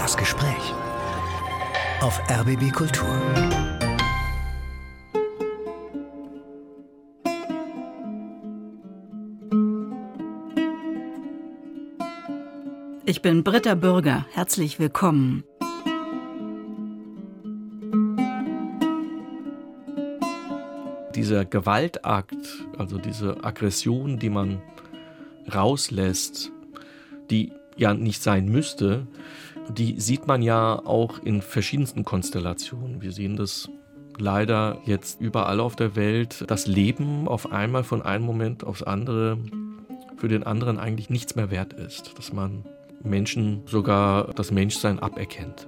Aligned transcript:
Das 0.00 0.16
Gespräch 0.16 0.72
auf 2.00 2.18
RBB 2.30 2.72
Kultur. 2.72 3.06
Ich 13.04 13.20
bin 13.20 13.44
Britta 13.44 13.74
Bürger. 13.74 14.24
Herzlich 14.32 14.80
willkommen. 14.80 15.44
Dieser 21.14 21.44
Gewaltakt, 21.44 22.64
also 22.78 22.96
diese 22.96 23.44
Aggression, 23.44 24.18
die 24.18 24.30
man 24.30 24.62
rauslässt, 25.54 26.50
die 27.28 27.52
ja 27.76 27.92
nicht 27.92 28.22
sein 28.22 28.46
müsste, 28.46 29.06
die 29.70 30.00
sieht 30.00 30.26
man 30.26 30.42
ja 30.42 30.78
auch 30.84 31.18
in 31.22 31.42
verschiedensten 31.42 32.04
Konstellationen. 32.04 33.02
Wir 33.02 33.12
sehen 33.12 33.36
das 33.36 33.68
leider 34.18 34.78
jetzt 34.84 35.20
überall 35.20 35.60
auf 35.60 35.76
der 35.76 35.96
Welt, 35.96 36.44
dass 36.48 36.66
Leben 36.66 37.26
auf 37.28 37.52
einmal 37.52 37.84
von 37.84 38.02
einem 38.02 38.24
Moment 38.24 38.64
aufs 38.64 38.82
andere 38.82 39.38
für 40.16 40.28
den 40.28 40.42
anderen 40.42 40.78
eigentlich 40.78 41.08
nichts 41.08 41.34
mehr 41.34 41.50
wert 41.50 41.72
ist, 41.72 42.18
dass 42.18 42.32
man 42.32 42.64
Menschen 43.02 43.62
sogar 43.66 44.34
das 44.34 44.50
Menschsein 44.50 44.98
aberkennt. 44.98 45.66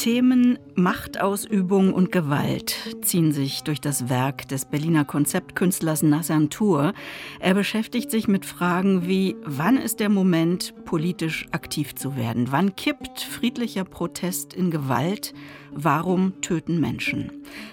Themen 0.00 0.58
Machtausübung 0.76 1.92
und 1.92 2.10
Gewalt 2.10 2.74
ziehen 3.02 3.32
sich 3.32 3.64
durch 3.64 3.82
das 3.82 4.08
Werk 4.08 4.48
des 4.48 4.64
Berliner 4.64 5.04
Konzeptkünstlers 5.04 6.02
Nassan 6.02 6.48
Tour. 6.48 6.94
Er 7.38 7.52
beschäftigt 7.52 8.10
sich 8.10 8.26
mit 8.26 8.46
Fragen 8.46 9.06
wie, 9.06 9.36
wann 9.44 9.76
ist 9.76 10.00
der 10.00 10.08
Moment, 10.08 10.72
politisch 10.86 11.46
aktiv 11.50 11.94
zu 11.96 12.16
werden? 12.16 12.46
Wann 12.50 12.76
kippt 12.76 13.20
friedlicher 13.20 13.84
Protest 13.84 14.54
in 14.54 14.70
Gewalt? 14.70 15.34
Warum 15.70 16.40
töten 16.40 16.80
Menschen? 16.80 17.30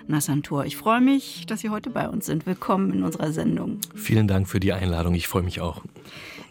Nassan 0.07 0.43
Tour, 0.43 0.65
ich 0.65 0.75
freue 0.75 0.99
mich, 0.99 1.45
dass 1.45 1.61
Sie 1.61 1.69
heute 1.69 1.91
bei 1.91 2.09
uns 2.09 2.25
sind. 2.25 2.45
Willkommen 2.45 2.91
in 2.91 3.03
unserer 3.03 3.31
Sendung. 3.31 3.79
Vielen 3.95 4.27
Dank 4.27 4.49
für 4.49 4.59
die 4.59 4.73
Einladung. 4.73 5.15
Ich 5.15 5.29
freue 5.29 5.43
mich 5.43 5.61
auch. 5.61 5.81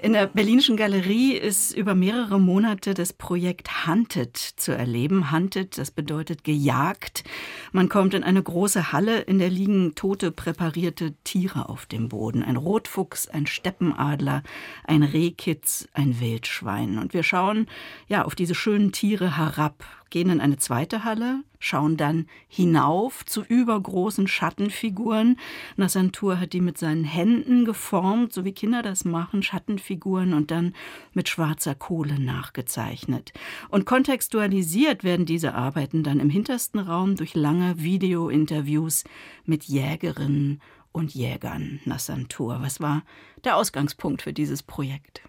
In 0.03 0.13
der 0.13 0.27
Berlinischen 0.27 0.77
Galerie 0.77 1.33
ist 1.33 1.75
über 1.75 1.95
mehrere 1.95 2.39
Monate 2.39 2.93
das 2.93 3.15
Projekt 3.15 3.87
Hunted 3.87 4.37
zu 4.37 4.73
erleben. 4.73 5.33
Hunted, 5.33 5.79
das 5.79 5.91
bedeutet 5.91 6.45
gejagt. 6.45 7.25
Man 7.73 7.89
kommt 7.89 8.13
in 8.13 8.23
eine 8.23 8.43
große 8.43 8.93
Halle, 8.93 9.21
in 9.21 9.39
der 9.39 9.49
liegen 9.49 9.95
tote, 9.95 10.33
präparierte 10.33 11.15
Tiere 11.25 11.71
auf 11.71 11.87
dem 11.87 12.11
Boden. 12.11 12.43
Ein 12.43 12.57
Rotfuchs, 12.57 13.27
ein 13.27 13.47
Steppenadler, 13.47 14.43
ein 14.85 15.03
Rehkitz, 15.03 15.89
ein 15.95 16.21
Wildschwein. 16.21 16.99
Und 16.99 17.15
wir 17.15 17.23
schauen 17.23 17.67
ja 18.07 18.27
auf 18.27 18.35
diese 18.35 18.55
schönen 18.55 18.93
Tiere 18.93 19.39
herab, 19.39 19.83
gehen 20.11 20.31
in 20.31 20.41
eine 20.41 20.57
zweite 20.57 21.05
Halle, 21.05 21.43
schauen 21.59 21.97
dann 21.97 22.27
hinauf 22.49 23.25
zu 23.25 23.43
übergroßen 23.43 24.29
Schattenfiguren. 24.29 25.39
Nassantur 25.77 26.39
hat 26.41 26.53
die 26.53 26.61
mit 26.61 26.79
seinen 26.79 27.05
Händen 27.05 27.65
geformt, 27.65 28.33
so 28.33 28.45
wie 28.45 28.53
Kinder 28.53 28.83
das 28.83 29.05
machen, 29.05 29.43
Schattenfiguren 29.43 30.35
und 30.35 30.51
dann 30.51 30.75
mit 31.13 31.29
schwarzer 31.29 31.75
Kohle 31.75 32.21
nachgezeichnet. 32.21 33.33
Und 33.69 33.87
kontextualisiert 33.87 35.05
werden 35.05 35.27
diese 35.27 35.55
Arbeiten 35.55 36.03
dann 36.03 36.21
im 36.21 36.31
hintersten 36.31 36.81
Raum 36.81 37.17
durch 37.17 37.35
lange 37.35 37.83
Videointerviews 37.83 39.05
mit 39.45 39.65
Jägerinnen 39.65 40.61
und 40.93 41.15
Jägern. 41.15 41.81
Nassantur, 41.85 42.59
was 42.61 42.81
war 42.81 43.03
der 43.45 43.57
Ausgangspunkt 43.57 44.23
für 44.23 44.33
dieses 44.33 44.63
Projekt? 44.63 45.23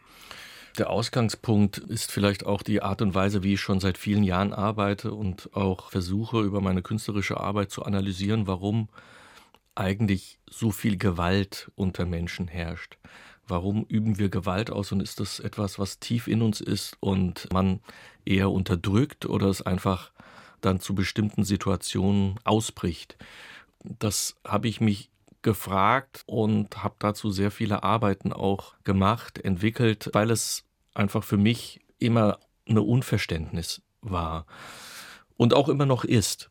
Der 0.77 0.91
Ausgangspunkt 0.91 1.79
ist 1.79 2.11
vielleicht 2.11 2.45
auch 2.45 2.61
die 2.61 2.83
Art 2.83 3.01
und 3.01 3.15
Weise, 3.15 3.41
wie 3.41 3.55
ich 3.55 3.61
schon 3.61 3.79
seit 3.79 3.97
vielen 3.97 4.23
Jahren 4.23 4.53
arbeite 4.53 5.11
und 5.11 5.49
auch 5.55 5.89
versuche, 5.89 6.41
über 6.41 6.61
meine 6.61 6.83
künstlerische 6.83 7.39
Arbeit 7.39 7.71
zu 7.71 7.83
analysieren, 7.83 8.45
warum 8.45 8.87
eigentlich 9.73 10.37
so 10.47 10.69
viel 10.69 10.97
Gewalt 10.97 11.71
unter 11.75 12.05
Menschen 12.05 12.47
herrscht. 12.47 12.99
Warum 13.47 13.85
üben 13.85 14.19
wir 14.19 14.29
Gewalt 14.29 14.69
aus 14.69 14.91
und 14.91 15.01
ist 15.01 15.19
das 15.19 15.39
etwas, 15.39 15.79
was 15.79 15.99
tief 15.99 16.27
in 16.27 16.43
uns 16.43 16.61
ist 16.61 16.95
und 16.99 17.51
man 17.51 17.79
eher 18.23 18.51
unterdrückt 18.51 19.25
oder 19.25 19.47
es 19.47 19.63
einfach 19.63 20.11
dann 20.61 20.79
zu 20.79 20.93
bestimmten 20.93 21.43
Situationen 21.43 22.35
ausbricht? 22.43 23.17
Das 23.83 24.35
habe 24.45 24.67
ich 24.67 24.79
mich 24.79 25.09
gefragt 25.41 26.23
und 26.27 26.83
habe 26.83 26.95
dazu 26.99 27.31
sehr 27.31 27.49
viele 27.49 27.81
Arbeiten 27.81 28.33
auch 28.33 28.75
gemacht, 28.83 29.39
entwickelt, 29.39 30.09
weil 30.13 30.29
es 30.29 30.66
einfach 30.97 31.23
für 31.23 31.37
mich 31.37 31.79
immer 31.99 32.39
eine 32.67 32.81
Unverständnis 32.81 33.81
war 34.01 34.45
und 35.35 35.53
auch 35.53 35.69
immer 35.69 35.85
noch 35.85 36.03
ist. 36.03 36.49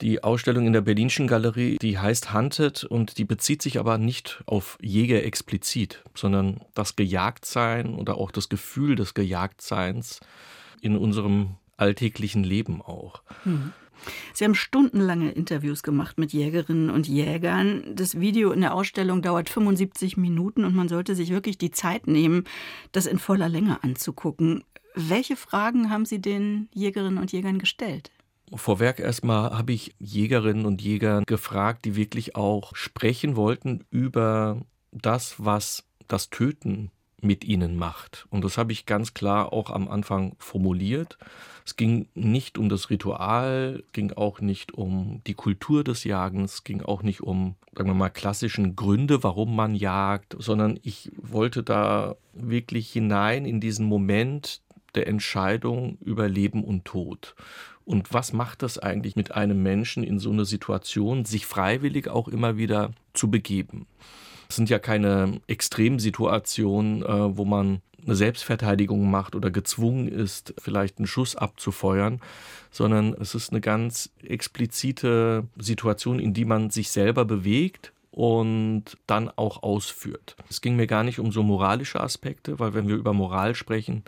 Die 0.00 0.22
Ausstellung 0.22 0.66
in 0.66 0.72
der 0.72 0.80
Berlinischen 0.80 1.26
Galerie, 1.26 1.76
die 1.82 1.98
heißt 1.98 2.32
Hunted 2.32 2.84
und 2.84 3.18
die 3.18 3.24
bezieht 3.24 3.62
sich 3.62 3.80
aber 3.80 3.98
nicht 3.98 4.42
auf 4.46 4.78
Jäger 4.80 5.24
explizit, 5.24 6.04
sondern 6.14 6.60
das 6.74 6.94
Gejagtsein 6.94 7.94
oder 7.96 8.16
auch 8.16 8.30
das 8.30 8.48
Gefühl 8.48 8.94
des 8.94 9.14
Gejagtseins 9.14 10.20
in 10.80 10.96
unserem 10.96 11.56
alltäglichen 11.76 12.44
Leben 12.44 12.80
auch. 12.80 13.22
Mhm. 13.44 13.72
Sie 14.32 14.44
haben 14.44 14.54
stundenlange 14.54 15.30
Interviews 15.30 15.82
gemacht 15.82 16.18
mit 16.18 16.32
Jägerinnen 16.32 16.90
und 16.90 17.08
Jägern. 17.08 17.84
Das 17.94 18.20
Video 18.20 18.52
in 18.52 18.60
der 18.60 18.74
Ausstellung 18.74 19.22
dauert 19.22 19.48
75 19.48 20.16
Minuten 20.16 20.64
und 20.64 20.74
man 20.74 20.88
sollte 20.88 21.14
sich 21.14 21.30
wirklich 21.30 21.58
die 21.58 21.70
Zeit 21.70 22.06
nehmen, 22.06 22.44
das 22.92 23.06
in 23.06 23.18
voller 23.18 23.48
Länge 23.48 23.82
anzugucken. 23.82 24.64
Welche 24.94 25.36
Fragen 25.36 25.90
haben 25.90 26.04
Sie 26.04 26.20
den 26.20 26.68
Jägerinnen 26.72 27.18
und 27.18 27.32
Jägern 27.32 27.58
gestellt? 27.58 28.10
Vorwerk 28.54 28.98
erstmal 28.98 29.50
habe 29.50 29.72
ich 29.72 29.94
Jägerinnen 29.98 30.64
und 30.64 30.80
Jäger 30.80 31.22
gefragt, 31.26 31.84
die 31.84 31.96
wirklich 31.96 32.34
auch 32.34 32.74
sprechen 32.74 33.36
wollten 33.36 33.84
über 33.90 34.62
das, 34.90 35.34
was 35.38 35.84
das 36.06 36.30
Töten 36.30 36.90
mit 37.20 37.44
ihnen 37.44 37.76
macht. 37.76 38.26
Und 38.30 38.44
das 38.44 38.58
habe 38.58 38.72
ich 38.72 38.86
ganz 38.86 39.14
klar 39.14 39.52
auch 39.52 39.70
am 39.70 39.88
Anfang 39.88 40.36
formuliert. 40.38 41.18
Es 41.64 41.76
ging 41.76 42.08
nicht 42.14 42.58
um 42.58 42.68
das 42.68 42.90
Ritual, 42.90 43.82
ging 43.92 44.12
auch 44.12 44.40
nicht 44.40 44.72
um 44.72 45.20
die 45.26 45.34
Kultur 45.34 45.84
des 45.84 46.04
Jagens, 46.04 46.64
ging 46.64 46.82
auch 46.82 47.02
nicht 47.02 47.20
um, 47.20 47.56
sagen 47.76 47.90
wir 47.90 47.94
mal, 47.94 48.08
klassischen 48.08 48.76
Gründe, 48.76 49.22
warum 49.22 49.54
man 49.54 49.74
jagt, 49.74 50.36
sondern 50.38 50.78
ich 50.82 51.10
wollte 51.16 51.62
da 51.62 52.16
wirklich 52.32 52.90
hinein 52.90 53.44
in 53.44 53.60
diesen 53.60 53.86
Moment 53.86 54.62
der 54.94 55.06
Entscheidung 55.06 55.98
über 56.00 56.28
Leben 56.28 56.64
und 56.64 56.84
Tod. 56.84 57.34
Und 57.84 58.12
was 58.12 58.32
macht 58.32 58.62
das 58.62 58.78
eigentlich 58.78 59.16
mit 59.16 59.32
einem 59.32 59.62
Menschen 59.62 60.04
in 60.04 60.18
so 60.18 60.30
eine 60.30 60.44
Situation, 60.44 61.24
sich 61.24 61.46
freiwillig 61.46 62.08
auch 62.08 62.28
immer 62.28 62.56
wieder 62.56 62.92
zu 63.14 63.30
begeben? 63.30 63.86
Es 64.48 64.56
sind 64.56 64.70
ja 64.70 64.78
keine 64.78 65.40
Extremsituationen, 65.46 67.02
äh, 67.02 67.36
wo 67.36 67.44
man 67.44 67.82
eine 68.04 68.16
Selbstverteidigung 68.16 69.10
macht 69.10 69.34
oder 69.34 69.50
gezwungen 69.50 70.08
ist, 70.08 70.54
vielleicht 70.58 70.98
einen 70.98 71.06
Schuss 71.06 71.36
abzufeuern, 71.36 72.20
sondern 72.70 73.14
es 73.20 73.34
ist 73.34 73.50
eine 73.50 73.60
ganz 73.60 74.10
explizite 74.22 75.46
Situation, 75.58 76.18
in 76.18 76.32
die 76.32 76.46
man 76.46 76.70
sich 76.70 76.90
selber 76.90 77.24
bewegt 77.24 77.92
und 78.10 78.84
dann 79.06 79.30
auch 79.36 79.62
ausführt. 79.62 80.36
Es 80.48 80.60
ging 80.60 80.76
mir 80.76 80.86
gar 80.86 81.04
nicht 81.04 81.18
um 81.18 81.30
so 81.32 81.42
moralische 81.42 82.00
Aspekte, 82.00 82.58
weil 82.58 82.72
wenn 82.72 82.88
wir 82.88 82.96
über 82.96 83.12
Moral 83.12 83.54
sprechen, 83.54 84.04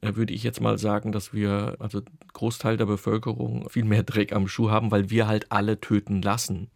äh, 0.00 0.14
würde 0.16 0.32
ich 0.32 0.42
jetzt 0.42 0.60
mal 0.60 0.78
sagen, 0.78 1.12
dass 1.12 1.34
wir, 1.34 1.76
also 1.78 2.00
Großteil 2.32 2.76
der 2.78 2.86
Bevölkerung, 2.86 3.68
viel 3.68 3.84
mehr 3.84 4.02
Dreck 4.02 4.32
am 4.32 4.48
Schuh 4.48 4.70
haben, 4.70 4.90
weil 4.90 5.10
wir 5.10 5.26
halt 5.26 5.52
alle 5.52 5.80
töten 5.80 6.22
lassen 6.22 6.70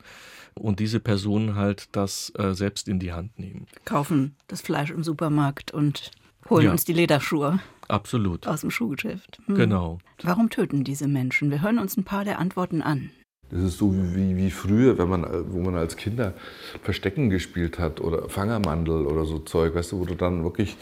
und 0.59 0.81
diese 0.81 1.01
Personen 1.01 1.55
halt 1.55 1.89
das 1.93 2.33
äh, 2.37 2.55
selbst 2.55 2.89
in 2.89 2.99
die 2.99 3.13
Hand 3.13 3.39
nehmen. 3.39 3.67
Kaufen 3.85 4.37
das 4.47 4.61
Fleisch 4.61 4.91
im 4.91 5.03
Supermarkt 5.03 5.73
und 5.73 6.11
holen 6.51 6.67
ja. 6.67 6.71
uns 6.71 6.85
die 6.85 6.93
Lederschuhe. 6.93 7.61
Absolut. 7.89 8.47
Aus 8.47 8.61
dem 8.61 8.71
Schuhgeschäft. 8.71 9.41
Hm. 9.47 9.55
Genau. 9.55 9.99
Warum 10.23 10.51
töten 10.51 10.85
diese 10.85 11.09
Menschen? 11.09 11.51
Wir 11.51 11.63
hören 11.63 11.79
uns 11.79 11.97
ein 11.97 12.05
paar 12.05 12.25
der 12.25 12.39
Antworten 12.39 12.83
an. 12.83 13.11
Das 13.51 13.63
ist 13.63 13.79
so 13.79 13.95
wie, 13.95 14.37
wie 14.37 14.51
früher, 14.51 14.99
wenn 14.99 15.09
man, 15.09 15.25
wo 15.51 15.61
man 15.61 15.75
als 15.75 15.97
Kinder 15.97 16.35
Verstecken 16.83 17.31
gespielt 17.31 17.79
hat 17.79 17.99
oder 17.99 18.29
Fangermandel 18.29 19.07
oder 19.07 19.25
so 19.25 19.39
Zeug, 19.39 19.75
weißt 19.75 19.93
du, 19.93 20.01
wo 20.01 20.05
du 20.05 20.15
dann 20.15 20.45
wirklich 20.45 20.77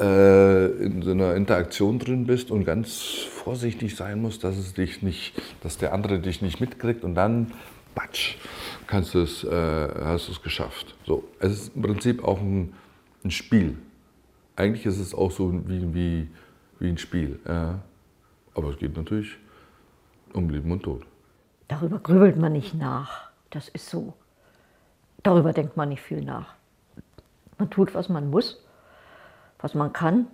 äh, 0.00 0.66
in 0.82 1.02
so 1.02 1.10
einer 1.10 1.34
Interaktion 1.34 1.98
drin 1.98 2.26
bist 2.26 2.50
und 2.50 2.64
ganz 2.64 3.02
vorsichtig 3.30 3.94
sein 3.94 4.22
musst, 4.22 4.42
dass 4.42 4.56
es 4.56 4.72
dich 4.72 5.02
nicht, 5.02 5.34
dass 5.62 5.76
der 5.76 5.92
andere 5.92 6.18
dich 6.18 6.40
nicht 6.40 6.60
mitkriegt 6.60 7.04
und 7.04 7.14
dann 7.14 7.52
batsch, 7.98 8.36
kannst 8.86 9.14
es, 9.14 9.44
äh, 9.44 9.88
hast 10.04 10.28
du 10.28 10.32
es 10.32 10.42
geschafft. 10.42 10.94
So, 11.04 11.24
es 11.40 11.52
ist 11.52 11.76
im 11.76 11.82
Prinzip 11.82 12.24
auch 12.24 12.38
ein, 12.38 12.74
ein 13.24 13.30
Spiel. 13.30 13.76
Eigentlich 14.56 14.86
ist 14.86 14.98
es 14.98 15.14
auch 15.14 15.30
so 15.30 15.52
wie, 15.68 15.94
wie, 15.94 16.28
wie 16.78 16.88
ein 16.88 16.98
Spiel. 16.98 17.40
Ja. 17.46 17.80
Aber 18.54 18.70
es 18.70 18.78
geht 18.78 18.96
natürlich 18.96 19.36
um 20.32 20.48
Leben 20.50 20.70
und 20.72 20.82
Tod. 20.82 21.06
Darüber 21.68 21.98
grübelt 21.98 22.36
man 22.36 22.52
nicht 22.52 22.74
nach. 22.74 23.30
Das 23.50 23.68
ist 23.68 23.88
so. 23.88 24.14
Darüber 25.22 25.52
denkt 25.52 25.76
man 25.76 25.88
nicht 25.88 26.02
viel 26.02 26.22
nach. 26.22 26.54
Man 27.58 27.70
tut, 27.70 27.94
was 27.94 28.08
man 28.08 28.30
muss, 28.30 28.62
was 29.58 29.74
man 29.74 29.92
kann. 29.92 30.26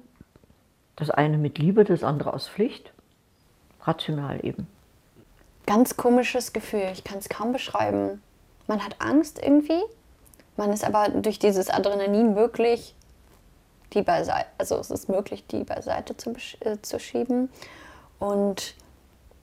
Das 0.96 1.10
eine 1.10 1.38
mit 1.38 1.58
Liebe, 1.58 1.84
das 1.84 2.04
andere 2.04 2.34
aus 2.34 2.48
Pflicht. 2.48 2.92
Rational 3.82 4.44
eben. 4.44 4.66
Ganz 5.66 5.96
komisches 5.96 6.52
Gefühl, 6.52 6.88
ich 6.92 7.04
kann 7.04 7.18
es 7.18 7.28
kaum 7.28 7.52
beschreiben. 7.52 8.22
Man 8.66 8.84
hat 8.84 8.96
Angst 9.00 9.40
irgendwie, 9.42 9.80
man 10.56 10.72
ist 10.72 10.84
aber 10.84 11.08
durch 11.08 11.38
dieses 11.38 11.70
Adrenalin 11.70 12.34
möglich, 12.34 12.94
die 13.92 14.02
beiseite, 14.02 14.46
also 14.58 14.76
es 14.76 14.90
ist 14.90 15.08
möglich, 15.08 15.46
die 15.46 15.64
beiseite 15.64 16.16
zu, 16.16 16.34
äh, 16.60 16.78
zu 16.82 16.98
schieben. 16.98 17.48
Und 18.18 18.74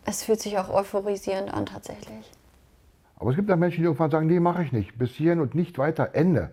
es 0.06 0.23
fühlt 0.23 0.41
sich 0.41 0.57
auch 0.57 0.69
euphorisierend 0.69 1.53
an 1.53 1.65
tatsächlich. 1.65 2.31
Aber 3.15 3.29
es 3.29 3.35
gibt 3.35 3.51
auch 3.51 3.56
Menschen, 3.56 3.81
die 3.81 3.85
irgendwann 3.85 4.12
sagen, 4.12 4.27
nee, 4.27 4.39
mache 4.39 4.63
ich 4.63 4.71
nicht. 4.71 4.97
Bis 4.97 5.12
hierhin 5.12 5.39
und 5.39 5.53
nicht 5.53 5.77
weiter, 5.77 6.13
Ende. 6.13 6.51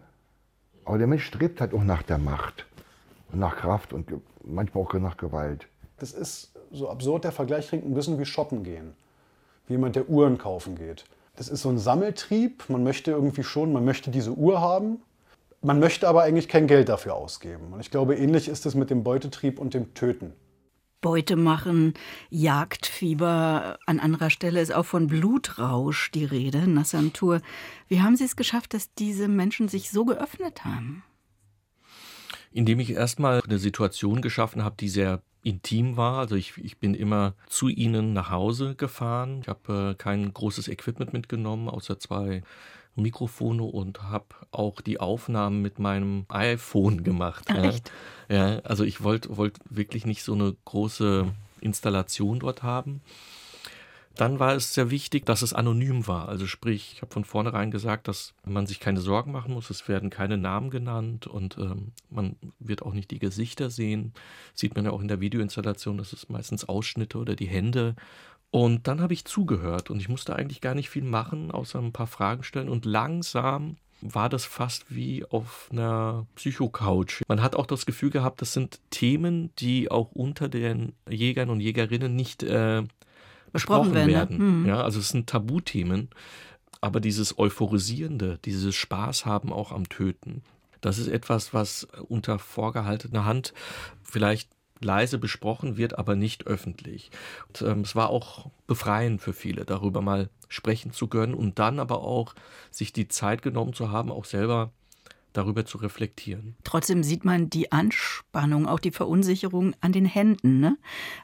Aber 0.85 0.99
der 0.99 1.07
Mensch 1.07 1.25
strebt 1.25 1.61
halt 1.61 1.73
auch 1.75 1.83
nach 1.83 2.03
der 2.03 2.19
Macht 2.19 2.67
und 3.33 3.39
nach 3.39 3.57
Kraft 3.57 3.93
und 3.93 4.11
manchmal 4.45 4.85
auch 4.85 4.93
nach 4.95 5.17
Gewalt. 5.17 5.69
Das 5.99 6.13
ist 6.13 6.53
so 6.71 6.89
absurd, 6.89 7.25
der 7.25 7.33
Vergleich 7.33 7.69
klingt 7.69 7.87
ein 7.87 7.95
bisschen 7.95 8.19
wie 8.19 8.25
shoppen 8.25 8.63
gehen. 8.63 8.95
Jemand, 9.69 9.97
der 9.97 10.09
Uhren 10.09 10.39
kaufen 10.39 10.77
geht. 10.77 11.05
Das 11.37 11.49
ist 11.49 11.63
so 11.63 11.69
ein 11.69 11.79
Sammeltrieb. 11.79 12.65
Man 12.69 12.83
möchte 12.83 13.11
irgendwie 13.11 13.45
schon, 13.45 13.73
man 13.73 13.85
möchte 13.85 14.11
diese 14.11 14.33
Uhr 14.33 14.61
haben. 14.61 15.03
Man 15.61 15.81
möchte 15.81 16.09
aber 16.09 16.23
eigentlich 16.23 16.49
kein 16.49 16.67
Geld 16.67 16.89
dafür 16.89 17.15
ausgeben. 17.15 17.73
Und 17.73 17.81
ich 17.81 17.91
glaube, 17.91 18.17
ähnlich 18.17 18.49
ist 18.49 18.67
es 18.67 18.75
mit 18.75 18.91
dem 18.91 19.03
Beutetrieb 19.03 19.59
und 19.59 19.75
dem 19.75 19.95
Töten. 19.95 20.33
Beute 21.01 21.37
machen, 21.37 21.95
Jagdfieber. 22.31 23.79
An 23.87 24.01
anderer 24.01 24.31
Stelle 24.31 24.61
ist 24.61 24.75
auch 24.75 24.85
von 24.85 25.07
Blutrausch 25.07 26.11
die 26.11 26.25
Rede, 26.25 26.69
Nassantur. 26.69 27.41
Wie 27.87 28.01
haben 28.01 28.17
Sie 28.17 28.25
es 28.25 28.35
geschafft, 28.35 28.75
dass 28.75 28.93
diese 28.95 29.29
Menschen 29.29 29.69
sich 29.69 29.91
so 29.91 30.05
geöffnet 30.05 30.65
haben? 30.65 31.05
Indem 32.53 32.81
ich 32.81 32.91
erstmal 32.91 33.41
eine 33.43 33.59
Situation 33.59 34.23
geschaffen 34.23 34.65
habe, 34.65 34.77
die 34.79 34.89
sehr 34.89 35.23
intim 35.43 35.97
war. 35.97 36.19
Also 36.19 36.35
ich, 36.35 36.59
ich 36.59 36.79
bin 36.79 36.95
immer 36.95 37.35
zu 37.47 37.69
ihnen 37.69 38.13
nach 38.13 38.31
Hause 38.31 38.75
gefahren. 38.75 39.41
Ich 39.43 39.49
habe 39.49 39.91
äh, 39.91 39.95
kein 39.95 40.33
großes 40.33 40.69
Equipment 40.69 41.13
mitgenommen, 41.13 41.69
außer 41.69 41.99
zwei 41.99 42.43
Mikrofone 42.97 43.63
und 43.63 44.03
habe 44.03 44.27
auch 44.51 44.81
die 44.81 45.01
Aufnahmen 45.01 45.63
mit 45.63 45.79
meinem 45.79 46.27
iPhone 46.29 47.05
gemacht. 47.05 47.45
Ach, 47.49 47.57
ja. 47.57 47.63
echt? 47.65 47.93
ja, 48.29 48.59
also 48.61 48.85
ich 48.85 49.03
wollte 49.03 49.37
wollt 49.37 49.59
wirklich 49.71 50.05
nicht 50.05 50.23
so 50.23 50.35
eine 50.35 50.55
große 50.65 51.27
Installation 51.61 52.41
dort 52.41 52.63
haben. 52.63 53.01
Dann 54.19 54.39
war 54.39 54.55
es 54.55 54.75
sehr 54.75 54.91
wichtig, 54.91 55.25
dass 55.25 55.43
es 55.43 55.55
anonym 55.55 56.07
war. 56.07 56.29
Also 56.29 56.47
sprich, 56.47 56.93
ich 56.95 57.03
habe 57.03 57.13
von 57.13 57.25
vornherein 57.25 57.71
gesagt, 57.71 58.09
dass 58.09 58.35
man 58.45 58.67
sich 58.67 58.81
keine 58.81 59.01
Sorgen 59.01 59.33
machen 59.33 59.55
muss. 59.55 59.71
Es 59.71 59.89
werden 59.89 60.11
keine 60.11 60.37
Namen 60.37 60.71
genannt 60.71 61.27
und 61.27 61.57
ähm, 61.57 61.93
man 62.11 62.37
wird 62.59 62.83
auch 62.83 62.93
nicht 62.93 63.11
die 63.11 63.19
Gesichter 63.19 63.71
sehen. 63.71 64.13
Sieht 64.55 64.75
man 64.75 64.85
ja 64.85 64.91
auch 64.91 65.01
in 65.01 65.09
der 65.09 65.21
Videoinstallation, 65.21 65.99
das 65.99 66.13
ist 66.13 66.29
meistens 66.29 66.69
Ausschnitte 66.69 67.17
oder 67.17 67.37
die 67.37 67.49
Hände 67.49 67.95
und 68.51 68.89
dann 68.89 69.01
habe 69.01 69.13
ich 69.13 69.25
zugehört 69.25 69.91
und 69.91 70.01
ich 70.01 70.09
musste 70.09 70.35
eigentlich 70.35 70.61
gar 70.61 70.75
nicht 70.75 70.89
viel 70.89 71.05
machen, 71.05 71.51
außer 71.51 71.79
ein 71.79 71.93
paar 71.93 72.07
Fragen 72.07 72.43
stellen. 72.43 72.69
Und 72.69 72.87
langsam 72.87 73.77
war 74.01 74.29
das 74.29 74.45
fast 74.45 74.87
wie 74.95 75.25
auf 75.27 75.69
einer 75.71 76.27
Psychocouch. 76.37 77.23
Man 77.29 77.43
hat 77.43 77.57
auch 77.57 77.67
das 77.67 77.85
Gefühl 77.85 78.11
gehabt, 78.11 78.41
das 78.41 78.53
sind 78.53 78.81
Themen, 78.91 79.51
die 79.59 79.91
auch 79.91 80.13
unter 80.13 80.49
den 80.49 80.93
Jägern 81.09 81.51
und 81.51 81.61
Jägerinnen 81.61 82.15
nicht 82.15 82.43
äh, 82.43 82.85
besprochen 83.53 83.95
werden. 83.95 84.09
werden. 84.11 84.61
Mhm. 84.63 84.67
Ja, 84.67 84.83
also 84.83 84.99
es 85.01 85.09
sind 85.11 85.29
Tabuthemen. 85.29 86.09
Aber 86.81 87.01
dieses 87.01 87.39
Euphorisierende, 87.39 88.39
dieses 88.45 88.75
Spaß 88.77 89.27
haben 89.27 89.53
auch 89.53 89.73
am 89.73 89.89
Töten, 89.89 90.43
das 90.81 90.99
ist 90.99 91.09
etwas, 91.09 91.53
was 91.53 91.89
unter 92.09 92.39
vorgehaltener 92.39 93.25
Hand 93.25 93.53
vielleicht 94.05 94.49
leise 94.81 95.19
besprochen 95.19 95.77
wird, 95.77 95.99
aber 95.99 96.15
nicht 96.15 96.47
öffentlich. 96.47 97.11
Und, 97.49 97.63
ähm, 97.63 97.81
es 97.81 97.97
war 97.97 98.11
auch 98.11 98.51
befreiend 98.69 99.21
für 99.21 99.33
viele, 99.33 99.65
darüber 99.65 100.01
mal 100.03 100.31
sprechen 100.49 100.93
zu 100.93 101.09
können 101.09 101.35
und 101.35 101.59
dann 101.59 101.81
aber 101.81 102.03
auch 102.03 102.35
sich 102.71 102.93
die 102.93 103.09
Zeit 103.09 103.43
genommen 103.43 103.73
zu 103.73 103.91
haben, 103.91 104.13
auch 104.13 104.25
selber 104.25 104.73
darüber 105.39 105.65
zu 105.65 105.79
reflektieren. 105.79 106.57
Trotzdem 106.65 107.03
sieht 107.03 107.25
man 107.25 107.49
die 107.49 107.71
Anspannung, 107.71 108.67
auch 108.67 108.81
die 108.81 108.91
Verunsicherung 108.91 109.75
an 109.81 109.93
den 109.93 110.05
Händen. 110.05 110.59
Ne? 110.59 110.77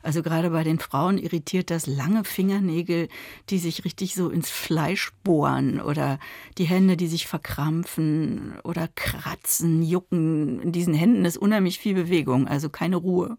Also 0.02 0.22
gerade 0.22 0.50
bei 0.50 0.62
den 0.62 0.78
Frauen 0.78 1.18
irritiert 1.18 1.70
das 1.70 1.86
lange 1.86 2.24
Fingernägel, 2.24 3.08
die 3.50 3.58
sich 3.58 3.84
richtig 3.84 4.14
so 4.14 4.30
ins 4.30 4.50
Fleisch 4.50 5.12
bohren 5.24 5.80
oder 5.80 6.18
die 6.58 6.64
Hände, 6.64 6.96
die 6.96 7.08
sich 7.08 7.26
verkrampfen 7.26 8.54
oder 8.62 8.88
kratzen, 8.94 9.82
jucken. 9.82 10.60
In 10.60 10.72
diesen 10.72 10.94
Händen 10.94 11.24
ist 11.24 11.36
unheimlich 11.36 11.80
viel 11.80 11.94
Bewegung, 11.94 12.46
also 12.46 12.70
keine 12.70 12.96
Ruhe. 12.96 13.36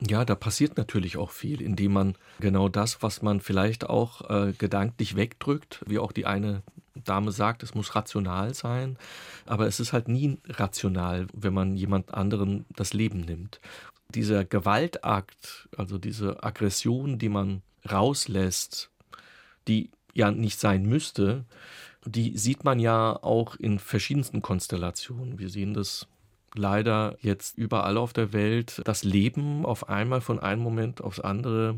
Ja, 0.00 0.24
da 0.24 0.34
passiert 0.34 0.76
natürlich 0.78 1.18
auch 1.18 1.30
viel, 1.30 1.60
indem 1.60 1.92
man 1.92 2.14
genau 2.40 2.68
das, 2.68 3.02
was 3.02 3.22
man 3.22 3.40
vielleicht 3.40 3.88
auch 3.88 4.28
äh, 4.30 4.54
gedanklich 4.56 5.14
wegdrückt, 5.14 5.84
wie 5.86 5.98
auch 5.98 6.12
die 6.12 6.26
eine 6.26 6.62
Dame 6.94 7.32
sagt, 7.32 7.62
es 7.62 7.74
muss 7.74 7.94
rational 7.94 8.54
sein, 8.54 8.98
aber 9.46 9.66
es 9.66 9.80
ist 9.80 9.92
halt 9.92 10.08
nie 10.08 10.38
rational, 10.48 11.26
wenn 11.32 11.54
man 11.54 11.76
jemand 11.76 12.12
anderen 12.14 12.66
das 12.76 12.92
Leben 12.92 13.20
nimmt. 13.20 13.60
Dieser 14.08 14.44
Gewaltakt, 14.44 15.68
also 15.76 15.98
diese 15.98 16.42
Aggression, 16.42 17.18
die 17.18 17.28
man 17.28 17.62
rauslässt, 17.90 18.90
die 19.68 19.90
ja 20.14 20.30
nicht 20.30 20.58
sein 20.58 20.84
müsste, 20.84 21.44
die 22.04 22.36
sieht 22.36 22.64
man 22.64 22.80
ja 22.80 23.16
auch 23.22 23.56
in 23.56 23.78
verschiedensten 23.78 24.42
Konstellationen. 24.42 25.38
Wir 25.38 25.50
sehen 25.50 25.74
das 25.74 26.06
leider 26.54 27.16
jetzt 27.20 27.56
überall 27.56 27.96
auf 27.96 28.12
der 28.12 28.32
Welt, 28.32 28.82
das 28.84 29.04
Leben 29.04 29.64
auf 29.64 29.88
einmal 29.88 30.20
von 30.20 30.40
einem 30.40 30.62
Moment 30.62 31.00
aufs 31.00 31.20
andere 31.20 31.76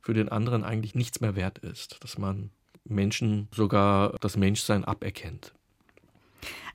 für 0.00 0.14
den 0.14 0.28
anderen 0.28 0.64
eigentlich 0.64 0.94
nichts 0.94 1.20
mehr 1.20 1.34
wert 1.34 1.58
ist, 1.58 2.02
dass 2.02 2.18
man 2.18 2.50
Menschen 2.88 3.48
sogar 3.52 4.14
das 4.20 4.36
Menschsein 4.36 4.84
aberkennt. 4.84 5.54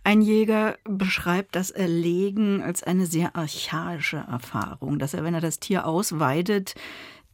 Ein 0.06 0.22
Jäger 0.22 0.78
beschreibt 0.84 1.56
das 1.56 1.72
Erlegen 1.72 2.62
als 2.62 2.84
eine 2.84 3.06
sehr 3.06 3.38
archaische 3.38 4.18
Erfahrung, 4.18 5.00
dass 5.00 5.14
er, 5.14 5.24
wenn 5.24 5.34
er 5.34 5.42
das 5.42 5.60
Tier 5.60 5.88
ausweidet, 5.88 6.76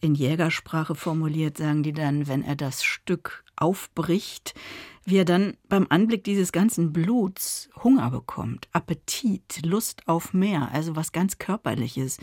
in 0.01 0.13
Jägersprache 0.13 0.95
formuliert, 0.95 1.57
sagen 1.57 1.83
die 1.83 1.93
dann, 1.93 2.27
wenn 2.27 2.43
er 2.43 2.55
das 2.55 2.83
Stück 2.83 3.43
aufbricht, 3.55 4.53
wie 5.03 5.17
er 5.17 5.25
dann 5.25 5.57
beim 5.67 5.87
Anblick 5.89 6.23
dieses 6.23 6.51
ganzen 6.51 6.93
Bluts 6.93 7.69
Hunger 7.83 8.11
bekommt, 8.11 8.69
Appetit, 8.71 9.65
Lust 9.65 10.07
auf 10.07 10.33
mehr, 10.33 10.69
also 10.71 10.95
was 10.95 11.11
ganz 11.11 11.39
Körperliches. 11.39 12.17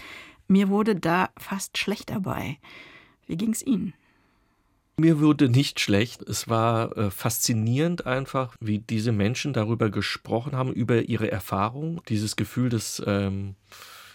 Mir 0.46 0.68
wurde 0.68 0.94
da 0.94 1.30
fast 1.36 1.76
schlecht 1.76 2.10
dabei. 2.10 2.58
Wie 3.26 3.36
ging's 3.36 3.62
Ihnen? 3.62 3.94
Mir 4.98 5.20
wurde 5.20 5.50
nicht 5.50 5.78
schlecht. 5.78 6.22
Es 6.22 6.48
war 6.48 6.96
äh, 6.96 7.10
faszinierend 7.10 8.06
einfach, 8.06 8.56
wie 8.60 8.78
diese 8.78 9.12
Menschen 9.12 9.52
darüber 9.52 9.90
gesprochen 9.90 10.56
haben, 10.56 10.72
über 10.72 11.02
ihre 11.02 11.30
Erfahrung, 11.30 12.00
dieses 12.08 12.34
Gefühl 12.34 12.70
des 12.70 13.02
ähm, 13.06 13.56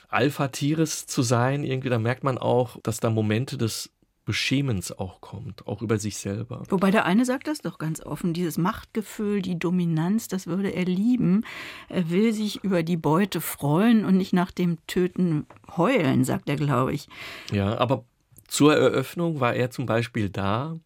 Alpha-Tieres 0.09 1.05
zu 1.05 1.21
sein. 1.21 1.63
Irgendwie, 1.63 1.89
da 1.89 1.99
merkt 1.99 2.23
man 2.23 2.39
auch, 2.39 2.77
dass 2.81 2.99
da 2.99 3.11
Momente 3.11 3.59
des 3.59 3.91
Beschämens 4.25 4.91
auch 4.91 5.21
kommt, 5.21 5.67
auch 5.67 5.83
über 5.83 5.99
sich 5.99 6.17
selber. 6.17 6.63
Wobei 6.69 6.89
der 6.89 7.05
eine 7.05 7.25
sagt 7.25 7.47
das 7.47 7.59
doch 7.59 7.77
ganz 7.77 8.01
offen, 8.01 8.33
dieses 8.33 8.57
Machtgefühl, 8.57 9.41
die 9.41 9.59
Dominanz, 9.59 10.27
das 10.27 10.47
würde 10.47 10.69
er 10.69 10.85
lieben. 10.85 11.43
Er 11.89 12.09
will 12.09 12.33
sich 12.33 12.63
über 12.63 12.81
die 12.81 12.97
Beute 12.97 13.41
freuen 13.41 14.05
und 14.05 14.17
nicht 14.17 14.33
nach 14.33 14.51
dem 14.51 14.77
Töten 14.87 15.45
heulen, 15.75 16.23
sagt 16.23 16.49
er, 16.49 16.55
glaube 16.55 16.93
ich. 16.93 17.07
Ja, 17.51 17.77
aber 17.77 18.05
zur 18.51 18.75
Eröffnung 18.75 19.39
war 19.39 19.55
er 19.55 19.71
zum 19.71 19.85
Beispiel 19.85 20.29
da 20.29 20.77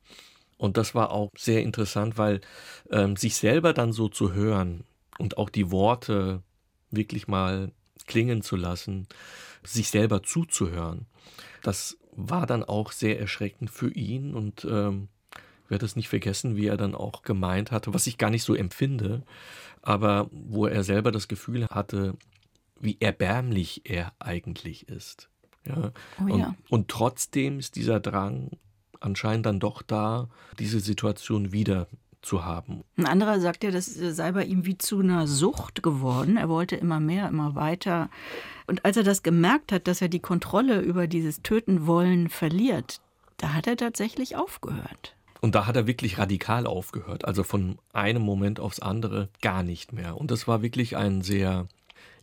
und 0.57 0.77
das 0.77 0.93
war 0.93 1.10
auch 1.10 1.31
sehr 1.36 1.63
interessant, 1.63 2.15
weil 2.15 2.41
ähm, 2.91 3.15
sich 3.15 3.36
selber 3.38 3.74
dann 3.74 3.91
so 3.91 4.07
zu 4.07 4.34
hören 4.34 4.84
und 5.17 5.39
auch 5.39 5.50
die 5.50 5.72
Worte 5.72 6.43
wirklich 6.91 7.27
mal 7.27 7.72
klingen 8.05 8.43
zu 8.43 8.55
lassen, 8.55 9.07
sich 9.63 9.89
selber 9.89 10.22
zuzuhören, 10.22 11.07
das 11.63 11.98
war 12.12 12.45
dann 12.45 12.63
auch 12.63 12.91
sehr 12.91 13.19
erschreckend 13.19 13.72
für 13.72 13.91
ihn 13.91 14.36
und 14.36 14.63
ähm, 14.69 15.07
werde 15.67 15.88
es 15.88 15.95
nicht 15.95 16.10
vergessen, 16.10 16.55
wie 16.55 16.67
er 16.67 16.77
dann 16.77 16.93
auch 16.93 17.24
gemeint 17.24 17.72
hatte, 17.72 17.95
was 17.95 18.05
ich 18.05 18.19
gar 18.19 18.29
nicht 18.29 18.43
so 18.43 18.53
empfinde, 18.53 19.24
aber 19.81 20.29
wo 20.31 20.67
er 20.67 20.84
selber 20.84 21.12
das 21.12 21.27
Gefühl 21.27 21.65
hatte, 21.65 22.15
wie 22.79 22.98
erbärmlich 23.00 23.81
er 23.86 24.13
eigentlich 24.19 24.88
ist. 24.88 25.31
Ja. 25.67 25.91
Oh, 26.19 26.34
und, 26.34 26.39
ja. 26.39 26.55
und 26.69 26.88
trotzdem 26.88 27.60
ist 27.60 27.75
dieser 27.75 28.00
Drang 28.00 28.51
anscheinend 29.00 29.45
dann 29.45 29.60
doch 29.60 29.81
da, 29.81 30.29
diese 30.60 30.79
Situation 30.79 31.51
wieder 31.51 31.88
zu 32.22 32.43
haben. 32.43 32.84
Ein 32.98 33.05
anderer 33.05 33.39
sagt 33.39 33.63
ja, 33.63 33.72
das 33.72 33.86
sei 33.86 34.31
bei 34.31 34.43
ihm 34.43 34.65
wie 34.65 34.77
zu 34.77 35.00
einer 35.00 35.27
Sucht 35.27 35.84
geworden. 35.84 36.38
Er 36.38 36.50
wollte 36.50 36.75
immer 36.75 37.00
mehr, 37.00 37.29
immer 37.29 37.55
weiter. 37.55 38.10
Und 38.67 38.84
als 38.84 38.98
er 38.98 39.03
das 39.03 39.22
gemerkt 39.22 39.72
hat, 39.72 39.88
dass 39.88 40.01
er 40.01 40.10
die 40.10 40.19
Kontrolle 40.19 40.81
über 40.81 41.07
dieses 41.07 41.43
Töten 41.43 41.86
wollen 41.86 42.29
verliert, 42.29 43.00
da 43.38 43.53
hat 43.53 43.67
er 43.67 43.77
tatsächlich 43.77 44.36
aufgehört. 44.36 45.15
Und 45.41 45.53
da 45.53 45.67
hat 45.67 45.75
er 45.75 45.86
wirklich 45.86 46.17
radikal 46.17 46.65
aufgehört. 46.65 47.25
Also 47.25 47.43
von 47.43 47.77
einem 47.93 48.24
Moment 48.24 48.60
aufs 48.60 48.79
andere 48.79 49.29
gar 49.41 49.62
nicht 49.62 49.93
mehr. 49.93 50.17
Und 50.17 50.31
das 50.31 50.48
war 50.48 50.63
wirklich 50.63 50.98
ein 50.98 51.22
sehr 51.22 51.67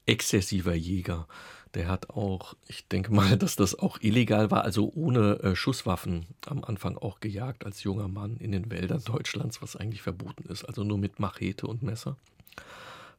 exzessiver 0.06 0.75
Jäger. 0.75 1.28
Der 1.75 1.88
hat 1.88 2.11
auch, 2.11 2.55
ich 2.67 2.87
denke 2.88 3.12
mal, 3.12 3.37
dass 3.38 3.57
das 3.57 3.79
auch 3.79 3.99
illegal 4.00 4.50
war, 4.50 4.64
also 4.64 4.93
ohne 4.95 5.41
äh, 5.41 5.57
Schusswaffen 5.57 6.26
am 6.47 6.64
Anfang 6.64 6.99
auch 6.99 7.21
gejagt 7.21 7.64
als 7.64 7.83
junger 7.83 8.09
Mann 8.09 8.37
in 8.37 8.52
den 8.52 8.71
Wäldern 8.71 9.02
Deutschlands, 9.07 9.62
was 9.62 9.76
eigentlich 9.76 10.02
verboten 10.02 10.45
ist, 10.50 10.64
also 10.64 10.85
nur 10.85 10.99
mit 10.99 11.19
Machete 11.19 11.67
und 11.67 11.83
Messer. 11.83 12.17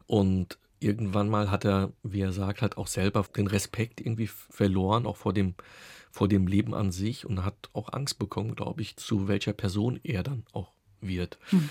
Und 0.06 0.58
irgendwann 0.80 1.30
mal 1.30 1.50
hat 1.50 1.66
er, 1.66 1.92
wie 2.04 2.22
er 2.22 2.34
sagt, 2.34 2.62
halt 2.62 2.78
auch 2.78 2.88
selber 2.88 3.26
den 3.36 3.48
Respekt 3.48 4.02
irgendwie 4.02 4.28
verloren, 4.28 5.06
auch 5.06 5.18
vor 5.18 5.34
dem, 5.34 5.56
vor 6.12 6.28
dem 6.28 6.46
Leben 6.46 6.74
an 6.74 6.92
sich 6.92 7.26
und 7.26 7.44
hat 7.44 7.70
auch 7.74 7.92
Angst 7.94 8.20
bekommen, 8.20 8.56
glaube 8.56 8.82
ich, 8.82 8.98
zu 8.98 9.28
welcher 9.28 9.54
Person 9.54 10.00
er 10.04 10.24
dann 10.24 10.44
auch 10.52 10.72
wird. 11.02 11.40
Hm. 11.50 11.70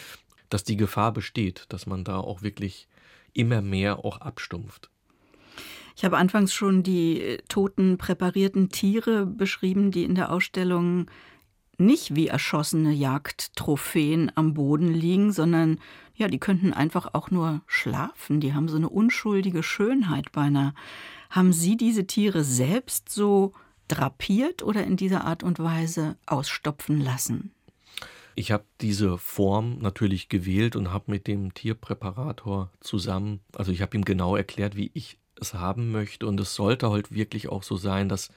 Dass 0.49 0.65
die 0.65 0.77
Gefahr 0.77 1.13
besteht, 1.13 1.67
dass 1.69 1.87
man 1.87 2.05
da 2.05 2.19
auch 2.19 2.43
wirklich 2.43 2.89
immer 3.35 3.63
mehr 3.63 4.05
auch 4.05 4.19
abstumpft. 4.19 4.91
Ich 5.97 6.05
habe 6.05 6.17
anfangs 6.17 6.53
schon 6.55 6.83
die 6.83 7.21
äh, 7.21 7.39
toten, 7.49 7.99
präparierten 7.99 8.71
Tiere 8.71 9.27
beschrieben, 9.27 9.91
die 9.91 10.05
in 10.05 10.15
der 10.15 10.33
Ausstellung 10.33 11.07
nicht 11.79 12.15
wie 12.15 12.29
erschossene 12.29 12.93
Jagdtrophäen 12.93 14.31
am 14.35 14.55
Boden 14.55 14.93
liegen, 14.93 15.33
sondern 15.33 15.79
ja, 16.15 16.29
die 16.29 16.39
könnten 16.39 16.73
einfach 16.73 17.15
auch 17.15 17.31
nur 17.31 17.63
schlafen. 17.67 18.41
Die 18.41 18.55
haben 18.55 18.69
so 18.69 18.77
eine 18.77 18.89
unschuldige 18.89 19.63
Schönheit 19.63 20.33
beinahe. 20.33 20.75
Haben 21.31 21.53
Sie 21.53 21.77
diese 21.77 22.07
Tiere 22.07 22.45
selbst 22.45 23.09
so 23.09 23.53
drapiert 23.89 24.63
oder 24.63 24.85
in 24.85 24.97
dieser 24.97 25.25
Art 25.25 25.43
und 25.43 25.59
Weise 25.59 26.17
ausstopfen 26.27 27.01
lassen? 27.01 27.53
Ich 28.35 28.51
habe 28.51 28.65
diese 28.81 29.19
Form 29.19 29.79
natürlich 29.81 30.29
gewählt 30.29 30.77
und 30.77 30.91
habe 30.91 31.11
mit 31.11 31.27
dem 31.27 31.53
Tierpräparator 31.53 32.71
zusammen, 32.81 33.41
also 33.55 33.73
ich 33.73 33.83
habe 33.83 33.97
ihm 33.97 34.05
genau 34.05 34.37
erklärt, 34.37 34.77
wie 34.77 34.91
ich 34.95 35.19
es 35.43 35.55
haben 35.55 35.91
möchte. 35.93 36.27
Und 36.27 36.41
es 36.41 36.55
sollte 36.55 36.91
halt 36.91 37.13
wirklich 37.13 37.49
auch 37.49 37.63
so 37.63 37.77
sein, 37.77 38.09
dass, 38.09 38.31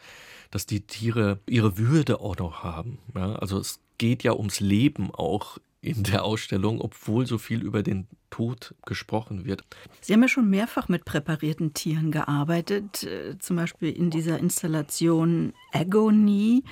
dass 0.51 0.65
die 0.65 0.81
Tiere 0.81 1.39
ihre 1.47 1.77
Würde 1.77 2.19
auch 2.19 2.37
noch 2.37 2.63
haben. 2.63 2.99
Ja? 3.15 3.35
Also 3.35 3.59
es 3.59 3.79
geht 3.97 4.23
ja 4.23 4.33
ums 4.33 4.59
Leben 4.59 5.11
auch 5.13 5.57
in 5.85 6.03
der 6.03 6.23
Ausstellung, 6.23 6.81
obwohl 6.81 7.25
so 7.25 7.37
viel 7.37 7.61
über 7.61 7.83
den 7.83 8.07
Tod 8.29 8.75
gesprochen 8.85 9.45
wird. 9.45 9.63
Sie 10.01 10.11
haben 10.11 10.21
ja 10.21 10.27
schon 10.27 10.49
mehrfach 10.49 10.89
mit 10.89 11.05
präparierten 11.05 11.73
Tieren 11.73 12.11
gearbeitet, 12.11 13.03
äh, 13.03 13.37
zum 13.39 13.55
Beispiel 13.55 13.91
in 13.91 14.09
dieser 14.09 14.39
Installation 14.39 15.53
Agony. 15.71 16.63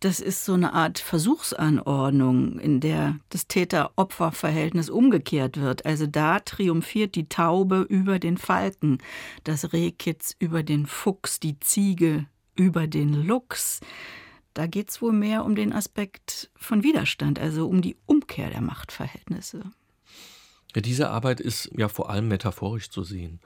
Das 0.00 0.20
ist 0.20 0.44
so 0.44 0.52
eine 0.52 0.74
Art 0.74 1.00
Versuchsanordnung, 1.00 2.60
in 2.60 2.80
der 2.80 3.18
das 3.30 3.48
Täter-Opfer-Verhältnis 3.48 4.90
umgekehrt 4.90 5.60
wird. 5.60 5.86
Also 5.86 6.06
da 6.06 6.38
triumphiert 6.38 7.16
die 7.16 7.28
Taube 7.28 7.80
über 7.88 8.20
den 8.20 8.36
Falken, 8.36 8.98
das 9.42 9.72
Rehkitz 9.72 10.36
über 10.38 10.62
den 10.62 10.86
Fuchs, 10.86 11.40
die 11.40 11.58
Ziege 11.58 12.26
über 12.54 12.86
den 12.86 13.12
Luchs. 13.26 13.80
Da 14.58 14.66
geht 14.66 14.90
es 14.90 15.00
wohl 15.00 15.12
mehr 15.12 15.44
um 15.44 15.54
den 15.54 15.72
Aspekt 15.72 16.50
von 16.56 16.82
Widerstand, 16.82 17.38
also 17.38 17.68
um 17.68 17.80
die 17.80 17.96
Umkehr 18.06 18.50
der 18.50 18.60
Machtverhältnisse. 18.60 19.62
Ja, 20.74 20.82
diese 20.82 21.10
Arbeit 21.10 21.38
ist 21.38 21.70
ja 21.76 21.88
vor 21.88 22.10
allem 22.10 22.26
metaphorisch 22.26 22.90
zu 22.90 23.04
sehen. 23.04 23.38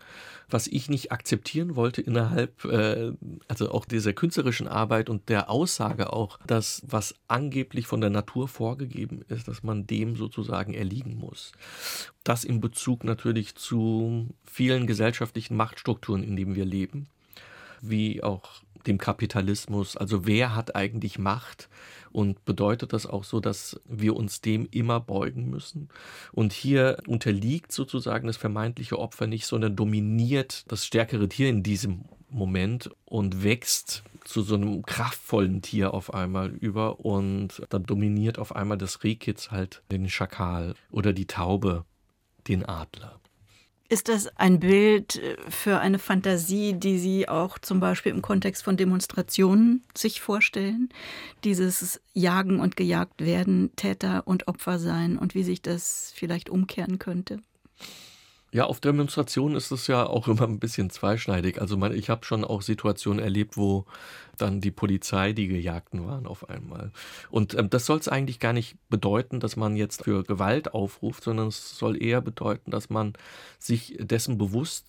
Was 0.49 0.67
ich 0.67 0.89
nicht 0.89 1.13
akzeptieren 1.13 1.77
wollte 1.77 2.01
innerhalb, 2.01 2.65
äh, 2.65 3.13
also 3.47 3.73
auch 3.73 3.85
dieser 3.85 4.15
künstlerischen 4.15 4.67
Arbeit 4.67 5.11
und 5.11 5.29
der 5.29 5.51
Aussage 5.51 6.15
auch, 6.15 6.39
dass 6.47 6.81
was 6.87 7.15
angeblich 7.29 7.87
von 7.87 8.01
der 8.01 8.09
Natur 8.09 8.49
vorgegeben 8.49 9.21
ist, 9.29 9.49
dass 9.49 9.63
man 9.63 9.87
dem 9.87 10.17
sozusagen 10.17 10.73
erliegen 10.73 11.17
muss. 11.17 11.53
Das 12.25 12.43
in 12.43 12.63
Bezug 12.63 13.05
natürlich 13.05 13.55
zu 13.55 14.29
vielen 14.51 14.87
gesellschaftlichen 14.87 15.57
Machtstrukturen, 15.57 16.23
in 16.23 16.37
denen 16.37 16.55
wir 16.55 16.65
leben, 16.65 17.07
wie 17.83 18.23
auch 18.23 18.63
dem 18.87 18.99
Kapitalismus. 18.99 19.97
Also 19.97 20.27
wer 20.27 20.55
hat 20.55 20.77
eigentlich 20.77 21.19
Macht? 21.19 21.69
Und 22.11 22.45
bedeutet 22.45 22.93
das 22.93 23.07
auch 23.07 23.25
so, 23.25 23.41
dass 23.41 23.81
wir 23.87 24.15
uns 24.15 24.43
dem 24.43 24.69
immer 24.71 25.01
beugen 25.01 25.49
müssen? 25.49 25.89
Und 26.33 26.53
hier 26.53 26.99
unterliegt 27.07 27.73
sozusagen 27.73 28.27
das 28.27 28.37
vermeintliche 28.37 28.99
Opfer 28.99 29.27
nicht, 29.27 29.47
sondern 29.47 29.77
dominiert 29.77 30.71
das 30.71 30.85
stärkere 30.85 31.29
Tier 31.29 31.49
in 31.49 31.63
diesem 31.63 32.05
Moment 32.29 32.91
und 33.05 33.43
wächst 33.43 34.03
zu 34.25 34.43
so 34.43 34.55
einem 34.55 34.83
kraftvollen 34.83 35.63
Tier 35.63 35.95
auf 35.95 36.15
einmal 36.15 36.51
über 36.51 37.01
und 37.01 37.63
dann 37.71 37.85
dominiert 37.85 38.39
auf 38.39 38.55
einmal 38.55 38.79
das 38.79 39.05
Rehkitz 39.05 39.51
halt 39.51 39.83
den 39.91 40.09
Schakal 40.09 40.75
oder 40.91 41.13
die 41.13 41.27
Taube 41.27 41.85
den 42.49 42.65
Adler. 42.65 43.21
Ist 43.93 44.09
das 44.09 44.35
ein 44.39 44.59
Bild 44.59 45.17
äh, 45.17 45.37
für 45.51 45.81
eine 45.81 45.99
Fantasie, 45.99 46.73
die 46.73 46.99
Sie 46.99 47.29
auch 47.29 47.59
zum 47.59 47.79
Beispiel 47.79 48.11
im 48.11 48.23
Kontext 48.23 48.63
von 48.63 48.79
Demonstrationen 48.79 49.85
sich 49.95 50.23
vorstellen? 50.23 50.89
Dieses 51.45 52.01
Jagen 52.15 52.59
und 52.59 52.79
gejagt 52.79 53.21
werden, 53.21 53.71
Täter 53.77 54.27
und 54.27 54.49
Opfer 54.49 54.79
sein 54.79 55.19
und 55.19 55.35
wie 55.35 55.43
sich 55.43 55.61
das 55.61 56.11
vielleicht 56.17 56.49
umkehren 56.49 56.99
könnte? 56.99 57.43
Ja, 58.53 58.67
auf 58.67 58.81
Demonstrationen 58.81 59.57
ist 59.57 59.71
es 59.71 59.87
ja 59.87 60.07
auch 60.07 60.29
immer 60.29 60.45
ein 60.45 60.59
bisschen 60.61 60.91
zweischneidig. 60.91 61.61
Also 61.61 61.77
man, 61.77 61.95
ich 61.95 62.11
habe 62.11 62.25
schon 62.25 62.45
auch 62.45 62.63
Situationen 62.63 63.23
erlebt, 63.23 63.57
wo 63.57 63.87
dann 64.37 64.61
die 64.61 64.71
Polizei 64.71 65.33
die 65.33 65.49
Gejagten 65.49 66.07
waren 66.07 66.27
auf 66.27 66.49
einmal. 66.49 66.93
Und 67.31 67.55
ähm, 67.55 67.71
das 67.71 67.87
soll 67.87 67.99
es 67.99 68.09
eigentlich 68.09 68.41
gar 68.41 68.53
nicht 68.53 68.77
bedeuten, 68.89 69.41
dass 69.41 69.57
man 69.57 69.77
jetzt 69.77 70.05
für 70.05 70.23
Gewalt 70.23 70.75
aufruft, 70.75 71.25
sondern 71.25 71.49
es 71.49 71.79
soll 71.79 72.03
eher 72.03 72.21
bedeuten, 72.21 72.71
dass 72.71 72.91
man 72.91 73.15
sich 73.59 73.97
dessen 73.99 74.39
bewusst 74.39 74.87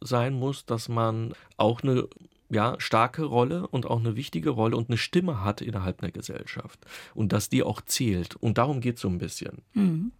sein 0.00 0.34
muss, 0.34 0.64
dass 0.66 0.88
man 0.88 1.34
auch 1.56 1.82
eine 1.82 2.08
ja, 2.50 2.76
starke 2.78 3.24
Rolle 3.24 3.66
und 3.68 3.86
auch 3.86 4.00
eine 4.00 4.16
wichtige 4.16 4.50
Rolle 4.50 4.76
und 4.76 4.88
eine 4.88 4.98
Stimme 4.98 5.42
hat 5.42 5.60
innerhalb 5.60 6.02
einer 6.02 6.12
Gesellschaft. 6.12 6.78
Und 7.14 7.32
dass 7.32 7.48
die 7.48 7.62
auch 7.62 7.80
zählt. 7.82 8.36
Und 8.36 8.58
darum 8.58 8.80
geht 8.80 8.96
es 8.96 9.02
so 9.02 9.08
ein 9.08 9.18
bisschen. 9.18 9.62
Mhm. 9.74 10.12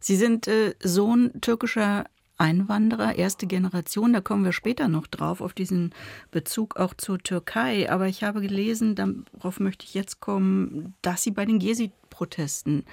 Sie 0.00 0.16
sind 0.16 0.48
äh, 0.48 0.74
Sohn 0.82 1.32
türkischer 1.40 2.04
Einwanderer, 2.36 3.14
erste 3.16 3.46
Generation, 3.46 4.12
da 4.12 4.20
kommen 4.20 4.44
wir 4.44 4.52
später 4.52 4.88
noch 4.88 5.06
drauf, 5.06 5.40
auf 5.40 5.52
diesen 5.52 5.94
Bezug 6.32 6.76
auch 6.76 6.92
zur 6.94 7.18
Türkei. 7.18 7.90
Aber 7.90 8.08
ich 8.08 8.24
habe 8.24 8.40
gelesen, 8.40 8.96
darauf 8.96 9.60
möchte 9.60 9.86
ich 9.86 9.94
jetzt 9.94 10.20
kommen, 10.20 10.94
dass 11.02 11.22
Sie 11.22 11.30
bei 11.30 11.44
den 11.44 11.60
Gezi-Protesten 11.60 12.84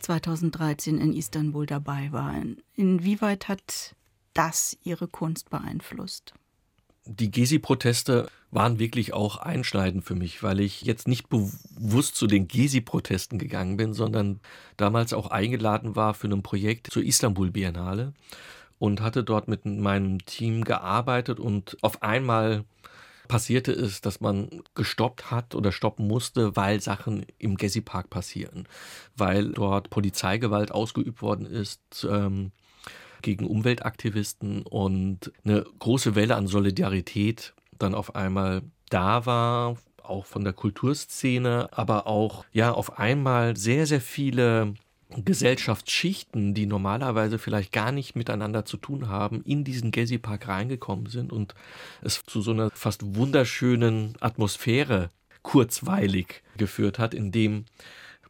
2013 0.00 0.98
in 0.98 1.12
Istanbul 1.12 1.66
dabei 1.66 2.10
waren. 2.12 2.62
Inwieweit 2.74 3.48
hat 3.48 3.94
das 4.32 4.76
Ihre 4.82 5.08
Kunst 5.08 5.50
beeinflusst? 5.50 6.34
Die 7.06 7.30
Gezi-Proteste 7.30 8.28
waren 8.50 8.78
wirklich 8.78 9.12
auch 9.12 9.36
einschneidend 9.38 10.04
für 10.04 10.14
mich, 10.14 10.42
weil 10.42 10.60
ich 10.60 10.82
jetzt 10.82 11.08
nicht 11.08 11.28
bewusst 11.28 12.16
zu 12.16 12.26
den 12.26 12.48
Gezi-Protesten 12.48 13.38
gegangen 13.38 13.76
bin, 13.76 13.94
sondern 13.94 14.40
damals 14.76 15.12
auch 15.12 15.30
eingeladen 15.30 15.96
war 15.96 16.14
für 16.14 16.28
ein 16.28 16.42
Projekt 16.42 16.88
zur 16.92 17.02
Istanbul-Biennale 17.02 18.12
und 18.78 19.00
hatte 19.00 19.24
dort 19.24 19.48
mit 19.48 19.64
meinem 19.64 20.24
Team 20.26 20.64
gearbeitet 20.64 21.40
und 21.40 21.76
auf 21.82 22.02
einmal 22.02 22.64
passierte 23.28 23.72
es, 23.72 24.00
dass 24.00 24.20
man 24.20 24.62
gestoppt 24.74 25.30
hat 25.30 25.54
oder 25.54 25.72
stoppen 25.72 26.06
musste, 26.06 26.54
weil 26.56 26.80
Sachen 26.80 27.26
im 27.38 27.56
Gezi-Park 27.56 28.10
passieren, 28.10 28.68
weil 29.16 29.50
dort 29.52 29.90
Polizeigewalt 29.90 30.70
ausgeübt 30.70 31.22
worden 31.22 31.46
ist. 31.46 32.06
Ähm, 32.08 32.52
gegen 33.22 33.46
Umweltaktivisten 33.46 34.62
und 34.62 35.32
eine 35.44 35.64
große 35.78 36.14
Welle 36.14 36.36
an 36.36 36.46
Solidarität 36.46 37.54
dann 37.78 37.94
auf 37.94 38.14
einmal 38.14 38.62
da 38.88 39.26
war, 39.26 39.76
auch 40.02 40.26
von 40.26 40.44
der 40.44 40.52
Kulturszene, 40.52 41.68
aber 41.72 42.06
auch 42.06 42.44
ja 42.52 42.72
auf 42.72 42.98
einmal 42.98 43.56
sehr, 43.56 43.86
sehr 43.86 44.00
viele 44.00 44.74
Gesellschaftsschichten, 45.10 46.54
die 46.54 46.66
normalerweise 46.66 47.38
vielleicht 47.38 47.72
gar 47.72 47.92
nicht 47.92 48.16
miteinander 48.16 48.64
zu 48.64 48.76
tun 48.76 49.08
haben, 49.08 49.42
in 49.42 49.62
diesen 49.62 49.92
Gezi-Park 49.92 50.48
reingekommen 50.48 51.06
sind 51.06 51.32
und 51.32 51.54
es 52.02 52.22
zu 52.26 52.40
so 52.40 52.50
einer 52.50 52.70
fast 52.70 53.14
wunderschönen 53.14 54.14
Atmosphäre 54.20 55.10
kurzweilig 55.42 56.42
geführt 56.56 56.98
hat, 56.98 57.14
in 57.14 57.30
dem 57.30 57.66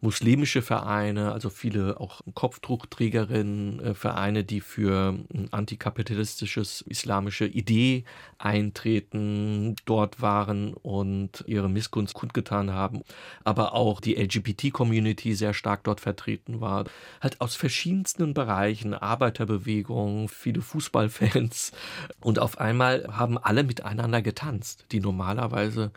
muslimische 0.00 0.62
Vereine, 0.62 1.32
also 1.32 1.50
viele 1.50 2.00
auch 2.00 2.20
Kopftuchträgerinnen, 2.34 3.80
äh, 3.80 3.94
Vereine, 3.94 4.44
die 4.44 4.60
für 4.60 5.18
ein 5.32 5.48
antikapitalistisches 5.52 6.82
islamische 6.82 7.46
Idee 7.46 8.04
eintreten, 8.38 9.76
dort 9.84 10.20
waren 10.20 10.74
und 10.74 11.44
ihre 11.46 11.68
Missgunst 11.68 12.14
kundgetan 12.14 12.72
haben, 12.72 13.02
aber 13.44 13.74
auch 13.74 14.00
die 14.00 14.14
LGBT-Community 14.14 15.34
sehr 15.34 15.54
stark 15.54 15.84
dort 15.84 16.00
vertreten 16.00 16.60
war. 16.60 16.84
Halt 17.20 17.40
aus 17.40 17.56
verschiedensten 17.56 18.34
Bereichen, 18.34 18.94
Arbeiterbewegung, 18.94 20.28
viele 20.28 20.60
Fußballfans 20.60 21.72
und 22.20 22.38
auf 22.38 22.58
einmal 22.58 23.06
haben 23.10 23.38
alle 23.38 23.64
miteinander 23.64 24.22
getanzt, 24.22 24.86
die 24.92 25.00
normalerweise 25.00 25.92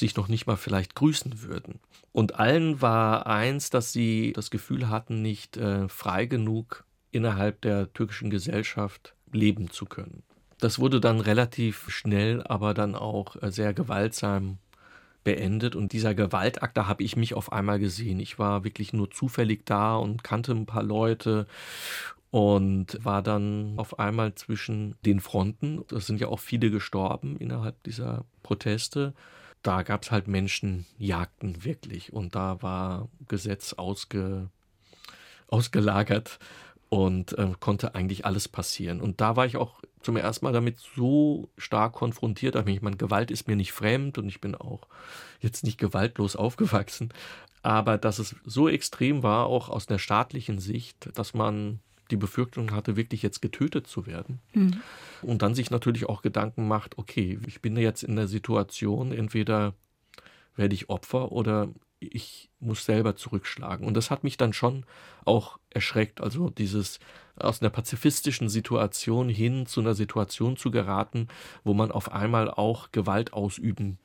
sich 0.00 0.16
noch 0.16 0.28
nicht 0.28 0.46
mal 0.46 0.56
vielleicht 0.56 0.96
grüßen 0.96 1.42
würden. 1.42 1.78
Und 2.12 2.40
allen 2.40 2.82
war 2.82 3.26
eins, 3.26 3.70
dass 3.70 3.92
sie 3.92 4.32
das 4.32 4.50
Gefühl 4.50 4.88
hatten, 4.88 5.22
nicht 5.22 5.56
äh, 5.56 5.88
frei 5.88 6.26
genug 6.26 6.84
innerhalb 7.12 7.60
der 7.60 7.92
türkischen 7.92 8.30
Gesellschaft 8.30 9.14
leben 9.32 9.70
zu 9.70 9.86
können. 9.86 10.24
Das 10.58 10.78
wurde 10.78 11.00
dann 11.00 11.20
relativ 11.20 11.88
schnell, 11.88 12.42
aber 12.42 12.74
dann 12.74 12.94
auch 12.94 13.40
äh, 13.42 13.50
sehr 13.50 13.72
gewaltsam 13.72 14.58
beendet. 15.24 15.76
Und 15.76 15.92
dieser 15.92 16.14
Gewaltakt, 16.14 16.76
da 16.76 16.86
habe 16.86 17.02
ich 17.02 17.16
mich 17.16 17.34
auf 17.34 17.52
einmal 17.52 17.78
gesehen. 17.78 18.20
Ich 18.20 18.38
war 18.38 18.64
wirklich 18.64 18.92
nur 18.92 19.10
zufällig 19.10 19.64
da 19.66 19.96
und 19.96 20.24
kannte 20.24 20.52
ein 20.52 20.66
paar 20.66 20.82
Leute 20.82 21.46
und 22.30 23.04
war 23.04 23.22
dann 23.22 23.74
auf 23.76 23.98
einmal 23.98 24.34
zwischen 24.34 24.96
den 25.04 25.20
Fronten. 25.20 25.82
Es 25.92 26.06
sind 26.06 26.20
ja 26.20 26.28
auch 26.28 26.38
viele 26.38 26.70
gestorben 26.70 27.36
innerhalb 27.36 27.82
dieser 27.82 28.24
Proteste. 28.42 29.14
Da 29.62 29.82
gab 29.82 30.02
es 30.02 30.10
halt 30.10 30.26
Menschenjagden 30.26 31.64
wirklich 31.64 32.12
und 32.12 32.34
da 32.34 32.62
war 32.62 33.08
Gesetz 33.28 33.74
ausge, 33.74 34.48
ausgelagert 35.48 36.38
und 36.88 37.38
äh, 37.38 37.52
konnte 37.60 37.94
eigentlich 37.94 38.24
alles 38.24 38.48
passieren. 38.48 39.00
Und 39.00 39.20
da 39.20 39.36
war 39.36 39.46
ich 39.46 39.56
auch 39.56 39.80
zum 40.02 40.16
ersten 40.16 40.44
Mal 40.46 40.52
damit 40.52 40.78
so 40.78 41.50
stark 41.58 41.92
konfrontiert. 41.92 42.56
Ich 42.68 42.82
meine, 42.82 42.96
Gewalt 42.96 43.30
ist 43.30 43.48
mir 43.48 43.56
nicht 43.56 43.72
fremd 43.72 44.18
und 44.18 44.28
ich 44.28 44.40
bin 44.40 44.54
auch 44.54 44.88
jetzt 45.40 45.62
nicht 45.62 45.78
gewaltlos 45.78 46.36
aufgewachsen. 46.36 47.12
Aber 47.62 47.98
dass 47.98 48.18
es 48.18 48.34
so 48.44 48.68
extrem 48.68 49.22
war, 49.22 49.46
auch 49.46 49.68
aus 49.68 49.86
der 49.86 49.98
staatlichen 49.98 50.58
Sicht, 50.58 51.10
dass 51.16 51.34
man 51.34 51.80
die 52.10 52.16
Befürchtung 52.16 52.72
hatte, 52.72 52.96
wirklich 52.96 53.22
jetzt 53.22 53.40
getötet 53.42 53.86
zu 53.86 54.06
werden. 54.06 54.40
Mhm. 54.52 54.80
Und 55.22 55.42
dann 55.42 55.54
sich 55.54 55.70
natürlich 55.70 56.08
auch 56.08 56.22
Gedanken 56.22 56.68
macht, 56.68 56.98
okay, 56.98 57.38
ich 57.46 57.60
bin 57.60 57.76
jetzt 57.76 58.02
in 58.02 58.16
der 58.16 58.28
Situation, 58.28 59.12
entweder 59.12 59.74
werde 60.56 60.74
ich 60.74 60.90
Opfer 60.90 61.32
oder 61.32 61.68
ich 62.00 62.50
muss 62.60 62.84
selber 62.84 63.14
zurückschlagen. 63.14 63.86
Und 63.86 63.94
das 63.94 64.10
hat 64.10 64.24
mich 64.24 64.36
dann 64.36 64.52
schon 64.52 64.84
auch 65.24 65.58
erschreckt. 65.68 66.20
Also 66.20 66.48
dieses 66.48 66.98
aus 67.36 67.60
einer 67.60 67.70
pazifistischen 67.70 68.48
Situation 68.48 69.28
hin 69.28 69.66
zu 69.66 69.80
einer 69.80 69.94
Situation 69.94 70.56
zu 70.56 70.70
geraten, 70.70 71.28
wo 71.62 71.74
man 71.74 71.90
auf 71.90 72.12
einmal 72.12 72.50
auch 72.50 72.90
Gewalt 72.92 73.32
ausüben 73.32 73.98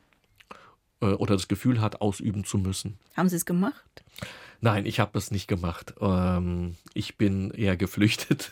oder 1.14 1.36
das 1.36 1.48
Gefühl 1.48 1.82
hat, 1.82 2.02
ausüben 2.02 2.44
zu 2.44 2.58
müssen. 2.58 2.98
Haben 3.16 3.30
Sie 3.30 3.36
es 3.36 3.46
gemacht? 3.46 4.04
Nein, 4.62 4.86
ich 4.86 5.00
habe 5.00 5.18
es 5.18 5.32
nicht 5.32 5.48
gemacht. 5.48 5.94
Ähm, 6.02 6.76
ich 6.94 7.18
bin 7.18 7.52
eher 7.52 7.78
geflüchtet. 7.78 8.52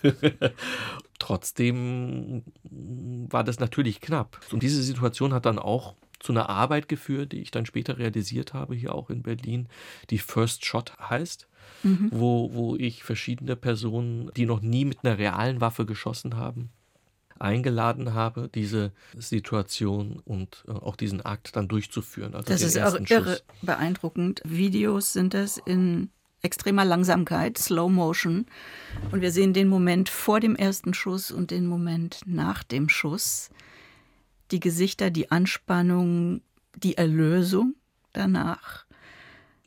Trotzdem 1.20 2.44
war 2.64 3.44
das 3.44 3.60
natürlich 3.60 4.02
knapp. 4.02 4.40
Und 4.52 4.64
diese 4.64 4.84
Situation 4.84 5.34
hat 5.34 5.46
dann 5.46 5.60
auch 5.60 5.96
zu 6.20 6.32
einer 6.32 6.50
Arbeit 6.50 6.88
geführt, 6.88 7.32
die 7.32 7.42
ich 7.42 7.52
dann 7.52 7.66
später 7.66 7.98
realisiert 7.98 8.54
habe, 8.54 8.76
hier 8.76 8.96
auch 8.96 9.10
in 9.10 9.24
Berlin, 9.24 9.68
die 10.10 10.20
First 10.20 10.66
Shot 10.66 10.98
heißt, 10.98 11.48
mhm. 11.84 12.10
wo, 12.12 12.54
wo 12.54 12.76
ich 12.76 13.04
verschiedene 13.04 13.56
Personen, 13.56 14.32
die 14.36 14.46
noch 14.46 14.62
nie 14.62 14.86
mit 14.86 15.00
einer 15.04 15.18
realen 15.18 15.62
Waffe 15.62 15.86
geschossen 15.86 16.38
haben, 16.38 16.70
eingeladen 17.44 18.14
habe, 18.14 18.50
diese 18.54 18.94
Situation 19.18 20.22
und 20.24 20.64
äh, 20.68 20.72
auch 20.72 20.96
diesen 20.96 21.22
Akt 21.22 21.56
dann 21.56 21.68
durchzuführen. 21.68 22.34
Also 22.34 22.48
das 22.48 22.62
ist 22.62 22.80
auch 22.80 22.98
irre 23.10 23.42
beeindruckend. 23.62 24.42
Videos 24.46 25.14
sind 25.14 25.34
das 25.34 25.58
in 25.58 26.10
extremer 26.42 26.86
Langsamkeit, 26.86 27.58
Slow 27.58 27.92
Motion. 27.92 28.46
Und 29.12 29.22
wir 29.22 29.32
sehen 29.32 29.54
den 29.54 29.68
Moment 29.68 30.10
vor 30.10 30.40
dem 30.40 30.56
ersten 30.56 30.94
Schuss 30.94 31.32
und 31.32 31.52
den 31.52 31.68
Moment 31.68 32.22
nach 32.26 32.64
dem 32.64 32.90
Schuss 32.90 33.50
die 34.52 34.60
Gesichter, 34.60 35.10
die 35.10 35.32
Anspannung, 35.32 36.42
die 36.76 36.98
Erlösung 36.98 37.76
danach. 38.14 38.86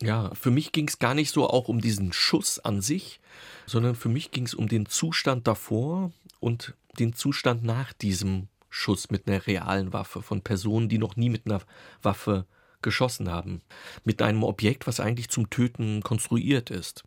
Ja, 0.02 0.30
für 0.35 0.50
mich 0.50 0.73
ging 0.73 0.88
es 0.88 0.99
gar 0.99 1.14
nicht 1.14 1.33
so 1.33 1.49
auch 1.49 1.68
um 1.68 1.80
diesen 1.80 2.12
Schuss 2.12 2.59
an 2.59 2.83
sich, 2.83 3.21
sondern 3.66 3.95
für 3.95 4.11
mich 4.11 4.30
ging 4.30 4.45
es 4.45 4.54
um 4.54 4.68
den 4.68 4.87
Zustand 4.87 5.47
davor 5.47 6.12
und 6.46 6.74
den 6.98 7.12
Zustand 7.12 7.64
nach 7.64 7.92
diesem 7.92 8.46
Schuss 8.70 9.10
mit 9.10 9.26
einer 9.26 9.46
realen 9.46 9.92
Waffe 9.92 10.22
von 10.22 10.42
Personen, 10.42 10.88
die 10.88 10.98
noch 10.98 11.16
nie 11.16 11.28
mit 11.28 11.46
einer 11.46 11.61
Waffe 12.02 12.46
geschossen 12.82 13.30
haben. 13.30 13.62
Mit 14.04 14.22
einem 14.22 14.44
Objekt, 14.44 14.87
was 14.87 15.00
eigentlich 15.00 15.28
zum 15.28 15.50
Töten 15.50 16.02
konstruiert 16.02 16.70
ist. 16.70 17.02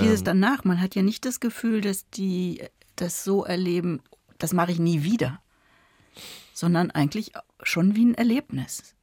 Dieses 0.00 0.20
ähm, 0.20 0.24
danach, 0.26 0.64
man 0.64 0.80
hat 0.80 0.94
ja 0.94 1.02
nicht 1.02 1.24
das 1.24 1.40
Gefühl, 1.40 1.80
dass 1.80 2.10
die 2.10 2.62
das 2.96 3.24
so 3.24 3.44
erleben, 3.44 4.02
das 4.38 4.52
mache 4.52 4.72
ich 4.72 4.78
nie 4.78 5.02
wieder 5.04 5.40
sondern 6.56 6.90
eigentlich 6.90 7.32
schon 7.62 7.94
wie 7.96 8.06
ein 8.06 8.14
Erlebnis. 8.14 8.95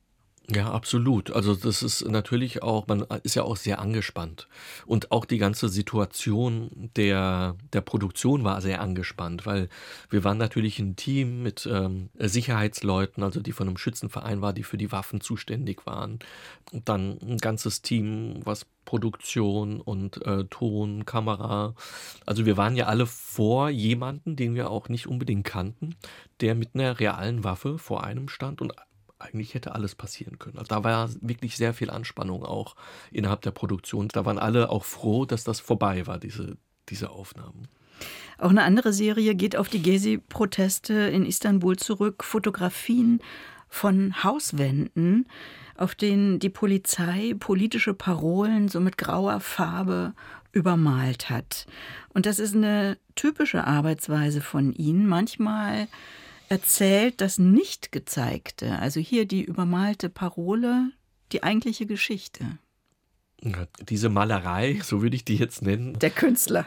Ja, 0.49 0.71
absolut. 0.71 1.31
Also 1.31 1.55
das 1.55 1.81
ist 1.81 2.05
natürlich 2.05 2.61
auch, 2.61 2.85
man 2.87 3.05
ist 3.23 3.35
ja 3.35 3.43
auch 3.43 3.55
sehr 3.55 3.79
angespannt. 3.79 4.49
Und 4.85 5.09
auch 5.09 5.23
die 5.23 5.37
ganze 5.37 5.69
Situation 5.69 6.89
der, 6.97 7.55
der 7.71 7.79
Produktion 7.79 8.43
war 8.43 8.59
sehr 8.59 8.81
angespannt, 8.81 9.45
weil 9.45 9.69
wir 10.09 10.25
waren 10.25 10.37
natürlich 10.37 10.79
ein 10.79 10.97
Team 10.97 11.43
mit 11.43 11.65
ähm, 11.71 12.09
Sicherheitsleuten, 12.19 13.23
also 13.23 13.39
die 13.39 13.53
von 13.53 13.67
einem 13.69 13.77
Schützenverein 13.77 14.41
war, 14.41 14.51
die 14.51 14.63
für 14.63 14.77
die 14.77 14.91
Waffen 14.91 15.21
zuständig 15.21 15.85
waren. 15.85 16.19
Und 16.73 16.89
dann 16.89 17.19
ein 17.21 17.37
ganzes 17.37 17.81
Team, 17.81 18.41
was 18.43 18.65
Produktion 18.83 19.79
und 19.79 20.25
äh, 20.25 20.43
Ton, 20.49 21.05
Kamera. 21.05 21.73
Also 22.25 22.45
wir 22.45 22.57
waren 22.57 22.75
ja 22.75 22.87
alle 22.87 23.05
vor 23.05 23.69
jemanden, 23.69 24.35
den 24.35 24.55
wir 24.55 24.69
auch 24.69 24.89
nicht 24.89 25.07
unbedingt 25.07 25.45
kannten, 25.45 25.95
der 26.41 26.53
mit 26.53 26.71
einer 26.75 26.99
realen 26.99 27.45
Waffe 27.45 27.77
vor 27.77 28.03
einem 28.03 28.27
stand 28.27 28.61
und 28.61 28.73
eigentlich 29.23 29.53
hätte 29.53 29.73
alles 29.73 29.95
passieren 29.95 30.39
können. 30.39 30.57
Also 30.57 30.69
da 30.69 30.83
war 30.83 31.09
wirklich 31.21 31.57
sehr 31.57 31.73
viel 31.73 31.89
Anspannung 31.89 32.43
auch 32.43 32.75
innerhalb 33.11 33.41
der 33.41 33.51
Produktion. 33.51 34.07
Da 34.09 34.25
waren 34.25 34.39
alle 34.39 34.69
auch 34.69 34.83
froh, 34.83 35.25
dass 35.25 35.43
das 35.43 35.59
vorbei 35.59 36.05
war, 36.07 36.19
diese, 36.19 36.57
diese 36.89 37.09
Aufnahmen. 37.09 37.67
Auch 38.37 38.49
eine 38.49 38.63
andere 38.63 38.93
Serie 38.93 39.35
geht 39.35 39.55
auf 39.55 39.69
die 39.69 39.81
Gezi-Proteste 39.81 40.93
in 40.93 41.25
Istanbul 41.25 41.77
zurück. 41.77 42.23
Fotografien 42.23 43.21
von 43.69 44.23
Hauswänden, 44.23 45.27
auf 45.77 45.95
denen 45.95 46.39
die 46.39 46.49
Polizei 46.49 47.35
politische 47.39 47.93
Parolen 47.93 48.67
so 48.67 48.79
mit 48.79 48.97
grauer 48.97 49.39
Farbe 49.39 50.13
übermalt 50.51 51.29
hat. 51.29 51.65
Und 52.13 52.25
das 52.25 52.39
ist 52.39 52.55
eine 52.55 52.97
typische 53.15 53.65
Arbeitsweise 53.65 54.41
von 54.41 54.73
ihnen. 54.73 55.07
Manchmal 55.07 55.87
erzählt 56.53 57.19
das 57.19 57.39
Nicht-Gezeigte, 57.39 58.77
also 58.77 58.99
hier 58.99 59.25
die 59.25 59.43
übermalte 59.43 60.07
Parole, 60.07 60.91
die 61.31 61.41
eigentliche 61.41 61.87
Geschichte. 61.87 62.59
Diese 63.89 64.07
Malerei, 64.07 64.79
so 64.83 65.01
würde 65.01 65.15
ich 65.15 65.25
die 65.25 65.35
jetzt 65.35 65.63
nennen. 65.63 65.97
Der 65.97 66.11
Künstler. 66.11 66.63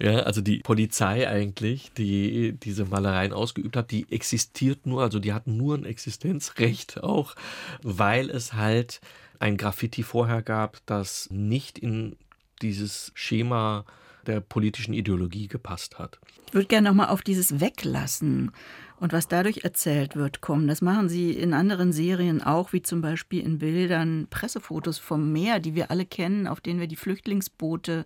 ja, 0.00 0.20
also 0.20 0.40
die 0.40 0.60
Polizei 0.60 1.28
eigentlich, 1.28 1.92
die 1.92 2.54
diese 2.58 2.86
Malereien 2.86 3.34
ausgeübt 3.34 3.76
hat, 3.76 3.90
die 3.90 4.10
existiert 4.10 4.86
nur, 4.86 5.02
also 5.02 5.18
die 5.18 5.34
hat 5.34 5.46
nur 5.46 5.76
ein 5.76 5.84
Existenzrecht 5.84 7.04
auch, 7.04 7.34
weil 7.82 8.30
es 8.30 8.54
halt 8.54 9.02
ein 9.38 9.58
Graffiti 9.58 10.02
vorher 10.02 10.40
gab, 10.40 10.78
das 10.86 11.28
nicht 11.30 11.78
in 11.78 12.16
dieses 12.62 13.12
Schema 13.14 13.84
der 14.24 14.40
politischen 14.40 14.94
Ideologie 14.94 15.48
gepasst 15.48 15.98
hat. 15.98 16.18
Ich 16.46 16.54
würde 16.54 16.66
gerne 16.66 16.88
nochmal 16.88 17.08
auf 17.08 17.22
dieses 17.22 17.60
Weglassen 17.60 18.52
und 18.98 19.12
was 19.12 19.28
dadurch 19.28 19.64
erzählt 19.64 20.16
wird, 20.16 20.40
kommen. 20.40 20.68
Das 20.68 20.80
machen 20.80 21.08
sie 21.08 21.32
in 21.32 21.52
anderen 21.52 21.92
Serien 21.92 22.42
auch, 22.42 22.72
wie 22.72 22.82
zum 22.82 23.00
Beispiel 23.00 23.42
in 23.42 23.58
Bildern 23.58 24.26
Pressefotos 24.30 24.98
vom 24.98 25.32
Meer, 25.32 25.60
die 25.60 25.74
wir 25.74 25.90
alle 25.90 26.06
kennen, 26.06 26.46
auf 26.46 26.60
denen 26.60 26.80
wir 26.80 26.86
die 26.86 26.96
Flüchtlingsboote 26.96 28.04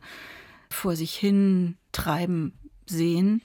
vor 0.70 0.96
sich 0.96 1.14
hin 1.14 1.76
treiben 1.92 2.52
sehen. 2.86 3.42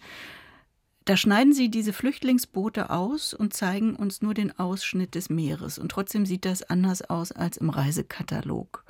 Da 1.05 1.17
schneiden 1.17 1.53
sie 1.53 1.69
diese 1.69 1.91
Flüchtlingsboote 1.91 2.89
aus 2.89 3.33
und 3.33 3.53
zeigen 3.53 3.95
uns 3.95 4.21
nur 4.21 4.33
den 4.33 4.57
Ausschnitt 4.57 5.15
des 5.15 5.29
Meeres. 5.29 5.77
Und 5.77 5.91
trotzdem 5.91 6.25
sieht 6.25 6.45
das 6.45 6.63
anders 6.63 7.01
aus 7.09 7.33
als 7.33 7.57
im 7.57 7.69
Reisekatalog. 7.69 8.85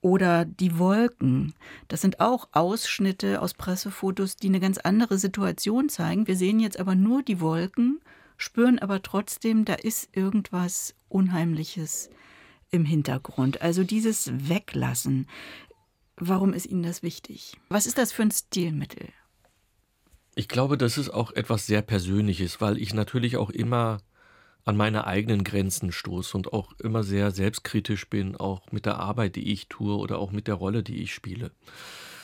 Oder 0.00 0.44
die 0.44 0.78
Wolken. 0.78 1.54
Das 1.88 2.00
sind 2.00 2.20
auch 2.20 2.48
Ausschnitte 2.52 3.42
aus 3.42 3.54
Pressefotos, 3.54 4.36
die 4.36 4.48
eine 4.48 4.60
ganz 4.60 4.78
andere 4.78 5.18
Situation 5.18 5.88
zeigen. 5.88 6.26
Wir 6.26 6.36
sehen 6.36 6.60
jetzt 6.60 6.78
aber 6.78 6.94
nur 6.94 7.22
die 7.22 7.40
Wolken, 7.40 8.00
spüren 8.36 8.78
aber 8.78 9.02
trotzdem, 9.02 9.64
da 9.64 9.74
ist 9.74 10.08
irgendwas 10.16 10.94
Unheimliches 11.08 12.10
im 12.70 12.84
Hintergrund. 12.84 13.60
Also 13.62 13.82
dieses 13.82 14.30
Weglassen. 14.48 15.26
Warum 16.16 16.52
ist 16.52 16.66
Ihnen 16.66 16.82
das 16.82 17.02
wichtig? 17.02 17.56
Was 17.68 17.86
ist 17.86 17.98
das 17.98 18.12
für 18.12 18.22
ein 18.22 18.30
Stilmittel? 18.30 19.08
Ich 20.34 20.48
glaube, 20.48 20.78
das 20.78 20.98
ist 20.98 21.10
auch 21.10 21.32
etwas 21.32 21.66
sehr 21.66 21.82
Persönliches, 21.82 22.60
weil 22.60 22.78
ich 22.78 22.94
natürlich 22.94 23.36
auch 23.36 23.50
immer 23.50 23.98
an 24.68 24.76
meine 24.76 25.06
eigenen 25.06 25.44
Grenzen 25.44 25.92
stoße 25.92 26.36
und 26.36 26.52
auch 26.52 26.78
immer 26.78 27.02
sehr 27.02 27.30
selbstkritisch 27.30 28.10
bin, 28.10 28.36
auch 28.36 28.70
mit 28.70 28.84
der 28.84 28.98
Arbeit, 28.98 29.36
die 29.36 29.50
ich 29.50 29.68
tue 29.68 29.96
oder 29.96 30.18
auch 30.18 30.30
mit 30.30 30.46
der 30.46 30.56
Rolle, 30.56 30.82
die 30.82 31.02
ich 31.02 31.14
spiele 31.14 31.52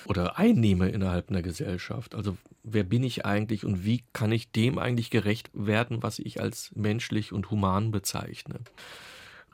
oder 0.05 0.39
einnehme 0.39 0.91
innerhalb 0.91 1.31
einer 1.31 1.41
Gesellschaft. 1.41 2.15
Also 2.15 2.37
wer 2.63 2.85
bin 2.85 3.03
ich 3.03 3.25
eigentlich 3.25 3.65
und 3.65 3.87
wie 3.87 4.05
kann 4.13 4.31
ich 4.31 4.51
dem 4.51 4.79
eigentlich 4.79 5.09
gerecht 5.09 5.49
werden, 5.55 6.03
was 6.03 6.19
ich 6.19 6.39
als 6.39 6.71
menschlich 6.75 7.33
und 7.33 7.51
human 7.51 7.91
bezeichne? 7.91 8.61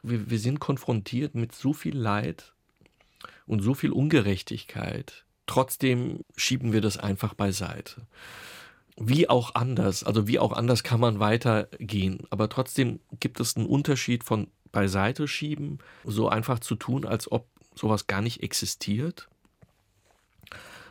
Wir, 0.02 0.28
wir 0.28 0.40
sind 0.40 0.58
konfrontiert 0.58 1.36
mit 1.36 1.54
so 1.54 1.72
viel 1.72 1.96
Leid 1.96 2.54
und 3.46 3.60
so 3.60 3.74
viel 3.74 3.92
Ungerechtigkeit. 3.92 5.24
Trotzdem 5.46 6.24
schieben 6.36 6.72
wir 6.72 6.80
das 6.80 6.96
einfach 6.96 7.34
beiseite. 7.34 8.08
Wie 9.02 9.28
auch 9.30 9.54
anders, 9.54 10.04
also 10.04 10.28
wie 10.28 10.38
auch 10.38 10.52
anders 10.52 10.82
kann 10.82 11.00
man 11.00 11.18
weitergehen. 11.18 12.18
Aber 12.28 12.50
trotzdem 12.50 13.00
gibt 13.18 13.40
es 13.40 13.56
einen 13.56 13.66
Unterschied 13.66 14.24
von 14.24 14.48
beiseite 14.72 15.26
schieben, 15.26 15.78
so 16.04 16.28
einfach 16.28 16.60
zu 16.60 16.74
tun, 16.76 17.06
als 17.06 17.32
ob 17.32 17.48
sowas 17.74 18.06
gar 18.06 18.20
nicht 18.20 18.42
existiert. 18.42 19.28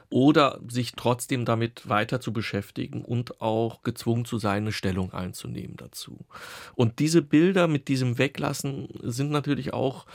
Oder 0.10 0.60
sich 0.68 0.94
trotzdem 0.94 1.46
damit 1.46 1.88
weiter 1.88 2.20
zu 2.20 2.34
beschäftigen 2.34 3.06
und 3.06 3.42
auch 3.42 3.84
gezwungen 3.84 4.26
zu 4.26 4.40
sein, 4.40 4.64
eine 4.64 4.72
Stellung 4.72 5.14
einzunehmen 5.14 5.78
dazu. 5.78 6.26
Und 6.74 6.98
diese 6.98 7.22
Bilder 7.22 7.68
mit 7.68 7.88
diesem 7.88 8.18
Weglassen 8.18 8.88
sind 9.04 9.30
natürlich 9.30 9.72
auch, 9.72 10.08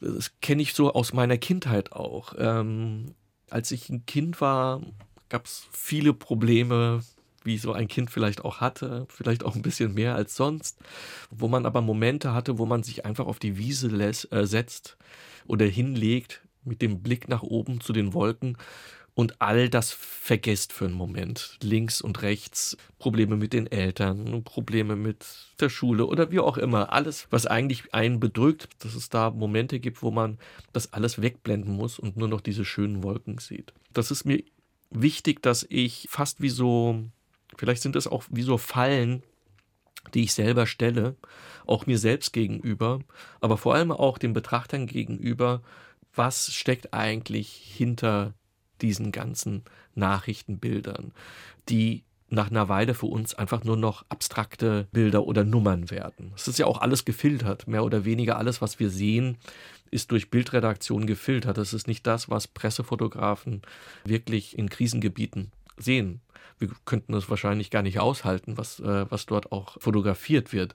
das 0.00 0.32
kenne 0.40 0.62
ich 0.62 0.74
so 0.74 0.92
aus 0.92 1.12
meiner 1.12 1.38
Kindheit 1.38 1.92
auch. 1.92 2.34
Ähm, 2.38 3.14
als 3.50 3.70
ich 3.70 3.88
ein 3.88 4.04
Kind 4.04 4.40
war, 4.40 4.80
gab 5.28 5.46
es 5.46 5.68
viele 5.70 6.12
Probleme 6.12 7.04
wie 7.44 7.58
so 7.58 7.72
ein 7.72 7.88
Kind 7.88 8.10
vielleicht 8.10 8.44
auch 8.44 8.60
hatte, 8.60 9.06
vielleicht 9.08 9.44
auch 9.44 9.54
ein 9.56 9.62
bisschen 9.62 9.94
mehr 9.94 10.14
als 10.14 10.36
sonst, 10.36 10.78
wo 11.30 11.48
man 11.48 11.66
aber 11.66 11.80
Momente 11.80 12.32
hatte, 12.32 12.58
wo 12.58 12.66
man 12.66 12.82
sich 12.82 13.04
einfach 13.04 13.26
auf 13.26 13.38
die 13.38 13.56
Wiese 13.56 13.88
lässt, 13.88 14.32
äh, 14.32 14.46
setzt 14.46 14.96
oder 15.46 15.66
hinlegt 15.66 16.42
mit 16.64 16.82
dem 16.82 17.02
Blick 17.02 17.28
nach 17.28 17.42
oben 17.42 17.80
zu 17.80 17.92
den 17.92 18.12
Wolken 18.12 18.56
und 19.14 19.40
all 19.40 19.68
das 19.68 19.92
vergesst 19.92 20.72
für 20.72 20.86
einen 20.86 20.94
Moment. 20.94 21.58
Links 21.62 22.00
und 22.00 22.22
rechts, 22.22 22.76
Probleme 22.98 23.36
mit 23.36 23.52
den 23.52 23.66
Eltern, 23.66 24.44
Probleme 24.44 24.96
mit 24.96 25.26
der 25.60 25.68
Schule 25.68 26.06
oder 26.06 26.30
wie 26.30 26.40
auch 26.40 26.56
immer. 26.56 26.92
Alles, 26.92 27.26
was 27.30 27.46
eigentlich 27.46 27.92
einen 27.92 28.20
bedrückt, 28.20 28.68
dass 28.78 28.94
es 28.94 29.08
da 29.08 29.30
Momente 29.30 29.80
gibt, 29.80 30.02
wo 30.02 30.10
man 30.10 30.38
das 30.72 30.92
alles 30.92 31.20
wegblenden 31.20 31.74
muss 31.74 31.98
und 31.98 32.16
nur 32.16 32.28
noch 32.28 32.40
diese 32.40 32.64
schönen 32.64 33.02
Wolken 33.02 33.38
sieht. 33.38 33.72
Das 33.92 34.10
ist 34.10 34.24
mir 34.24 34.42
wichtig, 34.90 35.42
dass 35.42 35.66
ich 35.68 36.06
fast 36.10 36.40
wie 36.40 36.48
so 36.48 37.04
Vielleicht 37.60 37.82
sind 37.82 37.94
es 37.94 38.06
auch 38.06 38.24
wie 38.30 38.40
so 38.40 38.56
Fallen, 38.56 39.22
die 40.14 40.22
ich 40.22 40.32
selber 40.32 40.66
stelle, 40.66 41.16
auch 41.66 41.84
mir 41.84 41.98
selbst 41.98 42.32
gegenüber, 42.32 43.00
aber 43.42 43.58
vor 43.58 43.74
allem 43.74 43.92
auch 43.92 44.16
den 44.16 44.32
Betrachtern 44.32 44.86
gegenüber, 44.86 45.60
was 46.14 46.54
steckt 46.54 46.94
eigentlich 46.94 47.50
hinter 47.50 48.32
diesen 48.80 49.12
ganzen 49.12 49.64
Nachrichtenbildern, 49.94 51.12
die 51.68 52.04
nach 52.30 52.50
einer 52.50 52.70
Weile 52.70 52.94
für 52.94 53.04
uns 53.04 53.34
einfach 53.34 53.62
nur 53.62 53.76
noch 53.76 54.06
abstrakte 54.08 54.88
Bilder 54.90 55.26
oder 55.26 55.44
Nummern 55.44 55.90
werden. 55.90 56.32
Es 56.34 56.48
ist 56.48 56.58
ja 56.58 56.64
auch 56.64 56.80
alles 56.80 57.04
gefiltert, 57.04 57.68
mehr 57.68 57.84
oder 57.84 58.06
weniger 58.06 58.38
alles, 58.38 58.62
was 58.62 58.80
wir 58.80 58.88
sehen, 58.88 59.36
ist 59.90 60.12
durch 60.12 60.30
Bildredaktion 60.30 61.04
gefiltert. 61.06 61.58
Das 61.58 61.74
ist 61.74 61.88
nicht 61.88 62.06
das, 62.06 62.30
was 62.30 62.48
Pressefotografen 62.48 63.60
wirklich 64.06 64.56
in 64.56 64.70
Krisengebieten 64.70 65.52
sehen 65.80 66.20
wir 66.60 66.70
könnten 66.84 67.14
es 67.14 67.28
wahrscheinlich 67.28 67.70
gar 67.70 67.82
nicht 67.82 67.98
aushalten, 67.98 68.56
was, 68.56 68.78
äh, 68.80 69.10
was 69.10 69.26
dort 69.26 69.50
auch 69.50 69.80
fotografiert 69.80 70.52
wird. 70.52 70.74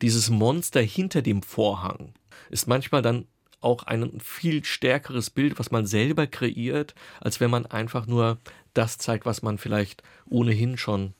Dieses 0.00 0.30
Monster 0.30 0.80
hinter 0.80 1.20
dem 1.20 1.42
Vorhang 1.42 2.14
ist 2.48 2.66
manchmal 2.66 3.02
dann 3.02 3.26
auch 3.60 3.82
ein 3.82 4.20
viel 4.20 4.64
stärkeres 4.64 5.30
Bild, 5.30 5.58
was 5.58 5.70
man 5.70 5.86
selber 5.86 6.26
kreiert, 6.26 6.94
als 7.20 7.40
wenn 7.40 7.50
man 7.50 7.66
einfach 7.66 8.06
nur 8.06 8.38
das 8.74 8.98
zeigt, 8.98 9.26
was 9.26 9.42
man 9.42 9.58
vielleicht 9.58 10.02
ohnehin 10.26 10.76
schon 10.78 11.14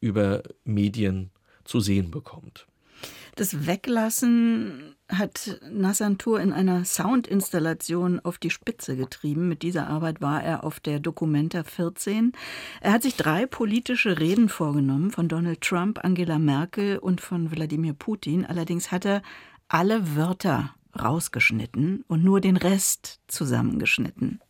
über 0.00 0.42
Medien 0.64 1.30
zu 1.64 1.80
sehen 1.80 2.10
bekommt. 2.10 2.66
Das 3.36 3.66
Weglassen 3.66 4.96
hat 5.10 5.60
Nassantur 5.70 6.40
in 6.40 6.54
einer 6.54 6.86
Soundinstallation 6.86 8.18
auf 8.20 8.38
die 8.38 8.48
Spitze 8.48 8.96
getrieben. 8.96 9.46
Mit 9.46 9.60
dieser 9.60 9.88
Arbeit 9.88 10.22
war 10.22 10.42
er 10.42 10.64
auf 10.64 10.80
der 10.80 11.00
Documenta 11.00 11.62
14. 11.62 12.32
Er 12.80 12.92
hat 12.92 13.02
sich 13.02 13.14
drei 13.14 13.44
politische 13.44 14.18
Reden 14.18 14.48
vorgenommen 14.48 15.10
von 15.10 15.28
Donald 15.28 15.60
Trump, 15.60 16.02
Angela 16.02 16.38
Merkel 16.38 16.96
und 16.96 17.20
von 17.20 17.50
Wladimir 17.50 17.92
Putin. 17.92 18.46
Allerdings 18.46 18.90
hat 18.90 19.04
er 19.04 19.20
alle 19.68 20.16
Wörter 20.16 20.74
rausgeschnitten 20.98 22.04
und 22.08 22.24
nur 22.24 22.40
den 22.40 22.56
Rest 22.56 23.20
zusammengeschnitten. 23.28 24.40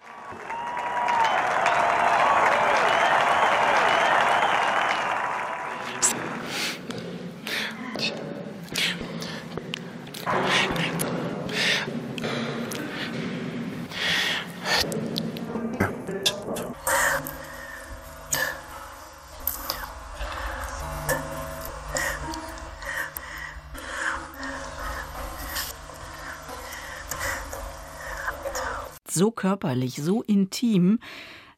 Körperlich, 29.57 29.97
so 29.97 30.23
intim, 30.23 30.99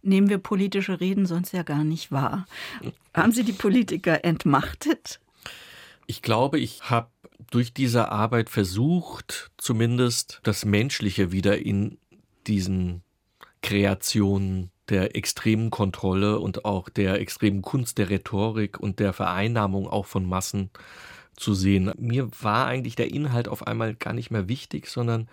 nehmen 0.03 0.29
wir 0.29 0.39
politische 0.39 1.01
Reden 1.01 1.27
sonst 1.27 1.53
ja 1.53 1.65
gar 1.65 1.83
nicht 1.83 2.13
wahr. 2.13 2.47
Haben 3.13 3.33
Sie 3.33 3.43
die 3.43 3.53
Politiker 3.53 4.25
entmachtet? 4.25 5.19
Ich 6.07 6.23
glaube, 6.23 6.61
ich 6.61 6.83
habe 6.89 7.09
durch 7.51 7.75
diese 7.75 8.13
Arbeit 8.13 8.51
versucht, 8.51 9.51
zumindest 9.57 10.41
das 10.45 10.65
Menschliche 10.65 11.33
wieder 11.33 11.59
in 11.59 11.99
diesen 12.47 13.03
Kreationen 13.63 14.71
der 14.89 15.17
extremen 15.17 15.71
Kontrolle 15.71 16.39
und 16.39 16.65
auch 16.65 16.89
der 16.89 17.21
extremen 17.21 17.63
Kunst 17.63 17.99
der 17.99 18.11
Rhetorik 18.11 18.79
und 18.79 19.01
der 19.01 19.13
Vereinnahmung 19.13 19.89
auch 19.89 20.07
von 20.07 20.25
Massen 20.25 20.71
zu 21.37 21.53
sehen. 21.53 21.93
Mir 21.99 22.31
war 22.41 22.67
eigentlich 22.67 22.95
der 22.95 23.13
Inhalt 23.13 23.49
auf 23.49 23.67
einmal 23.67 23.95
gar 23.97 24.13
nicht 24.13 24.31
mehr 24.31 24.49
wichtig, 24.49 24.87
sondern 24.87 25.29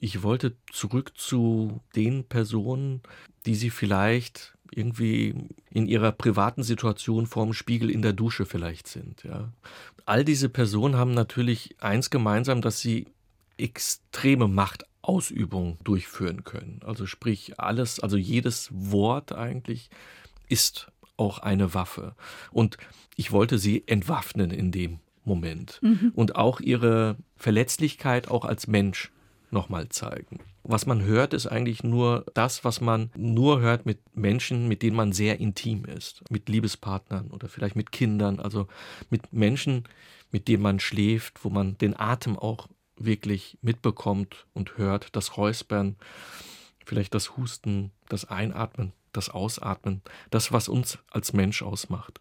ich 0.00 0.22
wollte 0.22 0.56
zurück 0.72 1.12
zu 1.16 1.80
den 1.94 2.24
Personen, 2.24 3.02
die 3.46 3.54
sie 3.54 3.70
vielleicht 3.70 4.54
irgendwie 4.70 5.34
in 5.70 5.86
ihrer 5.86 6.12
privaten 6.12 6.62
Situation 6.62 7.26
vorm 7.26 7.52
Spiegel 7.52 7.90
in 7.90 8.02
der 8.02 8.12
Dusche 8.12 8.46
vielleicht 8.46 8.88
sind. 8.88 9.22
Ja. 9.22 9.52
All 10.04 10.24
diese 10.24 10.48
Personen 10.48 10.96
haben 10.96 11.14
natürlich 11.14 11.76
eins 11.80 12.10
gemeinsam, 12.10 12.60
dass 12.60 12.80
sie 12.80 13.06
extreme 13.58 14.48
Machtausübung 14.48 15.78
durchführen 15.84 16.44
können. 16.44 16.80
Also 16.84 17.06
sprich 17.06 17.58
alles, 17.58 18.00
also 18.00 18.16
jedes 18.16 18.68
Wort 18.72 19.32
eigentlich 19.32 19.88
ist 20.48 20.90
auch 21.16 21.38
eine 21.38 21.74
Waffe. 21.74 22.14
Und 22.50 22.76
ich 23.16 23.32
wollte 23.32 23.58
sie 23.58 23.84
entwaffnen 23.86 24.50
in 24.50 24.72
dem 24.72 25.00
Moment. 25.24 25.80
Mhm. 25.82 26.12
Und 26.14 26.36
auch 26.36 26.60
ihre 26.60 27.16
Verletzlichkeit 27.36 28.28
auch 28.28 28.44
als 28.44 28.66
Mensch 28.66 29.10
nochmal 29.50 29.88
zeigen. 29.88 30.40
Was 30.62 30.86
man 30.86 31.02
hört, 31.04 31.32
ist 31.32 31.46
eigentlich 31.46 31.84
nur 31.84 32.26
das, 32.34 32.64
was 32.64 32.80
man 32.80 33.10
nur 33.16 33.60
hört 33.60 33.86
mit 33.86 33.98
Menschen, 34.16 34.66
mit 34.66 34.82
denen 34.82 34.96
man 34.96 35.12
sehr 35.12 35.38
intim 35.38 35.84
ist. 35.84 36.28
Mit 36.30 36.48
Liebespartnern 36.48 37.30
oder 37.30 37.48
vielleicht 37.48 37.76
mit 37.76 37.92
Kindern, 37.92 38.40
also 38.40 38.66
mit 39.10 39.32
Menschen, 39.32 39.84
mit 40.32 40.48
denen 40.48 40.62
man 40.62 40.80
schläft, 40.80 41.44
wo 41.44 41.50
man 41.50 41.78
den 41.78 41.98
Atem 41.98 42.36
auch 42.36 42.68
wirklich 42.96 43.58
mitbekommt 43.62 44.46
und 44.54 44.76
hört, 44.78 45.14
das 45.14 45.36
Räuspern, 45.36 45.96
vielleicht 46.84 47.14
das 47.14 47.36
Husten, 47.36 47.92
das 48.08 48.24
Einatmen, 48.24 48.92
das 49.12 49.28
Ausatmen, 49.28 50.02
das, 50.30 50.52
was 50.52 50.68
uns 50.68 50.98
als 51.10 51.32
Mensch 51.32 51.62
ausmacht. 51.62 52.20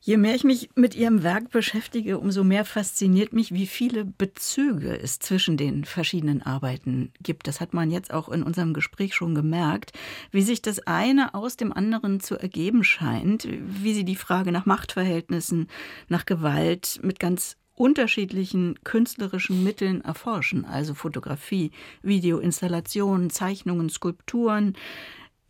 Je 0.00 0.16
mehr 0.16 0.34
ich 0.34 0.44
mich 0.44 0.70
mit 0.74 0.94
Ihrem 0.94 1.22
Werk 1.22 1.50
beschäftige, 1.50 2.18
umso 2.18 2.44
mehr 2.44 2.64
fasziniert 2.64 3.32
mich, 3.32 3.52
wie 3.52 3.66
viele 3.66 4.04
Bezüge 4.04 4.98
es 4.98 5.18
zwischen 5.18 5.56
den 5.56 5.84
verschiedenen 5.84 6.42
Arbeiten 6.42 7.12
gibt. 7.22 7.48
Das 7.48 7.60
hat 7.60 7.74
man 7.74 7.90
jetzt 7.90 8.12
auch 8.12 8.28
in 8.28 8.42
unserem 8.42 8.74
Gespräch 8.74 9.14
schon 9.14 9.34
gemerkt, 9.34 9.92
wie 10.30 10.42
sich 10.42 10.62
das 10.62 10.86
eine 10.86 11.34
aus 11.34 11.56
dem 11.56 11.72
anderen 11.72 12.20
zu 12.20 12.36
ergeben 12.36 12.84
scheint, 12.84 13.48
wie 13.50 13.94
Sie 13.94 14.04
die 14.04 14.16
Frage 14.16 14.52
nach 14.52 14.66
Machtverhältnissen, 14.66 15.68
nach 16.08 16.26
Gewalt 16.26 17.00
mit 17.02 17.18
ganz 17.18 17.56
unterschiedlichen 17.74 18.78
künstlerischen 18.84 19.62
Mitteln 19.62 20.00
erforschen, 20.00 20.64
also 20.64 20.94
Fotografie, 20.94 21.70
Videoinstallationen, 22.02 23.30
Zeichnungen, 23.30 23.90
Skulpturen, 23.90 24.76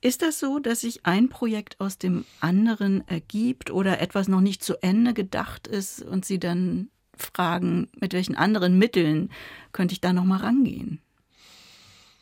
ist 0.00 0.22
das 0.22 0.38
so, 0.38 0.58
dass 0.58 0.82
sich 0.82 1.06
ein 1.06 1.28
Projekt 1.28 1.80
aus 1.80 1.98
dem 1.98 2.24
anderen 2.40 3.06
ergibt 3.08 3.70
oder 3.70 4.00
etwas 4.00 4.28
noch 4.28 4.40
nicht 4.40 4.62
zu 4.62 4.82
Ende 4.82 5.14
gedacht 5.14 5.66
ist 5.66 6.02
und 6.02 6.24
Sie 6.24 6.38
dann 6.38 6.88
fragen, 7.16 7.88
mit 7.98 8.12
welchen 8.12 8.36
anderen 8.36 8.78
Mitteln 8.78 9.30
könnte 9.72 9.92
ich 9.92 10.00
da 10.00 10.12
noch 10.12 10.24
mal 10.24 10.38
rangehen? 10.38 11.00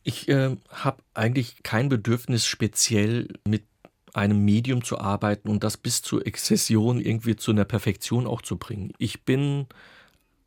Ich 0.04 0.28
äh, 0.28 0.56
habe 0.68 1.02
eigentlich 1.14 1.62
kein 1.62 1.88
Bedürfnis, 1.88 2.46
speziell 2.46 3.28
mit 3.46 3.64
einem 4.12 4.44
Medium 4.44 4.84
zu 4.84 4.98
arbeiten 4.98 5.48
und 5.48 5.64
das 5.64 5.76
bis 5.76 6.02
zur 6.02 6.26
Exzession 6.26 7.00
irgendwie 7.00 7.36
zu 7.36 7.50
einer 7.50 7.64
Perfektion 7.64 8.26
auch 8.26 8.42
zu 8.42 8.56
bringen. 8.56 8.92
Ich 8.98 9.24
bin 9.24 9.66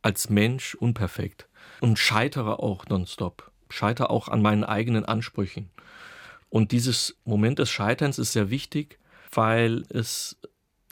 als 0.00 0.30
Mensch 0.30 0.74
unperfekt 0.74 1.48
und 1.80 1.98
scheitere 1.98 2.60
auch 2.60 2.86
nonstop, 2.86 3.50
scheitere 3.68 4.10
auch 4.10 4.28
an 4.28 4.40
meinen 4.40 4.64
eigenen 4.64 5.04
Ansprüchen. 5.04 5.70
Und 6.50 6.72
dieses 6.72 7.16
Moment 7.24 7.58
des 7.58 7.70
Scheiterns 7.70 8.18
ist 8.18 8.32
sehr 8.32 8.50
wichtig, 8.50 8.98
weil 9.32 9.84
es 9.90 10.36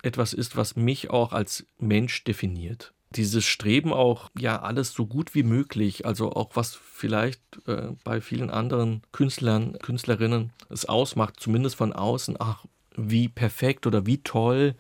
etwas 0.03 0.33
ist, 0.33 0.57
was 0.57 0.77
mich 0.77 1.11
auch 1.11 1.33
als 1.33 1.67
Mensch 1.79 2.25
definiert. 2.25 2.93
Dieses 3.11 3.45
Streben 3.45 3.93
auch, 3.93 4.31
ja, 4.39 4.61
alles 4.61 4.93
so 4.93 5.07
gut 5.07 5.35
wie 5.35 5.43
möglich, 5.43 6.05
also 6.05 6.33
auch 6.33 6.51
was 6.55 6.75
vielleicht 6.75 7.41
äh, 7.67 7.89
bei 8.05 8.21
vielen 8.21 8.51
anderen 8.51 9.03
Künstlern, 9.13 9.79
Künstlerinnen 9.79 10.53
es 10.69 10.85
ausmacht, 10.85 11.41
zumindest 11.41 11.77
von 11.77 11.93
außen, 11.93 12.37
ach, 12.39 12.65
wie 12.97 13.29
perfekt 13.29 13.87
oder 13.87 14.07
wie 14.07 14.19
toll 14.19 14.75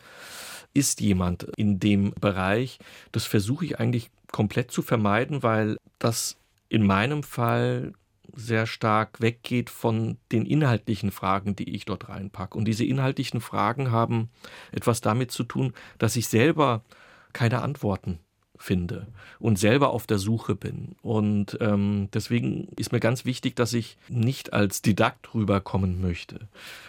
ist 0.74 1.00
jemand 1.00 1.44
in 1.56 1.80
dem 1.80 2.12
Bereich. 2.20 2.78
Das 3.12 3.24
versuche 3.24 3.64
ich 3.64 3.80
eigentlich 3.80 4.10
komplett 4.30 4.70
zu 4.70 4.82
vermeiden, 4.82 5.42
weil 5.42 5.78
das 5.98 6.36
in 6.68 6.84
meinem 6.84 7.22
Fall 7.22 7.92
sehr 8.37 8.66
stark 8.66 9.20
weggeht 9.20 9.70
von 9.70 10.18
den 10.31 10.46
inhaltlichen 10.46 11.11
Fragen, 11.11 11.57
die 11.57 11.75
ich 11.75 11.85
dort 11.85 12.09
reinpacke. 12.09 12.57
Und 12.57 12.66
diese 12.66 12.85
inhaltlichen 12.85 13.40
Fragen 13.40 13.90
haben 13.90 14.31
etwas 14.72 15.01
damit 15.01 15.31
zu 15.31 15.42
tun, 15.44 15.72
dass 15.99 16.16
ich 16.16 16.29
selber 16.29 16.85
keine 17.33 17.62
Antworten 17.62 18.20
finde 18.59 19.07
und 19.38 19.59
selber 19.59 19.90
auf 19.90 20.07
der 20.07 20.18
Suche 20.18 20.55
bin. 20.55 20.96
Und 21.03 21.59
ähm, 21.61 22.09
deswegen 22.12 22.68
ist 22.77 22.92
mir 22.92 23.01
ganz 23.01 23.25
wichtig, 23.25 23.57
dass 23.57 23.72
ich 23.72 23.99
nicht 24.09 24.53
als 24.53 24.83
Didakt 24.83 25.35
rüberkommen 25.35 26.01
möchte. 26.01 26.49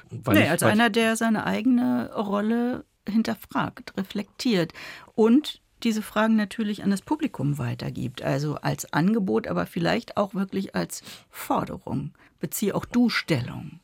nee, 0.10 0.44
ich, 0.44 0.50
als 0.50 0.64
einer, 0.64 0.90
der 0.90 1.16
seine 1.16 1.46
eigene 1.46 2.14
Rolle 2.14 2.86
hinterfragt, 3.08 3.94
reflektiert 3.98 4.74
und 5.16 5.62
diese 5.84 6.02
Fragen 6.02 6.36
natürlich 6.36 6.84
an 6.84 6.92
das 6.92 7.02
Publikum 7.02 7.58
weitergibt. 7.58 8.22
Also 8.22 8.56
als 8.56 8.92
Angebot, 8.94 9.48
aber 9.48 9.66
vielleicht 9.66 10.18
auch 10.18 10.34
wirklich 10.34 10.76
als 10.76 11.02
Forderung. 11.30 12.13
Beziehe 12.40 12.76
auch 12.76 12.86
du 12.86 13.10
Stellung. 13.10 13.80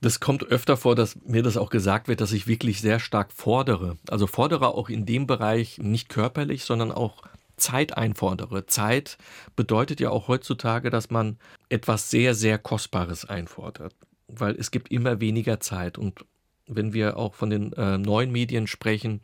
Das 0.00 0.20
kommt 0.20 0.44
öfter 0.44 0.76
vor, 0.76 0.94
dass 0.94 1.16
mir 1.24 1.42
das 1.42 1.56
auch 1.56 1.70
gesagt 1.70 2.06
wird, 2.06 2.20
dass 2.20 2.32
ich 2.32 2.46
wirklich 2.46 2.80
sehr 2.80 3.00
stark 3.00 3.32
fordere. 3.32 3.98
Also 4.08 4.26
fordere 4.26 4.74
auch 4.74 4.88
in 4.88 5.06
dem 5.06 5.26
Bereich 5.26 5.78
nicht 5.78 6.08
körperlich, 6.08 6.64
sondern 6.64 6.92
auch 6.92 7.22
Zeit 7.56 7.96
einfordere. 7.96 8.66
Zeit 8.66 9.18
bedeutet 9.56 9.98
ja 9.98 10.10
auch 10.10 10.28
heutzutage, 10.28 10.90
dass 10.90 11.10
man 11.10 11.38
etwas 11.68 12.10
sehr, 12.10 12.34
sehr 12.34 12.58
Kostbares 12.58 13.24
einfordert, 13.24 13.94
weil 14.28 14.54
es 14.54 14.70
gibt 14.70 14.92
immer 14.92 15.20
weniger 15.20 15.58
Zeit. 15.58 15.98
Und 15.98 16.24
wenn 16.68 16.92
wir 16.92 17.16
auch 17.16 17.34
von 17.34 17.50
den 17.50 17.72
äh, 17.74 17.98
neuen 17.98 18.30
Medien 18.30 18.66
sprechen 18.66 19.20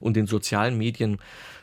und 0.00 0.14
den 0.14 0.26
sozialen 0.26 0.76
Medien, 0.76 1.18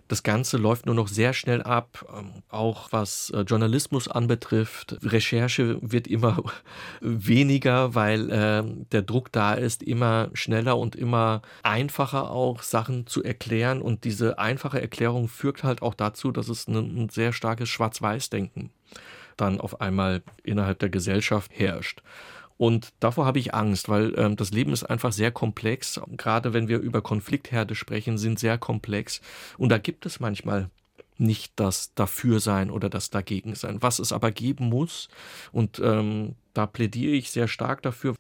das 0.08 0.22
Ganze 0.22 0.58
läuft 0.58 0.86
nur 0.86 0.96
noch 0.96 1.08
sehr 1.08 1.34
schnell 1.34 1.64
ab, 1.64 2.06
ähm, 2.16 2.44
auch 2.50 2.92
was 2.92 3.30
äh, 3.30 3.42
Journalismus 3.42 4.08
anbetrifft. 4.08 4.98
Recherche 5.02 5.80
wird 5.82 6.08
immer 6.08 6.44
weniger, 7.02 7.96
weil 7.96 8.30
äh, 8.30 8.64
der 8.92 9.02
Druck 9.02 9.32
da 9.32 9.54
ist, 9.54 9.82
immer 9.82 10.30
schneller 10.34 10.78
und 10.78 10.96
immer 10.96 11.42
einfacher 11.64 12.32
auch 12.32 12.62
Sachen 12.62 13.08
zu 13.08 13.24
erklären. 13.24 13.82
Und 13.82 14.04
diese 14.04 14.38
einfache 14.40 14.82
Erklärung 14.82 15.30
führt 15.30 15.64
halt 15.64 15.82
auch 15.82 15.94
dazu, 15.94 16.32
dass 16.32 16.50
es 16.50 16.68
ein, 16.68 16.76
ein 16.76 17.10
sehr 17.10 17.34
starkes 17.34 17.70
Schwarz-Weiß-Denken 17.70 18.72
dann 19.38 19.60
auf 19.60 19.82
einmal 19.82 20.22
innerhalb 20.44 20.80
der 20.80 20.90
Gesellschaft 20.90 21.52
herrscht. 21.56 22.04
Und 22.58 22.94
davor 23.00 23.26
habe 23.26 23.40
ich 23.40 23.54
Angst, 23.54 23.90
weil 23.90 24.14
ähm, 24.18 24.36
das 24.36 24.52
Leben 24.52 24.74
ist 24.74 24.84
einfach 24.84 25.12
sehr 25.12 25.32
komplex. 25.32 26.00
Gerade 26.18 26.54
wenn 26.54 26.68
wir 26.68 26.80
über 26.80 27.02
Konfliktherde 27.02 27.76
sprechen, 27.76 28.18
sind 28.18 28.40
sehr 28.40 28.58
komplex. 28.58 29.22
Und 29.58 29.70
da 29.70 29.78
gibt 29.78 30.06
es 30.06 30.20
manchmal 30.20 30.70
nicht 31.18 31.54
das 31.56 31.94
Dafürsein 31.94 32.70
oder 32.70 32.90
das 32.90 33.10
Dagegensein. 33.10 33.82
Was 33.82 34.00
es 34.00 34.12
aber 34.12 34.32
geben 34.32 34.66
muss, 34.66 35.10
und 35.52 35.80
ähm, 35.80 36.36
da 36.54 36.66
plädiere 36.68 37.14
ich 37.14 37.32
sehr 37.32 37.48
stark 37.48 37.82
dafür, 37.82 38.16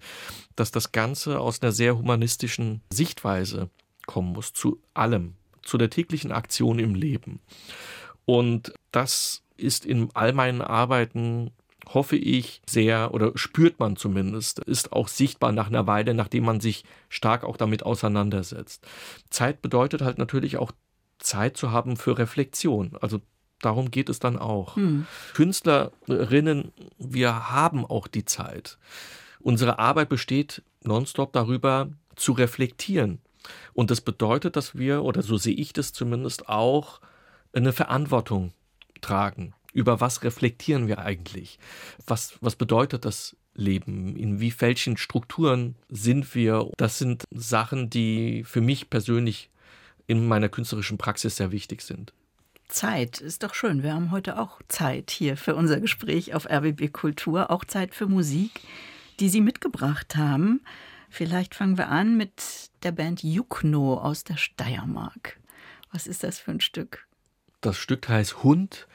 dass 0.55 0.71
das 0.71 0.91
Ganze 0.91 1.39
aus 1.39 1.61
einer 1.61 1.71
sehr 1.71 1.97
humanistischen 1.97 2.81
Sichtweise 2.91 3.69
kommen 4.05 4.33
muss, 4.33 4.53
zu 4.53 4.79
allem, 4.93 5.33
zu 5.61 5.77
der 5.77 5.89
täglichen 5.89 6.31
Aktion 6.31 6.79
im 6.79 6.95
Leben. 6.95 7.39
Und 8.25 8.73
das 8.91 9.43
ist 9.57 9.85
in 9.85 10.09
all 10.13 10.33
meinen 10.33 10.61
Arbeiten 10.61 11.51
hoffe 11.87 12.15
ich 12.15 12.61
sehr 12.67 13.13
oder 13.13 13.31
spürt 13.35 13.79
man 13.79 13.95
zumindest, 13.95 14.59
ist 14.59 14.93
auch 14.93 15.07
sichtbar 15.07 15.51
nach 15.51 15.67
einer 15.67 15.87
Weile, 15.87 16.13
nachdem 16.13 16.45
man 16.45 16.59
sich 16.59 16.85
stark 17.09 17.43
auch 17.43 17.57
damit 17.57 17.83
auseinandersetzt. 17.83 18.85
Zeit 19.29 19.61
bedeutet 19.61 20.01
halt 20.01 20.17
natürlich 20.17 20.57
auch 20.57 20.71
Zeit 21.19 21.57
zu 21.57 21.71
haben 21.71 21.97
für 21.97 22.17
Reflexion. 22.17 22.97
Also 23.01 23.21
darum 23.61 23.91
geht 23.91 24.09
es 24.09 24.19
dann 24.19 24.37
auch. 24.37 24.75
Hm. 24.75 25.07
Künstlerinnen, 25.33 26.71
wir 26.97 27.51
haben 27.51 27.85
auch 27.85 28.07
die 28.07 28.25
Zeit. 28.25 28.77
Unsere 29.39 29.79
Arbeit 29.79 30.09
besteht 30.09 30.63
nonstop 30.83 31.33
darüber 31.33 31.89
zu 32.15 32.33
reflektieren. 32.33 33.19
Und 33.73 33.91
das 33.91 33.99
bedeutet, 33.99 34.55
dass 34.55 34.77
wir, 34.77 35.03
oder 35.03 35.21
so 35.21 35.37
sehe 35.37 35.55
ich 35.55 35.73
das 35.73 35.91
zumindest 35.91 36.47
auch, 36.47 37.01
eine 37.51 37.73
Verantwortung 37.73 38.53
tragen 39.01 39.53
über 39.73 39.99
was 39.99 40.23
reflektieren 40.23 40.87
wir 40.87 40.99
eigentlich? 40.99 41.59
Was, 42.05 42.37
was 42.41 42.55
bedeutet 42.55 43.05
das 43.05 43.35
Leben? 43.55 44.15
In 44.15 44.39
wie 44.39 44.53
welchen 44.59 44.97
Strukturen 44.97 45.75
sind 45.89 46.33
wir? 46.35 46.69
Das 46.77 46.99
sind 46.99 47.23
Sachen, 47.31 47.89
die 47.89 48.43
für 48.45 48.61
mich 48.61 48.89
persönlich 48.89 49.49
in 50.07 50.27
meiner 50.27 50.49
künstlerischen 50.49 50.97
Praxis 50.97 51.37
sehr 51.37 51.51
wichtig 51.51 51.81
sind. 51.81 52.13
Zeit 52.67 53.21
ist 53.21 53.43
doch 53.43 53.53
schön. 53.53 53.83
Wir 53.83 53.93
haben 53.93 54.11
heute 54.11 54.39
auch 54.39 54.61
Zeit 54.67 55.11
hier 55.11 55.37
für 55.37 55.55
unser 55.55 55.79
Gespräch 55.79 56.33
auf 56.33 56.49
RBB 56.49 56.91
Kultur, 56.91 57.51
auch 57.51 57.65
Zeit 57.65 57.93
für 57.93 58.07
Musik, 58.07 58.61
die 59.19 59.29
Sie 59.29 59.41
mitgebracht 59.41 60.15
haben. 60.15 60.61
Vielleicht 61.09 61.53
fangen 61.53 61.77
wir 61.77 61.89
an 61.89 62.17
mit 62.17 62.71
der 62.81 62.91
Band 62.91 63.21
Jukno 63.21 63.97
aus 63.99 64.23
der 64.23 64.37
Steiermark. 64.37 65.39
Was 65.91 66.07
ist 66.07 66.23
das 66.23 66.39
für 66.39 66.51
ein 66.51 66.61
Stück? 66.61 67.07
Das 67.61 67.77
Stück 67.77 68.09
heißt 68.09 68.43
Hund 68.43 68.87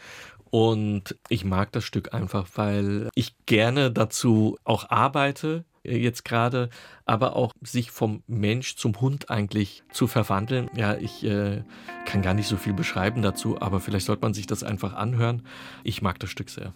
und 0.51 1.17
ich 1.29 1.45
mag 1.45 1.73
das 1.73 1.85
Stück 1.85 2.15
einfach, 2.15 2.47
weil 2.55 3.09
ich 3.15 3.35
gerne 3.47 3.91
dazu 3.91 4.57
auch 4.65 4.91
arbeite, 4.91 5.65
äh, 5.85 5.97
jetzt 5.97 6.25
gerade, 6.25 6.71
aber 7.05 7.37
auch 7.37 7.53
sich 7.63 7.91
vom 7.91 8.23
Mensch 8.27 8.77
zum 8.77 9.01
Hund 9.01 9.31
eigentlich 9.31 9.83
zu 9.93 10.07
verwandeln. 10.07 10.71
Ja, 10.77 10.97
ich 10.97 11.25
äh, 11.25 11.63
kann 12.05 12.23
gar 12.23 12.35
nicht 12.35 12.49
so 12.49 12.57
viel 12.57 12.73
beschreiben 12.73 13.23
dazu, 13.23 13.61
aber 13.61 13.81
vielleicht 13.81 14.07
sollte 14.07 14.23
man 14.23 14.35
sich 14.35 14.47
das 14.47 14.63
einfach 14.63 14.95
anhören. 14.95 15.43
Ich 15.85 16.03
mag 16.03 16.19
das 16.19 16.31
Stück 16.31 16.51
sehr. 16.51 16.73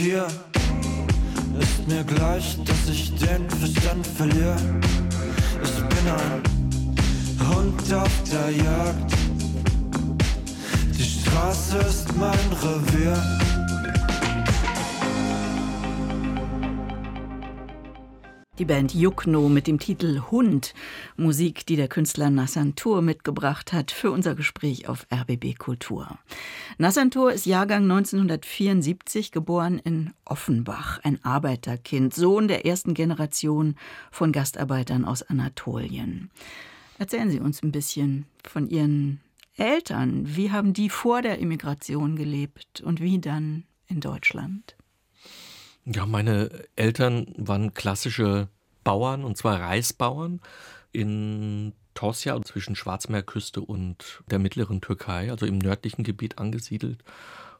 Tier. 0.00 0.26
Ist 1.60 1.86
mir 1.86 2.02
gleich, 2.04 2.56
dass 2.64 2.88
ich 2.88 3.14
den 3.16 3.50
Verstand 3.50 4.06
verliere. 4.06 4.56
Ich 5.62 5.74
bin 5.74 6.08
ein 6.08 7.54
Hund 7.54 7.92
auf 7.92 8.10
der 8.32 8.50
Jagd. 8.50 9.12
Die 10.96 11.04
Straße 11.04 11.76
ist 11.86 12.16
mein 12.16 12.38
Revier. 12.62 13.39
Die 18.60 18.66
Band 18.66 18.92
Jukno 18.92 19.48
mit 19.48 19.66
dem 19.66 19.78
Titel 19.78 20.20
Hund, 20.30 20.74
Musik, 21.16 21.64
die 21.64 21.76
der 21.76 21.88
Künstler 21.88 22.28
Nassantur 22.28 23.00
mitgebracht 23.00 23.72
hat 23.72 23.90
für 23.90 24.10
unser 24.10 24.34
Gespräch 24.34 24.86
auf 24.86 25.06
RBB 25.10 25.56
Kultur. 25.56 26.18
Nassantur 26.76 27.32
ist 27.32 27.46
Jahrgang 27.46 27.84
1974, 27.84 29.32
geboren 29.32 29.78
in 29.78 30.12
Offenbach, 30.26 31.00
ein 31.04 31.24
Arbeiterkind, 31.24 32.12
Sohn 32.12 32.48
der 32.48 32.66
ersten 32.66 32.92
Generation 32.92 33.76
von 34.10 34.30
Gastarbeitern 34.30 35.06
aus 35.06 35.22
Anatolien. 35.22 36.30
Erzählen 36.98 37.30
Sie 37.30 37.40
uns 37.40 37.62
ein 37.62 37.72
bisschen 37.72 38.26
von 38.46 38.68
Ihren 38.68 39.20
Eltern. 39.56 40.36
Wie 40.36 40.50
haben 40.50 40.74
die 40.74 40.90
vor 40.90 41.22
der 41.22 41.38
Immigration 41.38 42.14
gelebt 42.14 42.82
und 42.82 43.00
wie 43.00 43.20
dann 43.20 43.64
in 43.86 44.00
Deutschland? 44.00 44.76
Ja, 45.84 46.06
meine 46.06 46.50
Eltern 46.76 47.34
waren 47.36 47.74
klassische 47.74 48.48
Bauern, 48.84 49.24
und 49.24 49.36
zwar 49.36 49.60
Reisbauern 49.60 50.40
in 50.92 51.72
Tosja 51.94 52.40
zwischen 52.42 52.76
Schwarzmeerküste 52.76 53.60
und 53.60 54.22
der 54.30 54.38
mittleren 54.38 54.80
Türkei, 54.80 55.30
also 55.30 55.46
im 55.46 55.58
nördlichen 55.58 56.04
Gebiet 56.04 56.38
angesiedelt. 56.38 57.02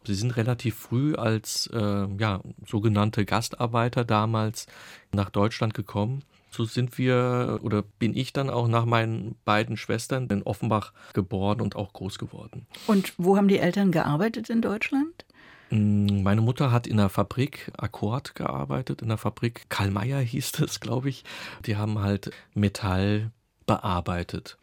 Sie 0.05 0.15
sind 0.15 0.37
relativ 0.37 0.77
früh 0.77 1.15
als 1.15 1.69
äh, 1.75 2.07
ja, 2.19 2.41
sogenannte 2.67 3.27
Gastarbeiter 3.27 4.05
damals 4.05 4.67
nach 5.13 5.29
Deutschland 5.29 5.75
gekommen. 5.75 6.23
So 6.51 6.65
sind 6.65 6.99
wir 6.99 7.61
oder 7.63 7.83
bin 7.83 8.17
ich 8.17 8.33
dann 8.33 8.51
auch 8.51 8.67
nach 8.67 8.85
meinen 8.85 9.37
beiden 9.45 9.77
Schwestern 9.77 10.27
in 10.29 10.43
Offenbach 10.43 10.93
geboren 11.13 11.61
und 11.61 11.77
auch 11.77 11.93
groß 11.93 12.19
geworden. 12.19 12.67
Und 12.87 13.13
wo 13.19 13.37
haben 13.37 13.47
die 13.47 13.59
Eltern 13.59 13.93
gearbeitet 13.93 14.51
in 14.51 14.63
Deutschland? 14.63 15.25
Mm, 15.71 16.23
meine 16.23 16.41
Mutter 16.41 16.73
hat 16.73 16.87
in 16.87 16.97
der 16.97 17.09
Fabrik 17.09 17.71
Akkord 17.77 18.35
gearbeitet, 18.35 19.03
in 19.03 19.09
der 19.09 19.19
Fabrik 19.19 19.67
Karl 19.69 19.91
Mayer 19.91 20.21
hieß 20.21 20.59
es, 20.61 20.81
glaube 20.81 21.09
ich. 21.09 21.25
Die 21.67 21.77
haben 21.77 22.01
halt 22.01 22.33
Metall 22.55 23.31
bearbeitet. 23.67 24.59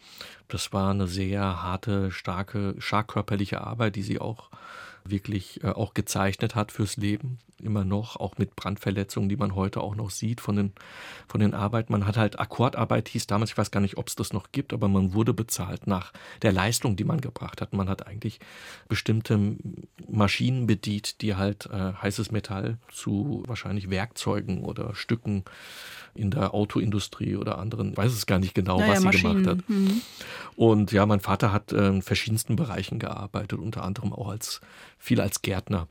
Das 0.49 0.73
war 0.73 0.91
eine 0.91 1.07
sehr 1.07 1.63
harte, 1.63 2.11
starke, 2.11 2.75
scharkörperliche 2.79 3.61
Arbeit, 3.61 3.95
die 3.95 4.03
sie 4.03 4.19
auch 4.19 4.49
wirklich 5.09 5.63
äh, 5.63 5.69
auch 5.69 5.93
gezeichnet 5.93 6.55
hat 6.55 6.71
fürs 6.71 6.97
Leben, 6.97 7.39
immer 7.61 7.83
noch, 7.83 8.17
auch 8.17 8.37
mit 8.37 8.55
Brandverletzungen, 8.55 9.29
die 9.29 9.35
man 9.35 9.55
heute 9.55 9.81
auch 9.81 9.95
noch 9.95 10.09
sieht 10.09 10.41
von 10.41 10.55
den, 10.55 10.73
von 11.27 11.39
den 11.39 11.53
Arbeiten. 11.53 11.91
Man 11.91 12.05
hat 12.05 12.17
halt 12.17 12.39
Akkordarbeit, 12.39 13.09
hieß 13.09 13.27
damals, 13.27 13.51
ich 13.51 13.57
weiß 13.57 13.71
gar 13.71 13.79
nicht, 13.79 13.97
ob 13.97 14.07
es 14.07 14.15
das 14.15 14.33
noch 14.33 14.51
gibt, 14.51 14.73
aber 14.73 14.87
man 14.87 15.13
wurde 15.13 15.33
bezahlt 15.33 15.87
nach 15.87 16.13
der 16.41 16.51
Leistung, 16.51 16.95
die 16.95 17.03
man 17.03 17.21
gebracht 17.21 17.61
hat. 17.61 17.73
Man 17.73 17.89
hat 17.89 18.07
eigentlich 18.07 18.39
bestimmte 18.87 19.55
Maschinen 20.07 20.67
bedient, 20.67 21.21
die 21.21 21.35
halt 21.35 21.67
äh, 21.67 21.93
heißes 21.93 22.31
Metall 22.31 22.77
zu 22.91 23.43
wahrscheinlich 23.47 23.89
Werkzeugen 23.89 24.63
oder 24.63 24.93
Stücken 24.95 25.43
in 26.17 26.31
der 26.31 26.53
Autoindustrie 26.53 27.35
oder 27.35 27.57
anderen, 27.57 27.91
ich 27.91 27.97
weiß 27.97 28.11
es 28.11 28.25
gar 28.25 28.39
nicht 28.39 28.53
genau, 28.53 28.79
naja, 28.79 28.91
was 28.91 28.99
sie 28.99 29.05
Maschinen. 29.05 29.43
gemacht 29.43 29.59
hat. 29.59 29.69
Mhm. 29.69 30.01
Und 30.55 30.91
ja, 30.91 31.05
mein 31.05 31.19
Vater 31.19 31.51
hat 31.53 31.71
äh, 31.71 31.87
in 31.87 32.01
verschiedensten 32.01 32.55
Bereichen 32.55 32.99
gearbeitet, 32.99 33.59
unter 33.59 33.83
anderem 33.83 34.13
auch 34.13 34.29
als 34.29 34.61
viel 34.97 35.21
als 35.21 35.41
Gärtner. 35.41 35.87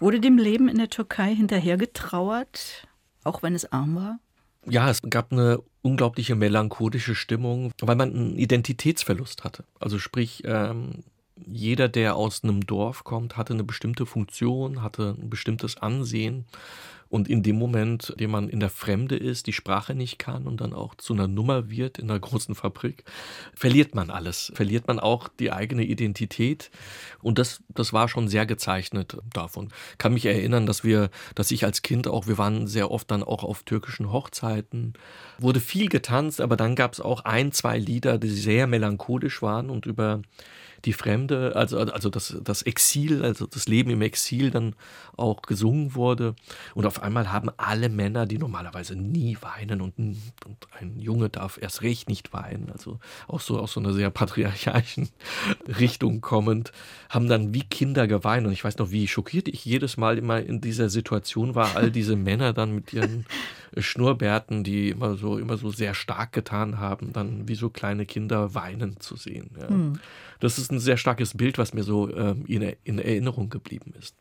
Wurde 0.00 0.20
dem 0.20 0.38
Leben 0.38 0.68
in 0.68 0.78
der 0.78 0.90
Türkei 0.90 1.34
hinterhergetrauert, 1.34 2.86
auch 3.24 3.42
wenn 3.42 3.54
es 3.54 3.72
arm 3.72 3.96
war? 3.96 4.18
Ja, 4.66 4.90
es 4.90 5.02
gab 5.02 5.32
eine 5.32 5.60
unglaubliche 5.82 6.36
melancholische 6.36 7.14
Stimmung, 7.14 7.72
weil 7.80 7.96
man 7.96 8.14
einen 8.14 8.38
Identitätsverlust 8.38 9.42
hatte. 9.44 9.64
Also 9.80 9.98
sprich, 9.98 10.42
ähm, 10.44 11.02
jeder, 11.46 11.88
der 11.88 12.14
aus 12.14 12.44
einem 12.44 12.64
Dorf 12.64 13.04
kommt, 13.04 13.36
hatte 13.36 13.52
eine 13.52 13.64
bestimmte 13.64 14.06
Funktion, 14.06 14.82
hatte 14.82 15.16
ein 15.18 15.30
bestimmtes 15.30 15.76
Ansehen. 15.76 16.44
Und 17.12 17.28
in 17.28 17.42
dem 17.42 17.56
Moment, 17.56 18.08
in 18.08 18.16
dem 18.16 18.30
man 18.30 18.48
in 18.48 18.58
der 18.58 18.70
Fremde 18.70 19.16
ist, 19.16 19.46
die 19.46 19.52
Sprache 19.52 19.94
nicht 19.94 20.18
kann 20.18 20.46
und 20.46 20.62
dann 20.62 20.72
auch 20.72 20.94
zu 20.94 21.12
einer 21.12 21.28
Nummer 21.28 21.68
wird 21.68 21.98
in 21.98 22.10
einer 22.10 22.18
großen 22.18 22.54
Fabrik, 22.54 23.04
verliert 23.54 23.94
man 23.94 24.08
alles. 24.08 24.50
Verliert 24.54 24.88
man 24.88 24.98
auch 24.98 25.28
die 25.28 25.52
eigene 25.52 25.84
Identität. 25.84 26.70
Und 27.20 27.38
das, 27.38 27.62
das 27.68 27.92
war 27.92 28.08
schon 28.08 28.28
sehr 28.28 28.46
gezeichnet 28.46 29.18
davon. 29.30 29.68
Kann 29.98 30.14
mich 30.14 30.24
erinnern, 30.24 30.64
dass 30.64 30.84
wir, 30.84 31.10
dass 31.34 31.50
ich 31.50 31.66
als 31.66 31.82
Kind 31.82 32.08
auch, 32.08 32.28
wir 32.28 32.38
waren 32.38 32.66
sehr 32.66 32.90
oft 32.90 33.10
dann 33.10 33.22
auch 33.22 33.44
auf 33.44 33.62
türkischen 33.64 34.10
Hochzeiten, 34.10 34.94
wurde 35.38 35.60
viel 35.60 35.90
getanzt, 35.90 36.40
aber 36.40 36.56
dann 36.56 36.76
gab 36.76 36.94
es 36.94 37.00
auch 37.02 37.26
ein, 37.26 37.52
zwei 37.52 37.76
Lieder, 37.76 38.16
die 38.16 38.30
sehr 38.30 38.66
melancholisch 38.66 39.42
waren 39.42 39.68
und 39.68 39.84
über 39.84 40.22
die 40.84 40.92
Fremde, 40.92 41.54
also, 41.54 41.78
also 41.78 42.10
das, 42.10 42.36
das 42.42 42.62
Exil, 42.62 43.24
also 43.24 43.46
das 43.46 43.68
Leben 43.68 43.90
im 43.90 44.02
Exil 44.02 44.50
dann 44.50 44.74
auch 45.16 45.42
gesungen 45.42 45.94
wurde. 45.94 46.34
Und 46.74 46.86
auf 46.86 47.02
einmal 47.02 47.30
haben 47.32 47.50
alle 47.56 47.88
Männer, 47.88 48.26
die 48.26 48.38
normalerweise 48.38 48.96
nie 48.96 49.36
weinen 49.40 49.80
und, 49.80 49.98
und 49.98 50.18
ein 50.78 50.98
Junge 50.98 51.28
darf 51.28 51.58
erst 51.60 51.82
recht 51.82 52.08
nicht 52.08 52.32
weinen, 52.32 52.70
also 52.72 52.98
auch 53.28 53.40
so 53.40 53.58
aus 53.58 53.72
so 53.72 53.80
einer 53.80 53.92
sehr 53.92 54.10
patriarchalischen 54.10 55.10
Richtung 55.78 56.20
kommend, 56.20 56.72
haben 57.08 57.28
dann 57.28 57.54
wie 57.54 57.62
Kinder 57.62 58.06
geweint. 58.06 58.46
Und 58.46 58.52
ich 58.52 58.64
weiß 58.64 58.78
noch, 58.78 58.90
wie 58.90 59.06
schockiert 59.06 59.48
ich 59.48 59.64
jedes 59.64 59.96
Mal 59.96 60.18
immer 60.18 60.40
in 60.40 60.60
dieser 60.60 60.88
Situation 60.88 61.54
war, 61.54 61.76
all 61.76 61.90
diese 61.92 62.16
Männer 62.16 62.52
dann 62.52 62.74
mit 62.74 62.92
ihren 62.92 63.26
Schnurrbärten, 63.76 64.64
die 64.64 64.90
immer 64.90 65.16
so, 65.16 65.38
immer 65.38 65.56
so 65.56 65.70
sehr 65.70 65.94
stark 65.94 66.32
getan 66.32 66.78
haben, 66.78 67.12
dann 67.12 67.48
wie 67.48 67.54
so 67.54 67.70
kleine 67.70 68.04
Kinder 68.04 68.54
weinen 68.54 69.00
zu 69.00 69.16
sehen. 69.16 69.50
Ja. 69.58 69.68
Hm. 69.68 69.98
Das 70.42 70.58
ist 70.58 70.72
ein 70.72 70.80
sehr 70.80 70.96
starkes 70.96 71.36
Bild, 71.36 71.56
was 71.56 71.72
mir 71.72 71.84
so 71.84 72.12
ähm, 72.12 72.44
in, 72.48 72.62
in 72.82 72.98
Erinnerung 72.98 73.48
geblieben 73.48 73.94
ist. 73.96 74.16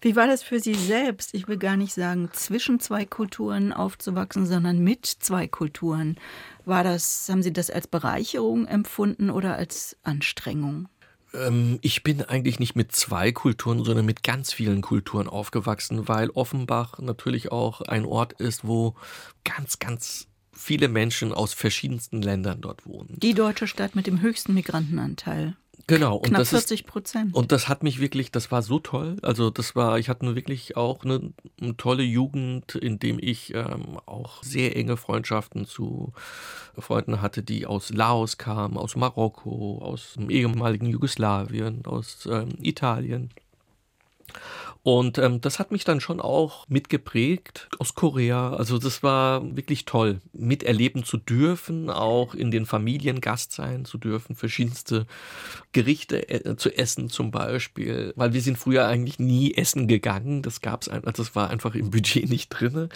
Wie 0.00 0.16
war 0.16 0.26
das 0.26 0.42
für 0.42 0.58
Sie 0.58 0.74
selbst? 0.74 1.32
Ich 1.32 1.46
will 1.46 1.58
gar 1.58 1.76
nicht 1.76 1.94
sagen, 1.94 2.28
zwischen 2.32 2.80
zwei 2.80 3.04
Kulturen 3.04 3.72
aufzuwachsen, 3.72 4.46
sondern 4.46 4.80
mit 4.80 5.06
zwei 5.06 5.46
Kulturen. 5.46 6.16
War 6.64 6.82
das, 6.82 7.28
haben 7.28 7.44
Sie 7.44 7.52
das 7.52 7.70
als 7.70 7.86
Bereicherung 7.86 8.66
empfunden 8.66 9.30
oder 9.30 9.54
als 9.54 9.96
Anstrengung? 10.02 10.88
Ähm, 11.34 11.78
ich 11.82 12.02
bin 12.02 12.22
eigentlich 12.22 12.58
nicht 12.58 12.74
mit 12.74 12.90
zwei 12.90 13.30
Kulturen, 13.30 13.84
sondern 13.84 14.04
mit 14.04 14.24
ganz 14.24 14.52
vielen 14.52 14.80
Kulturen 14.80 15.28
aufgewachsen, 15.28 16.08
weil 16.08 16.30
Offenbach 16.30 16.98
natürlich 16.98 17.52
auch 17.52 17.80
ein 17.82 18.06
Ort 18.06 18.32
ist, 18.32 18.66
wo 18.66 18.96
ganz, 19.44 19.78
ganz 19.78 20.26
viele 20.60 20.88
Menschen 20.88 21.32
aus 21.32 21.54
verschiedensten 21.54 22.22
Ländern 22.22 22.60
dort 22.60 22.86
wohnen. 22.86 23.16
Die 23.16 23.34
deutsche 23.34 23.66
Stadt 23.66 23.96
mit 23.96 24.06
dem 24.06 24.20
höchsten 24.20 24.54
Migrantenanteil. 24.54 25.56
Genau. 25.86 26.16
Und 26.16 26.28
Knapp 26.28 26.46
40 26.46 26.86
Prozent. 26.86 27.34
Und 27.34 27.50
das 27.50 27.68
hat 27.68 27.82
mich 27.82 28.00
wirklich, 28.00 28.30
das 28.30 28.52
war 28.52 28.62
so 28.62 28.78
toll. 28.78 29.16
Also 29.22 29.50
das 29.50 29.74
war, 29.74 29.98
ich 29.98 30.08
hatte 30.08 30.36
wirklich 30.36 30.76
auch 30.76 31.04
eine, 31.04 31.32
eine 31.60 31.76
tolle 31.76 32.04
Jugend, 32.04 32.76
in 32.76 32.98
dem 32.98 33.18
ich 33.20 33.54
ähm, 33.54 33.98
auch 34.06 34.42
sehr 34.42 34.76
enge 34.76 34.96
Freundschaften 34.96 35.66
zu 35.66 36.12
Freunden 36.78 37.22
hatte, 37.22 37.42
die 37.42 37.66
aus 37.66 37.90
Laos 37.90 38.38
kamen, 38.38 38.76
aus 38.76 38.94
Marokko, 38.94 39.78
aus 39.82 40.14
dem 40.14 40.30
ehemaligen 40.30 40.86
Jugoslawien, 40.86 41.84
aus 41.86 42.28
ähm, 42.30 42.50
Italien. 42.62 43.30
Und 44.82 45.18
ähm, 45.18 45.42
das 45.42 45.58
hat 45.58 45.72
mich 45.72 45.84
dann 45.84 46.00
schon 46.00 46.20
auch 46.20 46.66
mitgeprägt 46.68 47.68
aus 47.78 47.94
Korea. 47.94 48.54
Also 48.54 48.78
das 48.78 49.02
war 49.02 49.44
wirklich 49.54 49.84
toll, 49.84 50.20
miterleben 50.32 51.04
zu 51.04 51.18
dürfen, 51.18 51.90
auch 51.90 52.34
in 52.34 52.50
den 52.50 52.64
Familien 52.64 53.20
Gast 53.20 53.52
sein 53.52 53.84
zu 53.84 53.98
dürfen, 53.98 54.36
verschiedenste 54.36 55.06
Gerichte 55.72 56.28
äh, 56.30 56.56
zu 56.56 56.70
essen 56.70 57.10
zum 57.10 57.30
Beispiel, 57.30 58.14
weil 58.16 58.32
wir 58.32 58.40
sind 58.40 58.56
früher 58.56 58.86
eigentlich 58.86 59.18
nie 59.18 59.54
essen 59.54 59.86
gegangen. 59.86 60.40
Das 60.40 60.62
gab's 60.62 60.88
ein, 60.88 61.04
also 61.04 61.22
das 61.24 61.34
war 61.34 61.50
einfach 61.50 61.74
im 61.74 61.90
Budget 61.90 62.30
nicht 62.30 62.48
drin. 62.48 62.88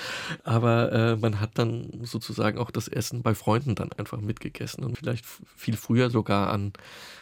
Aber 0.42 0.90
äh, 0.90 1.16
man 1.16 1.38
hat 1.38 1.58
dann 1.58 1.90
sozusagen 2.02 2.58
auch 2.58 2.70
das 2.70 2.88
Essen 2.88 3.22
bei 3.22 3.34
Freunden 3.34 3.74
dann 3.74 3.92
einfach 3.92 4.20
mitgegessen 4.20 4.84
und 4.84 4.96
vielleicht 4.96 5.26
viel 5.54 5.76
früher 5.76 6.08
sogar 6.08 6.48
an 6.48 6.72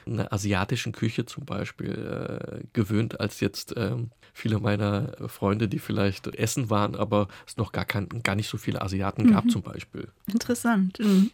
einer 0.06 0.32
asiatischen 0.32 0.92
Küche 0.92 1.26
zum 1.26 1.44
Beispiel 1.44 1.90
äh, 1.90 2.64
gewöhnt 2.72 3.20
als 3.20 3.40
jetzt 3.40 3.74
ähm, 3.76 4.10
viele 4.32 4.58
meiner 4.58 5.28
Freunde, 5.28 5.68
die 5.68 5.78
vielleicht 5.78 6.26
essen 6.26 6.70
waren, 6.70 6.94
aber 6.94 7.28
es 7.46 7.56
noch 7.56 7.72
gar, 7.72 7.84
kein, 7.84 8.08
gar 8.22 8.34
nicht 8.34 8.48
so 8.48 8.58
viele 8.58 8.82
Asiaten 8.82 9.30
gab 9.30 9.44
mhm. 9.44 9.50
zum 9.50 9.62
Beispiel. 9.62 10.08
Interessant. 10.26 10.98
Mhm. 11.00 11.30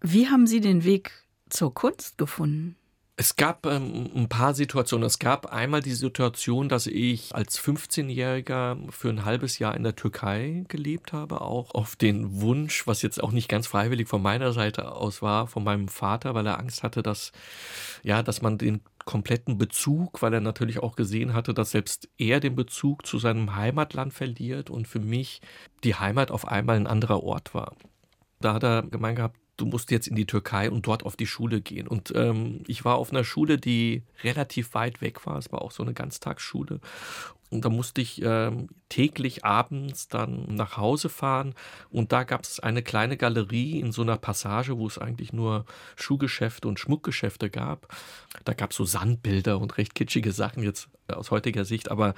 Wie 0.00 0.28
haben 0.28 0.46
Sie 0.46 0.60
den 0.60 0.84
Weg 0.84 1.12
zur 1.48 1.72
Kunst 1.72 2.18
gefunden? 2.18 2.76
Es 3.16 3.36
gab 3.36 3.64
ähm, 3.66 4.10
ein 4.16 4.28
paar 4.28 4.54
Situationen. 4.54 5.06
Es 5.06 5.20
gab 5.20 5.46
einmal 5.46 5.80
die 5.82 5.92
Situation, 5.92 6.68
dass 6.68 6.88
ich 6.88 7.32
als 7.32 7.60
15-Jähriger 7.60 8.90
für 8.90 9.08
ein 9.08 9.24
halbes 9.24 9.60
Jahr 9.60 9.76
in 9.76 9.84
der 9.84 9.94
Türkei 9.94 10.64
gelebt 10.66 11.12
habe, 11.12 11.40
auch 11.40 11.72
auf 11.74 11.94
den 11.94 12.40
Wunsch, 12.40 12.88
was 12.88 13.02
jetzt 13.02 13.22
auch 13.22 13.30
nicht 13.30 13.48
ganz 13.48 13.68
freiwillig 13.68 14.08
von 14.08 14.20
meiner 14.20 14.52
Seite 14.52 14.90
aus 14.90 15.22
war, 15.22 15.46
von 15.46 15.62
meinem 15.62 15.86
Vater, 15.86 16.34
weil 16.34 16.46
er 16.46 16.58
Angst 16.58 16.82
hatte, 16.82 17.04
dass, 17.04 17.30
ja, 18.02 18.24
dass 18.24 18.42
man 18.42 18.58
den 18.58 18.80
kompletten 19.04 19.58
Bezug, 19.58 20.20
weil 20.20 20.34
er 20.34 20.40
natürlich 20.40 20.80
auch 20.82 20.96
gesehen 20.96 21.34
hatte, 21.34 21.54
dass 21.54 21.70
selbst 21.70 22.08
er 22.18 22.40
den 22.40 22.56
Bezug 22.56 23.06
zu 23.06 23.18
seinem 23.20 23.54
Heimatland 23.54 24.12
verliert 24.12 24.70
und 24.70 24.88
für 24.88 25.00
mich 25.00 25.40
die 25.84 25.94
Heimat 25.94 26.32
auf 26.32 26.48
einmal 26.48 26.76
ein 26.76 26.88
anderer 26.88 27.22
Ort 27.22 27.54
war. 27.54 27.76
Da 28.40 28.54
hat 28.54 28.64
er 28.64 28.82
gemeint 28.82 29.16
gehabt, 29.16 29.38
du 29.56 29.66
musst 29.66 29.90
jetzt 29.90 30.06
in 30.06 30.16
die 30.16 30.26
Türkei 30.26 30.70
und 30.70 30.86
dort 30.86 31.04
auf 31.04 31.16
die 31.16 31.26
Schule 31.26 31.60
gehen. 31.60 31.86
Und 31.86 32.12
ähm, 32.14 32.62
ich 32.66 32.84
war 32.84 32.96
auf 32.96 33.10
einer 33.10 33.24
Schule, 33.24 33.58
die 33.58 34.02
relativ 34.22 34.74
weit 34.74 35.00
weg 35.00 35.26
war. 35.26 35.38
Es 35.38 35.52
war 35.52 35.62
auch 35.62 35.70
so 35.70 35.82
eine 35.82 35.94
Ganztagsschule. 35.94 36.80
Und 37.54 37.64
da 37.64 37.68
musste 37.68 38.00
ich 38.00 38.20
ähm, 38.20 38.66
täglich 38.88 39.44
abends 39.44 40.08
dann 40.08 40.44
nach 40.56 40.76
Hause 40.76 41.08
fahren. 41.08 41.54
Und 41.88 42.10
da 42.10 42.24
gab 42.24 42.42
es 42.42 42.58
eine 42.58 42.82
kleine 42.82 43.16
Galerie 43.16 43.78
in 43.78 43.92
so 43.92 44.02
einer 44.02 44.16
Passage, 44.16 44.76
wo 44.76 44.88
es 44.88 44.98
eigentlich 44.98 45.32
nur 45.32 45.64
Schuhgeschäfte 45.94 46.66
und 46.66 46.80
Schmuckgeschäfte 46.80 47.50
gab. 47.50 47.94
Da 48.44 48.54
gab 48.54 48.72
es 48.72 48.76
so 48.76 48.84
Sandbilder 48.84 49.60
und 49.60 49.78
recht 49.78 49.94
kitschige 49.94 50.32
Sachen 50.32 50.64
jetzt 50.64 50.88
aus 51.06 51.30
heutiger 51.30 51.64
Sicht. 51.64 51.92
Aber 51.92 52.14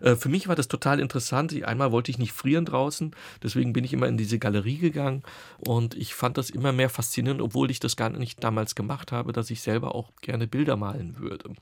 äh, 0.00 0.16
für 0.16 0.30
mich 0.30 0.48
war 0.48 0.56
das 0.56 0.68
total 0.68 1.00
interessant. 1.00 1.52
Einmal 1.64 1.92
wollte 1.92 2.10
ich 2.10 2.16
nicht 2.16 2.32
frieren 2.32 2.64
draußen, 2.64 3.14
deswegen 3.42 3.74
bin 3.74 3.84
ich 3.84 3.92
immer 3.92 4.08
in 4.08 4.16
diese 4.16 4.38
Galerie 4.38 4.78
gegangen. 4.78 5.22
Und 5.58 5.96
ich 5.96 6.14
fand 6.14 6.38
das 6.38 6.48
immer 6.48 6.72
mehr 6.72 6.88
faszinierend, 6.88 7.42
obwohl 7.42 7.70
ich 7.70 7.78
das 7.78 7.94
gar 7.94 8.08
nicht 8.08 8.42
damals 8.42 8.74
gemacht 8.74 9.12
habe, 9.12 9.32
dass 9.32 9.50
ich 9.50 9.60
selber 9.60 9.94
auch 9.94 10.12
gerne 10.22 10.46
Bilder 10.46 10.76
malen 10.76 11.18
würde. 11.18 11.52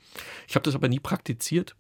Ich 0.46 0.54
habe 0.54 0.62
das 0.62 0.76
aber 0.76 0.88
nie 0.88 1.00
praktiziert. 1.00 1.74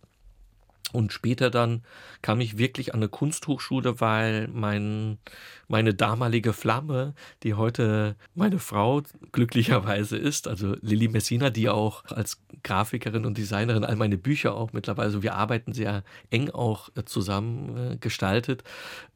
Und 0.92 1.12
später 1.12 1.50
dann 1.50 1.82
kam 2.22 2.40
ich 2.40 2.58
wirklich 2.58 2.94
an 2.94 3.00
eine 3.00 3.08
Kunsthochschule, 3.08 4.00
weil 4.00 4.46
mein, 4.48 5.18
meine 5.66 5.94
damalige 5.94 6.52
Flamme, 6.52 7.14
die 7.42 7.54
heute 7.54 8.14
meine 8.34 8.60
Frau 8.60 9.02
glücklicherweise 9.32 10.16
ist, 10.16 10.46
also 10.46 10.76
Lilly 10.80 11.08
Messina, 11.08 11.50
die 11.50 11.68
auch 11.68 12.04
als 12.04 12.40
Grafikerin 12.62 13.26
und 13.26 13.36
Designerin 13.36 13.84
all 13.84 13.96
meine 13.96 14.16
Bücher 14.16 14.54
auch 14.54 14.72
mittlerweile, 14.72 15.22
wir 15.22 15.34
arbeiten 15.34 15.72
sehr 15.72 16.04
eng 16.30 16.50
auch 16.50 16.88
äh, 16.94 17.04
zusammen 17.04 17.76
äh, 17.76 17.96
gestaltet, 17.96 18.62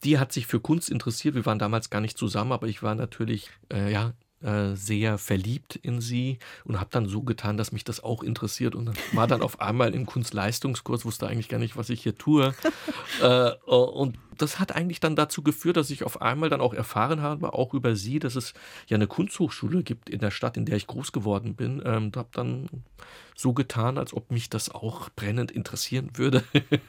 die 0.03 0.19
hat 0.19 0.33
sich 0.33 0.49
für 0.49 0.61
Kunst 0.61 0.91
interessiert. 0.91 1.37
Wir 1.37 1.47
waren 1.47 1.61
damals 1.61 1.89
gar 1.89 2.01
nicht 2.01 2.19
zusammen, 2.19 2.53
aber 2.53 2.67
ich 2.67 2.83
war 2.83 2.97
natürlich, 2.97 3.49
äh, 3.73 3.93
ja, 3.93 4.13
äh, 4.43 4.75
sehr 4.75 5.19
verliebt 5.19 5.77
in 5.77 6.01
sie 6.01 6.39
und 6.65 6.81
habe 6.81 6.91
dann 6.91 7.07
so 7.07 7.23
getan, 7.23 7.57
dass 7.57 7.73
mich 7.73 7.85
das 7.85 8.03
auch 8.03 8.23
interessiert 8.23 8.75
und 8.75 8.91
war 9.13 9.27
dann 9.27 9.43
auf 9.43 9.61
einmal 9.61 9.95
im 9.95 10.07
Kunstleistungskurs, 10.07 11.05
wusste 11.05 11.27
eigentlich 11.27 11.49
gar 11.49 11.59
nicht, 11.59 11.77
was 11.77 11.91
ich 11.91 12.03
hier 12.03 12.17
tue. 12.17 12.55
äh, 13.23 13.51
und 13.67 14.19
das 14.43 14.59
hat 14.59 14.75
eigentlich 14.75 15.01
dann 15.01 15.17
dazu 15.17 15.43
geführt, 15.43 15.77
dass 15.77 15.91
ich 15.91 16.05
auf 16.05 16.23
einmal 16.23 16.49
dann 16.49 16.61
auch 16.61 16.75
erfahren 16.75 17.23
habe, 17.23 17.53
auch 17.53 17.75
über 17.75 17.97
sie, 17.97 18.19
dass 18.19 18.37
es 18.37 18.55
ja 18.87 18.97
eine 18.97 19.07
Kunsthochschule 19.07 19.83
gibt 19.83 20.09
in 20.09 20.21
der 20.21 20.31
Stadt, 20.31 20.57
in 20.57 20.65
der 20.65 20.77
ich 20.77 20.87
groß 20.87 21.13
geworden 21.13 21.55
bin. 21.55 21.83
Ähm, 21.85 22.13
habe 22.17 22.29
dann 22.33 22.69
so 23.41 23.55
getan, 23.55 23.97
als 23.97 24.13
ob 24.13 24.31
mich 24.31 24.51
das 24.51 24.71
auch 24.71 25.09
brennend 25.17 25.51
interessieren 25.51 26.11
würde. 26.15 26.45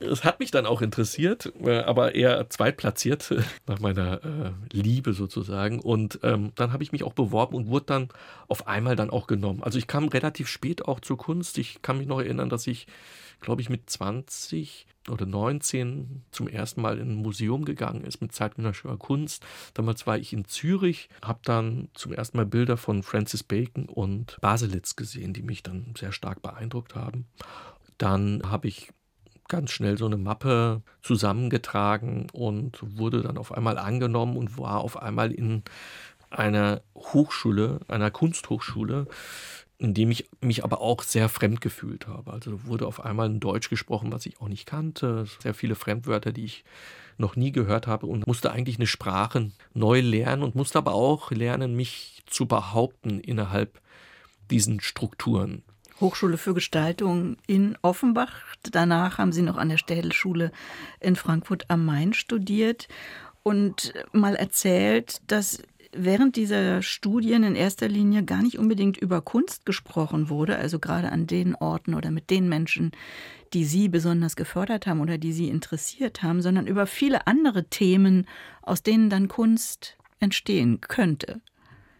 Es 0.00 0.24
hat 0.24 0.40
mich 0.40 0.50
dann 0.50 0.66
auch 0.66 0.82
interessiert, 0.82 1.52
äh, 1.60 1.78
aber 1.78 2.14
eher 2.14 2.48
zweitplatziert 2.50 3.34
nach 3.66 3.80
meiner 3.80 4.22
äh, 4.24 4.50
Liebe 4.72 5.12
sozusagen. 5.12 5.80
Und 5.80 6.20
ähm, 6.22 6.52
dann 6.56 6.72
habe 6.72 6.82
ich 6.82 6.92
mich 6.92 7.04
auch 7.04 7.12
beworben 7.12 7.54
und 7.54 7.68
wurde 7.68 7.86
dann 7.86 8.08
auf 8.48 8.66
einmal 8.66 8.96
dann 8.96 9.10
auch 9.10 9.26
genommen. 9.26 9.62
Also 9.62 9.78
ich 9.78 9.86
kam 9.86 10.08
relativ 10.08 10.48
spät 10.48 10.86
auch 10.86 11.00
zur 11.00 11.16
Kunst. 11.16 11.58
Ich 11.58 11.82
kann 11.82 11.98
mich 11.98 12.06
noch 12.06 12.20
erinnern, 12.20 12.48
dass 12.48 12.66
ich, 12.66 12.86
glaube 13.44 13.62
ich, 13.62 13.70
mit 13.70 13.88
20 13.88 14.86
oder 15.10 15.26
19 15.26 16.22
zum 16.30 16.48
ersten 16.48 16.80
Mal 16.80 16.98
in 16.98 17.12
ein 17.12 17.22
Museum 17.22 17.64
gegangen 17.64 18.04
ist 18.04 18.20
mit 18.20 18.32
zeitgenössischer 18.32 18.96
Kunst. 18.96 19.44
Damals 19.74 20.06
war 20.06 20.16
ich 20.18 20.32
in 20.32 20.46
Zürich, 20.46 21.08
habe 21.22 21.40
dann 21.44 21.88
zum 21.94 22.12
ersten 22.12 22.38
Mal 22.38 22.46
Bilder 22.46 22.76
von 22.76 23.02
Francis 23.02 23.42
Bacon 23.42 23.86
und 23.86 24.38
Baselitz 24.40 24.96
gesehen, 24.96 25.32
die 25.32 25.42
mich 25.42 25.62
dann 25.62 25.94
sehr 25.96 26.12
stark 26.12 26.42
beeindruckt 26.42 26.94
haben. 26.94 27.26
Dann 27.98 28.42
habe 28.50 28.68
ich 28.68 28.92
ganz 29.48 29.72
schnell 29.72 29.98
so 29.98 30.06
eine 30.06 30.16
Mappe 30.16 30.82
zusammengetragen 31.02 32.28
und 32.32 32.78
wurde 32.98 33.22
dann 33.22 33.36
auf 33.36 33.52
einmal 33.52 33.76
angenommen 33.76 34.36
und 34.36 34.58
war 34.58 34.80
auf 34.80 35.00
einmal 35.00 35.32
in 35.32 35.62
einer 36.30 36.82
Hochschule, 36.96 37.80
einer 37.88 38.10
Kunsthochschule, 38.10 39.06
in 39.78 39.94
dem 39.94 40.10
ich 40.10 40.28
mich 40.40 40.64
aber 40.64 40.80
auch 40.80 41.02
sehr 41.02 41.28
fremd 41.28 41.60
gefühlt 41.60 42.06
habe. 42.06 42.32
Also 42.32 42.64
wurde 42.64 42.86
auf 42.86 43.04
einmal 43.04 43.28
ein 43.28 43.40
Deutsch 43.40 43.70
gesprochen, 43.70 44.12
was 44.12 44.26
ich 44.26 44.40
auch 44.40 44.48
nicht 44.48 44.66
kannte, 44.66 45.26
sehr 45.40 45.54
viele 45.54 45.74
Fremdwörter, 45.74 46.32
die 46.32 46.44
ich 46.44 46.64
noch 47.18 47.36
nie 47.36 47.52
gehört 47.52 47.86
habe 47.86 48.06
und 48.06 48.26
musste 48.26 48.50
eigentlich 48.50 48.78
eine 48.78 48.86
Sprache 48.86 49.50
neu 49.72 50.00
lernen 50.00 50.42
und 50.42 50.54
musste 50.54 50.78
aber 50.78 50.94
auch 50.94 51.30
lernen, 51.30 51.74
mich 51.74 52.22
zu 52.26 52.46
behaupten 52.46 53.20
innerhalb 53.20 53.80
diesen 54.50 54.80
Strukturen. 54.80 55.62
Hochschule 56.00 56.38
für 56.38 56.54
Gestaltung 56.54 57.36
in 57.46 57.78
Offenbach. 57.82 58.32
Danach 58.70 59.18
haben 59.18 59.32
Sie 59.32 59.42
noch 59.42 59.56
an 59.56 59.68
der 59.68 59.78
Städelschule 59.78 60.50
in 61.00 61.14
Frankfurt 61.14 61.70
am 61.70 61.84
Main 61.84 62.12
studiert 62.12 62.88
und 63.44 63.94
mal 64.12 64.34
erzählt, 64.34 65.20
dass 65.28 65.62
während 65.96 66.36
dieser 66.36 66.82
Studien 66.82 67.42
in 67.42 67.54
erster 67.54 67.88
Linie 67.88 68.24
gar 68.24 68.42
nicht 68.42 68.58
unbedingt 68.58 68.96
über 68.96 69.20
Kunst 69.20 69.66
gesprochen 69.66 70.28
wurde, 70.28 70.56
also 70.56 70.78
gerade 70.78 71.10
an 71.10 71.26
den 71.26 71.54
Orten 71.54 71.94
oder 71.94 72.10
mit 72.10 72.30
den 72.30 72.48
Menschen, 72.48 72.92
die 73.52 73.64
Sie 73.64 73.88
besonders 73.88 74.36
gefördert 74.36 74.86
haben 74.86 75.00
oder 75.00 75.18
die 75.18 75.32
Sie 75.32 75.48
interessiert 75.48 76.22
haben, 76.22 76.42
sondern 76.42 76.66
über 76.66 76.86
viele 76.86 77.26
andere 77.26 77.64
Themen, 77.68 78.26
aus 78.62 78.82
denen 78.82 79.10
dann 79.10 79.28
Kunst 79.28 79.96
entstehen 80.20 80.80
könnte. 80.80 81.40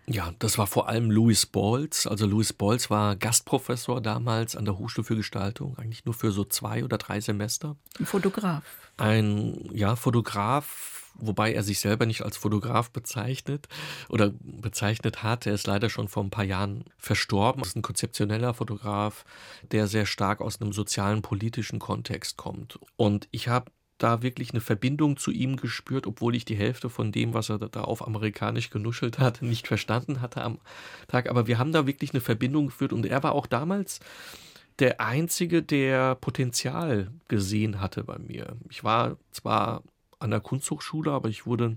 Ja, 0.06 0.32
das 0.38 0.58
war 0.58 0.66
vor 0.66 0.88
allem 0.88 1.10
Louis 1.10 1.46
Balls. 1.46 2.06
Also 2.06 2.26
Louis 2.26 2.52
Balls 2.52 2.90
war 2.90 3.16
Gastprofessor 3.16 4.02
damals 4.02 4.54
an 4.54 4.66
der 4.66 4.76
Hochschule 4.78 5.04
für 5.04 5.16
Gestaltung, 5.16 5.78
eigentlich 5.78 6.04
nur 6.04 6.14
für 6.14 6.30
so 6.30 6.44
zwei 6.44 6.84
oder 6.84 6.98
drei 6.98 7.20
Semester. 7.20 7.76
Ein 7.98 8.06
Fotograf. 8.06 8.64
Ein 8.98 9.70
ja, 9.72 9.96
Fotograf, 9.96 10.93
wobei 11.14 11.52
er 11.52 11.62
sich 11.62 11.80
selber 11.80 12.06
nicht 12.06 12.22
als 12.22 12.36
Fotograf 12.36 12.90
bezeichnet 12.90 13.68
oder 14.08 14.32
bezeichnet 14.40 15.22
hat. 15.22 15.46
Er 15.46 15.54
ist 15.54 15.66
leider 15.66 15.90
schon 15.90 16.08
vor 16.08 16.22
ein 16.22 16.30
paar 16.30 16.44
Jahren 16.44 16.84
verstorben. 16.96 17.62
Er 17.62 17.66
ist 17.66 17.76
ein 17.76 17.82
konzeptioneller 17.82 18.54
Fotograf, 18.54 19.24
der 19.72 19.86
sehr 19.86 20.06
stark 20.06 20.40
aus 20.40 20.60
einem 20.60 20.72
sozialen, 20.72 21.22
politischen 21.22 21.78
Kontext 21.78 22.36
kommt. 22.36 22.78
Und 22.96 23.28
ich 23.30 23.48
habe 23.48 23.70
da 23.98 24.22
wirklich 24.22 24.50
eine 24.50 24.60
Verbindung 24.60 25.16
zu 25.16 25.30
ihm 25.30 25.56
gespürt, 25.56 26.06
obwohl 26.06 26.34
ich 26.34 26.44
die 26.44 26.56
Hälfte 26.56 26.90
von 26.90 27.12
dem, 27.12 27.32
was 27.32 27.48
er 27.48 27.58
da 27.58 27.82
auf 27.82 28.06
amerikanisch 28.06 28.70
genuschelt 28.70 29.18
hat, 29.18 29.40
nicht 29.42 29.68
verstanden 29.68 30.20
hatte 30.20 30.42
am 30.42 30.58
Tag. 31.08 31.30
Aber 31.30 31.46
wir 31.46 31.58
haben 31.58 31.72
da 31.72 31.86
wirklich 31.86 32.12
eine 32.12 32.20
Verbindung 32.20 32.66
geführt 32.66 32.92
und 32.92 33.06
er 33.06 33.22
war 33.22 33.32
auch 33.32 33.46
damals 33.46 34.00
der 34.80 35.00
Einzige, 35.00 35.62
der 35.62 36.16
Potenzial 36.16 37.08
gesehen 37.28 37.80
hatte 37.80 38.02
bei 38.02 38.18
mir. 38.18 38.56
Ich 38.70 38.82
war 38.82 39.16
zwar 39.30 39.82
an 40.24 40.30
der 40.30 40.40
Kunsthochschule, 40.40 41.12
aber 41.12 41.28
ich 41.28 41.46
wurde, 41.46 41.76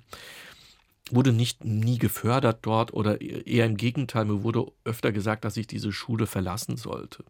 wurde 1.11 1.33
nicht 1.33 1.63
nie 1.63 1.97
gefördert 1.99 2.59
dort 2.63 2.93
oder 2.93 3.21
eher 3.21 3.65
im 3.65 3.77
Gegenteil, 3.77 4.25
mir 4.25 4.43
wurde 4.43 4.65
öfter 4.83 5.11
gesagt, 5.11 5.45
dass 5.45 5.57
ich 5.57 5.67
diese 5.67 5.91
Schule 5.91 6.25
verlassen 6.25 6.77
sollte. 6.77 7.23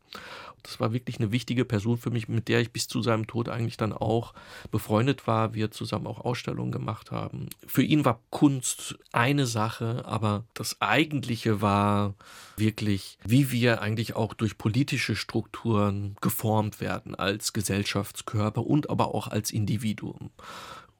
Das 0.63 0.79
war 0.79 0.91
wirklich 0.91 1.19
eine 1.19 1.31
wichtige 1.31 1.65
Person 1.65 1.97
für 1.97 2.09
mich, 2.09 2.27
mit 2.27 2.47
der 2.47 2.59
ich 2.59 2.71
bis 2.71 2.87
zu 2.87 3.01
seinem 3.01 3.27
Tod 3.27 3.47
eigentlich 3.47 3.77
dann 3.77 3.93
auch 3.93 4.33
befreundet 4.71 5.27
war, 5.27 5.53
wir 5.53 5.71
zusammen 5.71 6.07
auch 6.07 6.19
Ausstellungen 6.19 6.71
gemacht 6.71 7.11
haben. 7.11 7.49
Für 7.65 7.83
ihn 7.83 8.03
war 8.03 8.19
Kunst 8.31 8.97
eine 9.11 9.45
Sache, 9.45 10.03
aber 10.05 10.43
das 10.53 10.81
Eigentliche 10.81 11.61
war 11.61 12.15
wirklich, 12.57 13.17
wie 13.25 13.51
wir 13.51 13.81
eigentlich 13.81 14.15
auch 14.15 14.33
durch 14.33 14.57
politische 14.57 15.15
Strukturen 15.15 16.17
geformt 16.21 16.81
werden 16.81 17.15
als 17.15 17.53
Gesellschaftskörper 17.53 18.65
und 18.65 18.89
aber 18.89 19.13
auch 19.13 19.27
als 19.27 19.51
Individuum. 19.51 20.31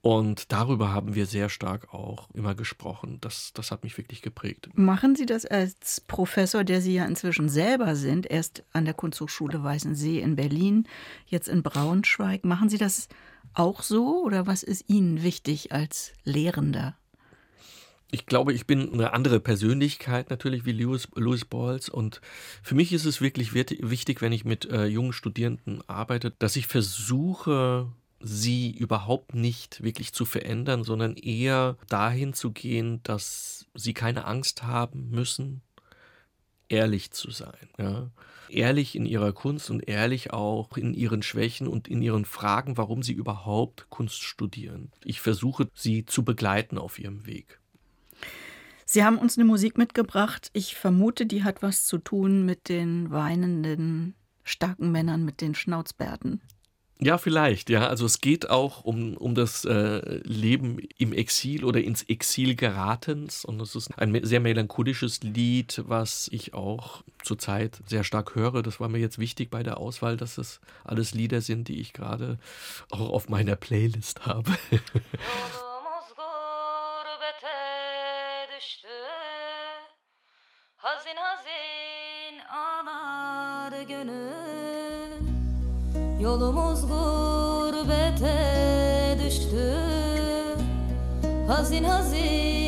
Und 0.02 0.52
darüber 0.52 0.94
haben 0.94 1.16
wir 1.16 1.26
sehr 1.26 1.50
stark 1.50 1.94
auch 1.94 2.30
immer 2.34 2.56
gesprochen. 2.56 3.18
Das, 3.20 3.52
das 3.54 3.72
hat 3.72 3.84
mich 3.84 3.98
wirklich 3.98 4.22
geprägt. 4.22 4.70
Machen 4.76 5.16
Sie 5.16 5.26
das 5.26 5.46
als 5.46 6.02
Professor, 6.02 6.64
der 6.64 6.82
Sie 6.82 6.94
ja 6.94 7.06
inzwischen 7.06 7.50
selber 7.50 7.96
sind, 7.96 8.30
erst 8.30 8.64
an 8.74 8.86
der 8.86 8.94
Kunsthochschule 8.94 9.64
Weißensee 9.64 10.22
in 10.22 10.36
Berlin, 10.36 10.88
jetzt 11.26 11.50
in 11.50 11.64
Braunschweig. 11.64 12.46
Machen 12.46 12.70
Sie 12.70 12.78
das 12.78 13.10
auch 13.54 13.82
so 13.82 14.24
oder 14.24 14.48
was 14.48 14.64
ist 14.64 14.88
Ihnen 14.88 15.24
wichtig 15.24 15.72
als 15.72 16.14
Lehrender? 16.24 16.96
Ich 18.10 18.26
glaube, 18.26 18.54
ich 18.54 18.66
bin 18.66 18.94
eine 18.94 19.12
andere 19.12 19.42
Persönlichkeit 19.42 20.30
natürlich 20.30 20.66
wie 20.66 20.72
Louis, 20.72 21.10
Louis 21.16 21.44
Balls 21.44 21.90
und 21.90 22.22
für 22.64 22.74
mich 22.74 22.94
ist 22.94 23.04
es 23.04 23.20
wirklich 23.20 23.54
wichtig, 23.54 24.22
wenn 24.22 24.32
ich 24.32 24.46
mit 24.46 24.64
äh, 24.70 24.86
jungen 24.86 25.12
Studierenden 25.12 25.82
arbeite, 25.90 26.32
dass 26.32 26.56
ich 26.56 26.68
versuche, 26.68 27.92
sie 28.20 28.72
überhaupt 28.72 29.36
nicht 29.36 29.84
wirklich 29.84 30.14
zu 30.14 30.26
verändern, 30.26 30.84
sondern 30.84 31.16
eher 31.16 31.78
dahin 31.90 32.34
zu 32.34 32.52
gehen, 32.52 33.02
dass 33.04 33.66
sie 33.74 33.94
keine 33.94 34.26
Angst 34.26 34.64
haben 34.64 35.10
müssen, 35.10 35.62
ehrlich 36.70 37.12
zu 37.12 37.32
sein. 37.32 37.70
Ja? 37.78 38.10
Ehrlich 38.50 38.96
in 38.96 39.06
ihrer 39.06 39.34
Kunst 39.34 39.70
und 39.70 39.88
ehrlich 39.88 40.32
auch 40.32 40.78
in 40.78 40.94
ihren 40.94 41.22
Schwächen 41.22 41.68
und 41.68 41.88
in 41.88 42.02
ihren 42.02 42.26
Fragen, 42.26 42.78
warum 42.78 43.04
sie 43.04 43.14
überhaupt 43.14 43.90
Kunst 43.90 44.24
studieren. 44.24 44.92
Ich 45.04 45.20
versuche, 45.22 45.68
sie 45.74 46.06
zu 46.06 46.24
begleiten 46.24 46.78
auf 46.78 46.98
ihrem 46.98 47.26
Weg. 47.26 47.60
Sie 48.86 49.04
haben 49.04 49.18
uns 49.18 49.38
eine 49.38 49.46
Musik 49.46 49.78
mitgebracht. 49.78 50.50
Ich 50.54 50.76
vermute, 50.76 51.26
die 51.26 51.44
hat 51.44 51.62
was 51.62 51.86
zu 51.86 51.98
tun 51.98 52.46
mit 52.46 52.70
den 52.70 53.12
weinenden, 53.12 54.16
starken 54.46 54.94
Männern 54.94 55.26
mit 55.26 55.42
den 55.42 55.56
Schnauzbärten. 55.56 56.42
Ja, 57.00 57.20
vielleicht, 57.20 57.70
ja. 57.70 57.88
Also 57.88 58.06
es 58.06 58.22
geht 58.22 58.50
auch 58.50 58.84
um, 58.84 59.16
um 59.18 59.36
das 59.36 59.66
äh, 59.66 60.20
Leben 60.24 60.80
im 60.98 61.14
Exil 61.14 61.64
oder 61.64 61.80
ins 61.80 62.02
Exil 62.04 62.56
geratens. 62.56 63.46
Und 63.46 63.62
es 63.62 63.76
ist 63.76 63.98
ein 64.00 64.20
sehr 64.26 64.40
melancholisches 64.40 65.22
Lied, 65.22 65.84
was 65.86 66.28
ich 66.32 66.56
auch 66.56 67.04
zurzeit 67.24 67.80
sehr 67.86 68.04
stark 68.04 68.34
höre. 68.34 68.64
Das 68.64 68.80
war 68.80 68.90
mir 68.90 69.00
jetzt 69.00 69.20
wichtig 69.20 69.52
bei 69.52 69.62
der 69.62 69.78
Auswahl, 69.78 70.18
dass 70.18 70.40
es 70.40 70.60
alles 70.84 71.14
Lieder 71.14 71.42
sind, 71.42 71.68
die 71.68 71.80
ich 71.80 71.94
gerade 71.94 72.40
auch 72.90 73.10
auf 73.10 73.30
meiner 73.30 73.56
Playlist 73.56 74.26
habe. 74.26 74.58
Yolumuz 86.28 86.82
gurbete 86.88 88.38
düştü. 89.26 89.76
Hazin 91.48 91.84
hazin 91.84 92.67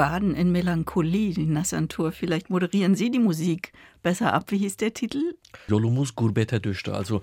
baden 0.00 0.34
in 0.34 0.50
Melancholie, 0.50 1.34
die 1.34 1.44
Nassantur. 1.44 2.10
Vielleicht 2.10 2.48
moderieren 2.48 2.94
Sie 2.94 3.10
die 3.10 3.18
Musik 3.18 3.72
besser 4.02 4.32
ab. 4.32 4.50
Wie 4.50 4.56
hieß 4.56 4.78
der 4.78 4.94
Titel? 4.94 5.34
Yolumus 5.68 6.14
Gurbeta 6.14 6.58
Düşte. 6.58 6.94
Also 6.94 7.20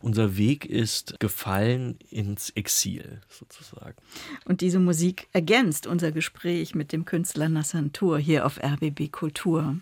unser 0.00 0.36
Weg 0.36 0.66
ist 0.66 1.20
gefallen 1.20 1.96
ins 2.10 2.50
Exil 2.50 3.20
sozusagen. 3.28 3.94
Und 4.46 4.62
diese 4.62 4.80
Musik 4.80 5.28
ergänzt 5.32 5.86
unser 5.86 6.10
Gespräch 6.10 6.74
mit 6.74 6.90
dem 6.90 7.04
Künstler 7.04 7.48
Nassantur 7.48 8.18
hier 8.18 8.46
auf 8.46 8.58
RBB 8.60 9.12
Kultur. 9.12 9.76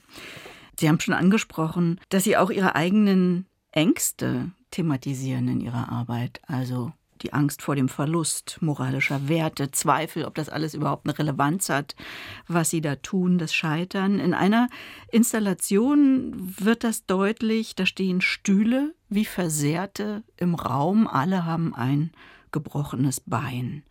Sie 0.78 0.90
haben 0.90 1.00
schon 1.00 1.14
angesprochen, 1.14 1.98
dass 2.10 2.24
Sie 2.24 2.36
auch 2.36 2.50
Ihre 2.50 2.74
eigenen 2.74 3.46
Ängste 3.72 4.50
thematisieren 4.72 5.48
in 5.48 5.60
Ihrer 5.62 5.88
Arbeit. 5.90 6.42
Also 6.46 6.92
die 7.22 7.32
Angst 7.32 7.62
vor 7.62 7.76
dem 7.76 7.88
Verlust 7.88 8.58
moralischer 8.60 9.28
Werte, 9.28 9.70
Zweifel, 9.70 10.24
ob 10.24 10.34
das 10.34 10.48
alles 10.48 10.74
überhaupt 10.74 11.06
eine 11.06 11.18
Relevanz 11.18 11.68
hat, 11.68 11.94
was 12.48 12.70
sie 12.70 12.80
da 12.80 12.96
tun, 12.96 13.38
das 13.38 13.54
Scheitern. 13.54 14.18
In 14.20 14.34
einer 14.34 14.68
Installation 15.10 16.34
wird 16.58 16.84
das 16.84 17.06
deutlich, 17.06 17.74
da 17.74 17.86
stehen 17.86 18.20
Stühle 18.20 18.94
wie 19.08 19.24
Versehrte 19.24 20.22
im 20.36 20.54
Raum, 20.54 21.06
alle 21.06 21.44
haben 21.44 21.74
ein 21.74 22.10
gebrochenes 22.52 23.20
Bein, 23.20 23.82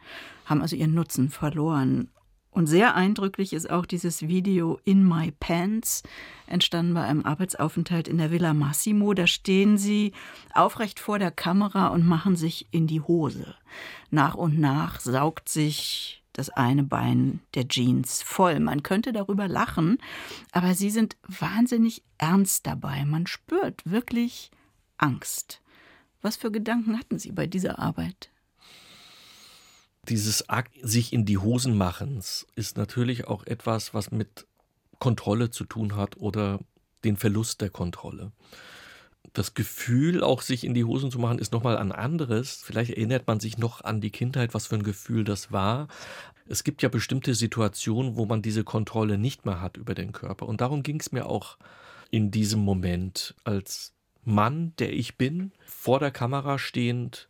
haben 0.46 0.62
also 0.62 0.76
ihren 0.76 0.94
Nutzen 0.94 1.30
verloren. 1.30 2.10
Und 2.56 2.68
sehr 2.68 2.96
eindrücklich 2.96 3.52
ist 3.52 3.70
auch 3.70 3.86
dieses 3.86 4.30
Video 4.30 4.80
In 4.86 5.06
My 5.06 5.34
Pants, 5.42 6.04
entstanden 6.48 6.94
bei 6.94 7.04
einem 7.04 7.26
Arbeitsaufenthalt 7.26 8.08
in 8.08 8.18
der 8.18 8.32
Villa 8.32 8.54
Massimo. 8.54 9.14
Da 9.14 9.28
stehen 9.28 9.78
sie 9.78 10.14
aufrecht 10.54 11.02
vor 11.02 11.20
der 11.20 11.32
Kamera 11.32 11.88
und 11.88 12.08
machen 12.08 12.38
sich 12.38 12.68
in 12.72 12.88
die 12.88 13.02
Hose. 13.02 13.56
Nach 14.10 14.36
und 14.36 14.58
nach 14.58 15.02
saugt 15.02 15.50
sich 15.50 16.24
das 16.32 16.50
eine 16.50 16.84
Bein 16.84 17.42
der 17.56 17.68
Jeans 17.68 18.24
voll. 18.24 18.62
Man 18.62 18.84
könnte 18.84 19.12
darüber 19.12 19.50
lachen, 19.50 19.98
aber 20.54 20.76
sie 20.76 20.92
sind 20.92 21.18
wahnsinnig 21.28 22.04
ernst 22.18 22.66
dabei. 22.66 23.04
Man 23.04 23.28
spürt 23.28 23.82
wirklich 23.84 24.50
Angst. 24.98 25.62
Was 26.22 26.38
für 26.38 26.52
Gedanken 26.52 26.98
hatten 26.98 27.20
Sie 27.20 27.34
bei 27.34 27.48
dieser 27.48 27.80
Arbeit? 27.80 28.30
Dieses 30.08 30.50
Akt 30.50 30.76
sich 30.82 31.14
in 31.14 31.26
die 31.26 31.40
Hosen 31.40 31.76
machens 31.76 32.46
ist 32.56 32.78
natürlich 32.78 33.28
auch 33.28 33.46
etwas, 33.46 33.94
was 33.94 34.12
mit 34.12 34.46
Kontrolle 35.00 35.50
zu 35.50 35.66
tun 35.66 35.96
hat 35.96 36.18
oder 36.18 36.60
den 37.04 37.18
Verlust 37.18 37.62
der 37.62 37.72
Kontrolle. 37.72 38.32
Das 39.34 39.56
Gefühl, 39.56 40.24
auch 40.24 40.42
sich 40.42 40.64
in 40.64 40.76
die 40.76 40.84
Hosen 40.84 41.10
zu 41.10 41.18
machen, 41.18 41.40
ist 41.40 41.52
nochmal 41.52 41.78
ein 41.78 41.92
anderes. 41.92 42.62
Vielleicht 42.64 42.92
erinnert 42.92 43.26
man 43.26 43.40
sich 43.40 43.58
noch 43.58 43.84
an 43.84 44.00
die 44.00 44.12
Kindheit, 44.12 44.54
was 44.54 44.68
für 44.68 44.76
ein 44.76 44.84
Gefühl 44.84 45.24
das 45.24 45.52
war. 45.52 45.88
Es 46.48 46.64
gibt 46.64 46.84
ja 46.84 46.90
bestimmte 46.90 47.34
Situationen, 47.34 48.16
wo 48.16 48.26
man 48.26 48.44
diese 48.44 48.64
Kontrolle 48.64 49.18
nicht 49.18 49.46
mehr 49.46 49.60
hat 49.60 49.78
über 49.78 49.96
den 49.96 50.12
Körper. 50.12 50.48
Und 50.48 50.62
darum 50.62 50.84
ging 50.84 51.00
es 51.00 51.12
mir 51.12 51.26
auch 51.26 51.58
in 52.12 52.30
diesem 52.30 52.60
Moment 52.60 53.34
als 53.44 53.94
Mann, 54.24 54.74
der 54.78 54.94
ich 54.94 55.18
bin, 55.18 55.52
vor 55.66 56.00
der 56.00 56.12
Kamera 56.12 56.60
stehend, 56.60 57.28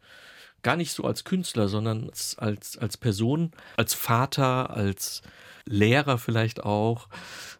gar 0.65 0.75
nicht 0.75 0.93
so 0.93 1.03
als 1.03 1.23
Künstler, 1.23 1.67
sondern 1.67 2.05
als, 2.09 2.39
als, 2.39 2.75
als 2.79 2.97
Person, 2.97 3.51
als 3.77 3.93
Vater, 3.93 4.71
als 4.71 5.21
Lehrer 5.67 6.17
vielleicht 6.17 6.63
auch. 6.63 7.07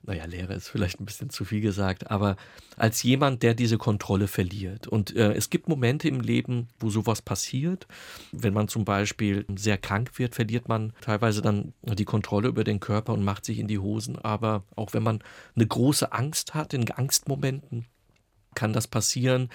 Naja, 0.02 0.26
Lehrer 0.26 0.56
ist 0.56 0.70
vielleicht 0.70 1.00
ein 1.00 1.06
bisschen 1.06 1.30
zu 1.30 1.46
viel 1.46 1.62
gesagt, 1.62 2.10
aber 2.10 2.36
als 2.78 3.04
jemand, 3.04 3.44
der 3.44 3.54
diese 3.54 3.78
Kontrolle 3.78 4.28
verliert. 4.28 4.88
Und 4.88 5.16
äh, 5.16 5.34
es 5.34 5.52
gibt 5.52 5.70
Momente 5.70 6.08
im 6.08 6.20
Leben, 6.20 6.68
wo 6.80 6.90
sowas 6.90 7.22
passiert. 7.22 7.86
Wenn 8.32 8.56
man 8.56 8.70
zum 8.70 8.86
Beispiel 8.86 9.46
sehr 9.56 9.78
krank 9.78 10.18
wird, 10.18 10.34
verliert 10.34 10.68
man 10.68 10.92
teilweise 11.02 11.44
dann 11.44 11.74
die 11.84 12.06
Kontrolle 12.06 12.48
über 12.48 12.64
den 12.64 12.80
Körper 12.80 13.14
und 13.14 13.24
macht 13.24 13.46
sich 13.46 13.60
in 13.60 13.68
die 13.68 13.80
Hosen. 13.80 14.18
Aber 14.18 14.64
auch 14.76 14.94
wenn 14.94 15.04
man 15.04 15.24
eine 15.56 15.68
große 15.68 16.12
Angst 16.12 16.56
hat, 16.56 16.74
in 16.74 16.90
Angstmomenten, 16.90 17.86
kann 18.56 18.74
das 18.74 18.88
passieren. 18.88 19.50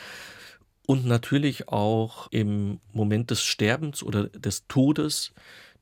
Und 0.91 1.07
natürlich 1.07 1.68
auch 1.68 2.26
im 2.32 2.80
Moment 2.93 3.30
des 3.30 3.45
Sterbens 3.45 4.03
oder 4.03 4.24
des 4.26 4.66
Todes, 4.66 5.32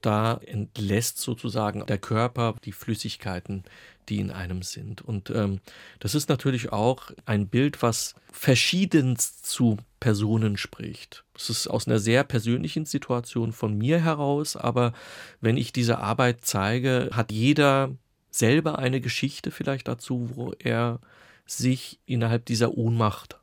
da 0.03 0.39
entlässt 0.45 1.17
sozusagen 1.17 1.87
der 1.87 1.97
Körper 1.97 2.57
die 2.63 2.73
Flüssigkeiten, 2.73 3.65
die 4.11 4.19
in 4.19 4.31
einem 4.31 4.61
sind. 4.61 5.01
Und 5.01 5.31
ähm, 5.31 5.61
das 5.99 6.15
ist 6.15 6.29
natürlich 6.29 6.73
auch 6.73 7.11
ein 7.25 7.49
Bild, 7.49 7.81
was 7.81 8.17
verschiedenst 8.31 9.47
zu 9.47 9.79
Personen 9.99 10.59
spricht. 10.59 11.25
Es 11.35 11.49
ist 11.49 11.69
aus 11.69 11.87
einer 11.87 12.01
sehr 12.01 12.23
persönlichen 12.23 12.85
Situation 12.85 13.53
von 13.53 13.79
mir 13.79 14.05
heraus, 14.05 14.57
aber 14.57 14.93
wenn 15.41 15.57
ich 15.57 15.73
diese 15.73 16.01
Arbeit 16.01 16.41
zeige, 16.43 17.09
hat 17.13 17.33
jeder 17.33 17.97
selber 18.31 18.79
eine 18.79 19.01
Geschichte 19.01 19.53
vielleicht 19.53 19.89
dazu, 19.89 20.29
wo 20.35 20.53
er 20.59 21.01
sich 21.47 21.99
innerhalb 22.05 22.45
dieser 22.45 22.77
Ohnmacht 22.77 23.39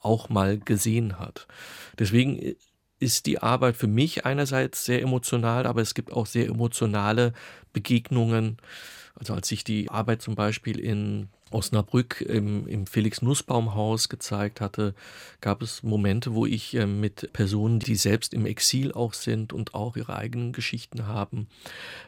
auch 0.00 0.28
mal 0.28 0.58
gesehen 0.58 1.18
hat. 1.18 1.46
Deswegen 1.98 2.54
ist 3.00 3.26
die 3.26 3.40
Arbeit 3.40 3.76
für 3.76 3.86
mich 3.86 4.24
einerseits 4.24 4.84
sehr 4.84 5.02
emotional, 5.02 5.66
aber 5.66 5.80
es 5.80 5.94
gibt 5.94 6.12
auch 6.12 6.26
sehr 6.26 6.46
emotionale 6.46 7.32
Begegnungen. 7.72 8.58
Also 9.14 9.34
als 9.34 9.50
ich 9.50 9.64
die 9.64 9.88
Arbeit 9.88 10.22
zum 10.22 10.34
Beispiel 10.34 10.78
in 10.78 11.28
Osnabrück 11.50 12.20
im, 12.20 12.66
im 12.66 12.86
Felix 12.86 13.22
Nussbaum 13.22 13.74
Haus 13.74 14.08
gezeigt 14.08 14.60
hatte, 14.60 14.94
gab 15.40 15.62
es 15.62 15.82
Momente, 15.82 16.34
wo 16.34 16.46
ich 16.46 16.74
äh, 16.74 16.86
mit 16.86 17.32
Personen, 17.32 17.78
die 17.78 17.94
selbst 17.94 18.34
im 18.34 18.46
Exil 18.46 18.92
auch 18.92 19.14
sind 19.14 19.52
und 19.52 19.74
auch 19.74 19.96
ihre 19.96 20.16
eigenen 20.16 20.52
Geschichten 20.52 21.06
haben 21.06 21.48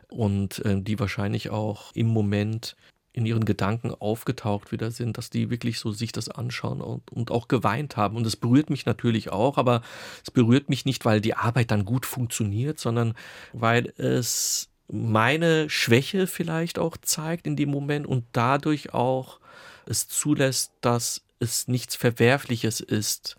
und 0.09 0.65
äh, 0.65 0.81
die 0.81 0.99
wahrscheinlich 0.99 1.51
auch 1.51 1.93
im 1.95 2.09
Moment 2.09 2.77
in 3.21 3.27
ihren 3.27 3.45
Gedanken 3.45 3.95
aufgetaucht 3.95 4.73
wieder 4.73 4.91
sind, 4.91 5.19
dass 5.19 5.31
die 5.31 5.51
wirklich 5.51 5.79
so 5.79 5.93
sich 5.93 6.13
das 6.13 6.29
anschauen 6.29 6.81
und, 6.81 7.11
und 7.13 7.31
auch 7.31 7.49
geweint 7.49 7.97
haben. 7.97 8.17
Und 8.17 8.27
es 8.27 8.37
berührt 8.37 8.71
mich 8.71 8.87
natürlich 8.87 9.31
auch, 9.31 9.59
aber 9.59 9.83
es 10.25 10.31
berührt 10.31 10.69
mich 10.69 10.85
nicht, 10.85 11.05
weil 11.05 11.21
die 11.21 11.35
Arbeit 11.35 11.71
dann 11.71 11.85
gut 11.85 12.07
funktioniert, 12.07 12.79
sondern 12.79 13.15
weil 13.53 13.93
es 13.97 14.69
meine 14.89 15.71
Schwäche 15.71 16.27
vielleicht 16.27 16.79
auch 16.79 16.97
zeigt 16.97 17.47
in 17.47 17.57
dem 17.57 17.71
Moment 17.71 18.07
und 18.07 18.25
dadurch 18.33 18.93
auch 18.93 19.39
es 19.87 20.09
zulässt, 20.09 20.73
dass 20.81 21.23
es 21.39 21.69
nichts 21.69 21.95
Verwerfliches 21.95 22.81
ist, 22.81 23.37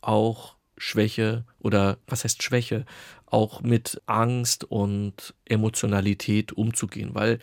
auch 0.00 0.56
Schwäche 0.78 1.44
oder 1.58 1.98
was 2.06 2.24
heißt 2.24 2.42
Schwäche, 2.42 2.84
auch 3.26 3.62
mit 3.62 4.00
Angst 4.06 4.64
und 4.64 5.34
Emotionalität 5.44 6.52
umzugehen, 6.52 7.14
weil 7.14 7.38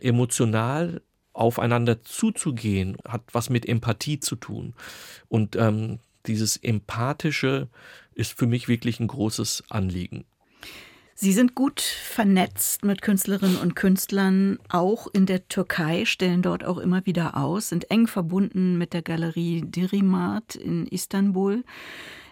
emotional 0.00 1.02
aufeinander 1.36 2.02
zuzugehen, 2.02 2.96
hat 3.06 3.22
was 3.32 3.50
mit 3.50 3.66
Empathie 3.66 4.20
zu 4.20 4.36
tun. 4.36 4.74
Und 5.28 5.56
ähm, 5.56 5.98
dieses 6.26 6.56
Empathische 6.56 7.68
ist 8.14 8.36
für 8.38 8.46
mich 8.46 8.68
wirklich 8.68 9.00
ein 9.00 9.06
großes 9.06 9.64
Anliegen. 9.68 10.24
Sie 11.18 11.32
sind 11.32 11.54
gut 11.54 11.80
vernetzt 11.80 12.84
mit 12.84 13.00
Künstlerinnen 13.00 13.56
und 13.56 13.74
Künstlern, 13.74 14.58
auch 14.68 15.06
in 15.10 15.24
der 15.24 15.48
Türkei, 15.48 16.04
stellen 16.04 16.42
dort 16.42 16.62
auch 16.62 16.76
immer 16.76 17.06
wieder 17.06 17.38
aus, 17.38 17.70
sind 17.70 17.90
eng 17.90 18.06
verbunden 18.06 18.76
mit 18.76 18.92
der 18.92 19.00
Galerie 19.00 19.62
Dirimat 19.64 20.56
in 20.56 20.86
Istanbul. 20.86 21.64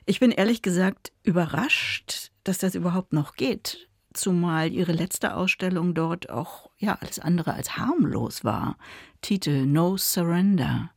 Ich 0.04 0.20
bin 0.20 0.30
ehrlich 0.30 0.60
gesagt 0.60 1.12
überrascht, 1.22 2.30
dass 2.42 2.58
das 2.58 2.74
überhaupt 2.74 3.14
noch 3.14 3.36
geht 3.36 3.88
zumal 4.14 4.72
ihre 4.72 4.92
letzte 4.92 5.34
Ausstellung 5.36 5.94
dort 5.94 6.30
auch 6.30 6.70
ja 6.78 6.96
alles 7.00 7.18
andere 7.18 7.54
als 7.54 7.76
harmlos 7.76 8.44
war. 8.44 8.78
Titel 9.20 9.66
No 9.66 9.96
Surrender, 9.96 10.90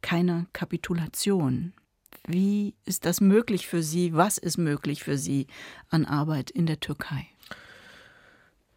keine 0.00 0.46
Kapitulation. 0.52 1.72
Wie 2.26 2.74
ist 2.84 3.04
das 3.04 3.20
möglich 3.20 3.66
für 3.66 3.82
Sie? 3.82 4.14
Was 4.14 4.38
ist 4.38 4.56
möglich 4.56 5.02
für 5.02 5.18
Sie 5.18 5.46
an 5.88 6.04
Arbeit 6.04 6.50
in 6.50 6.66
der 6.66 6.80
Türkei? 6.80 7.26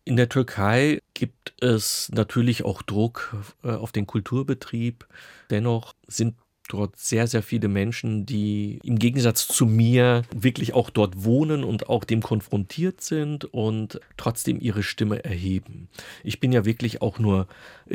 In 0.06 0.18
der 0.18 0.28
Türkei 0.28 1.02
gibt 1.14 1.54
es 1.62 2.10
natürlich 2.14 2.66
auch 2.66 2.82
Druck 2.82 3.36
äh, 3.64 3.72
auf 3.72 3.94
den 3.94 4.06
Kulturbetrieb. 4.06 5.08
Dennoch 5.50 5.94
sind 6.08 6.36
dort 6.70 6.98
sehr, 6.98 7.28
sehr 7.28 7.44
viele 7.44 7.68
Menschen, 7.68 8.26
die 8.26 8.80
im 8.84 8.98
Gegensatz 8.98 9.48
zu 9.48 9.66
mir 9.66 10.24
wirklich 10.34 10.74
auch 10.74 10.90
dort 10.90 11.24
wohnen 11.24 11.64
und 11.64 11.90
auch 11.90 12.04
dem 12.04 12.22
konfrontiert 12.22 13.02
sind 13.02 13.46
und 13.46 14.00
trotzdem 14.18 14.60
ihre 14.60 14.84
Stimme 14.84 15.24
erheben. 15.24 15.90
Ich 16.24 16.40
bin 16.40 16.52
ja 16.52 16.66
wirklich 16.66 17.02
auch 17.02 17.20
nur 17.20 17.48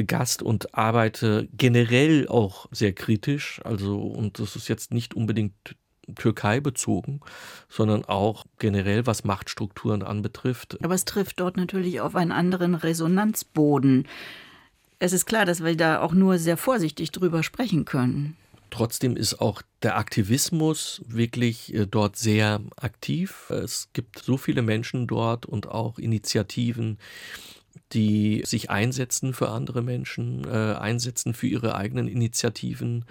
Gast 0.06 0.42
und 0.42 0.74
arbeite 0.74 1.48
generell 1.56 2.28
auch 2.28 2.66
sehr 2.70 2.92
kritisch. 2.92 3.60
Also, 3.64 3.98
und 4.00 4.38
das 4.38 4.54
ist 4.56 4.68
jetzt 4.68 4.92
nicht 4.92 5.14
unbedingt 5.14 5.54
Türkei 6.14 6.60
bezogen, 6.60 7.20
sondern 7.68 8.04
auch 8.04 8.46
generell, 8.58 9.06
was 9.06 9.24
Machtstrukturen 9.24 10.02
anbetrifft. 10.02 10.82
Aber 10.82 10.94
es 10.94 11.04
trifft 11.04 11.40
dort 11.40 11.56
natürlich 11.56 12.00
auf 12.00 12.16
einen 12.16 12.32
anderen 12.32 12.74
Resonanzboden. 12.74 14.06
Es 14.98 15.12
ist 15.12 15.26
klar, 15.26 15.44
dass 15.44 15.62
wir 15.62 15.76
da 15.76 16.00
auch 16.00 16.12
nur 16.12 16.38
sehr 16.38 16.56
vorsichtig 16.56 17.12
drüber 17.12 17.42
sprechen 17.42 17.84
können. 17.84 18.36
Trotzdem 18.70 19.16
ist 19.16 19.40
auch 19.40 19.62
der 19.82 19.96
Aktivismus 19.96 21.02
wirklich 21.06 21.74
äh, 21.74 21.86
dort 21.86 22.16
sehr 22.16 22.60
aktiv. 22.76 23.50
Es 23.50 23.88
gibt 23.92 24.18
so 24.18 24.36
viele 24.36 24.62
Menschen 24.62 25.06
dort 25.06 25.46
und 25.46 25.68
auch 25.68 25.98
Initiativen, 25.98 26.98
die 27.92 28.42
sich 28.44 28.70
einsetzen 28.70 29.32
für 29.32 29.48
andere 29.50 29.82
Menschen, 29.82 30.44
äh, 30.44 30.74
einsetzen 30.74 31.34
für 31.34 31.46
ihre 31.46 31.74
eigenen 31.74 32.08
Initiativen, 32.08 33.04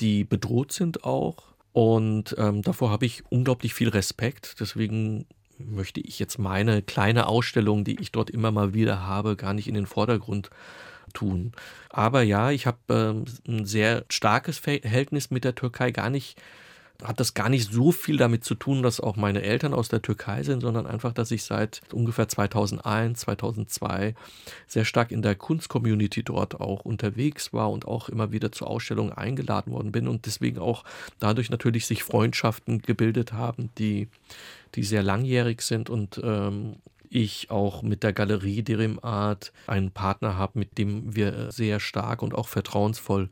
die 0.00 0.24
bedroht 0.24 0.72
sind 0.72 1.04
auch. 1.04 1.54
Und 1.72 2.34
ähm, 2.38 2.62
davor 2.62 2.90
habe 2.90 3.06
ich 3.06 3.22
unglaublich 3.30 3.74
viel 3.74 3.88
Respekt. 3.88 4.56
Deswegen 4.60 5.26
möchte 5.58 6.00
ich 6.00 6.18
jetzt 6.18 6.38
meine 6.38 6.82
kleine 6.82 7.26
Ausstellung, 7.26 7.84
die 7.84 8.00
ich 8.00 8.12
dort 8.12 8.30
immer 8.30 8.50
mal 8.50 8.74
wieder 8.74 9.02
habe, 9.06 9.36
gar 9.36 9.54
nicht 9.54 9.68
in 9.68 9.74
den 9.74 9.86
Vordergrund 9.86 10.50
tun. 11.08 11.52
Aber 11.90 12.22
ja, 12.22 12.50
ich 12.50 12.66
habe 12.66 12.78
äh, 13.46 13.50
ein 13.50 13.64
sehr 13.66 14.04
starkes 14.08 14.58
Verhältnis 14.58 15.30
mit 15.30 15.44
der 15.44 15.54
Türkei, 15.54 15.90
gar 15.90 16.10
nicht 16.10 16.40
hat 17.04 17.20
das 17.20 17.34
gar 17.34 17.48
nicht 17.48 17.72
so 17.72 17.92
viel 17.92 18.16
damit 18.16 18.42
zu 18.42 18.56
tun, 18.56 18.82
dass 18.82 18.98
auch 18.98 19.14
meine 19.14 19.42
Eltern 19.42 19.72
aus 19.72 19.88
der 19.88 20.02
Türkei 20.02 20.42
sind, 20.42 20.62
sondern 20.62 20.86
einfach, 20.86 21.12
dass 21.12 21.30
ich 21.30 21.44
seit 21.44 21.80
ungefähr 21.92 22.28
2001, 22.28 23.20
2002 23.20 24.14
sehr 24.66 24.84
stark 24.84 25.12
in 25.12 25.22
der 25.22 25.36
Kunstcommunity 25.36 26.24
dort 26.24 26.60
auch 26.60 26.84
unterwegs 26.84 27.52
war 27.52 27.70
und 27.70 27.86
auch 27.86 28.08
immer 28.08 28.32
wieder 28.32 28.50
zu 28.50 28.66
Ausstellungen 28.66 29.12
eingeladen 29.12 29.72
worden 29.72 29.92
bin 29.92 30.08
und 30.08 30.26
deswegen 30.26 30.58
auch 30.58 30.82
dadurch 31.20 31.50
natürlich 31.50 31.86
sich 31.86 32.02
Freundschaften 32.02 32.82
gebildet 32.82 33.32
haben, 33.32 33.70
die, 33.78 34.08
die 34.74 34.82
sehr 34.82 35.04
langjährig 35.04 35.62
sind 35.62 35.90
und 35.90 36.20
ähm, 36.24 36.76
ich 37.10 37.50
auch 37.50 37.82
mit 37.82 38.02
der 38.02 38.12
Galerie 38.12 38.62
Derim 38.62 38.98
Art 39.02 39.52
einen 39.66 39.90
Partner 39.90 40.36
habe, 40.36 40.58
mit 40.58 40.78
dem 40.78 41.14
wir 41.14 41.50
sehr 41.50 41.80
stark 41.80 42.22
und 42.22 42.34
auch 42.34 42.48
vertrauensvoll 42.48 43.30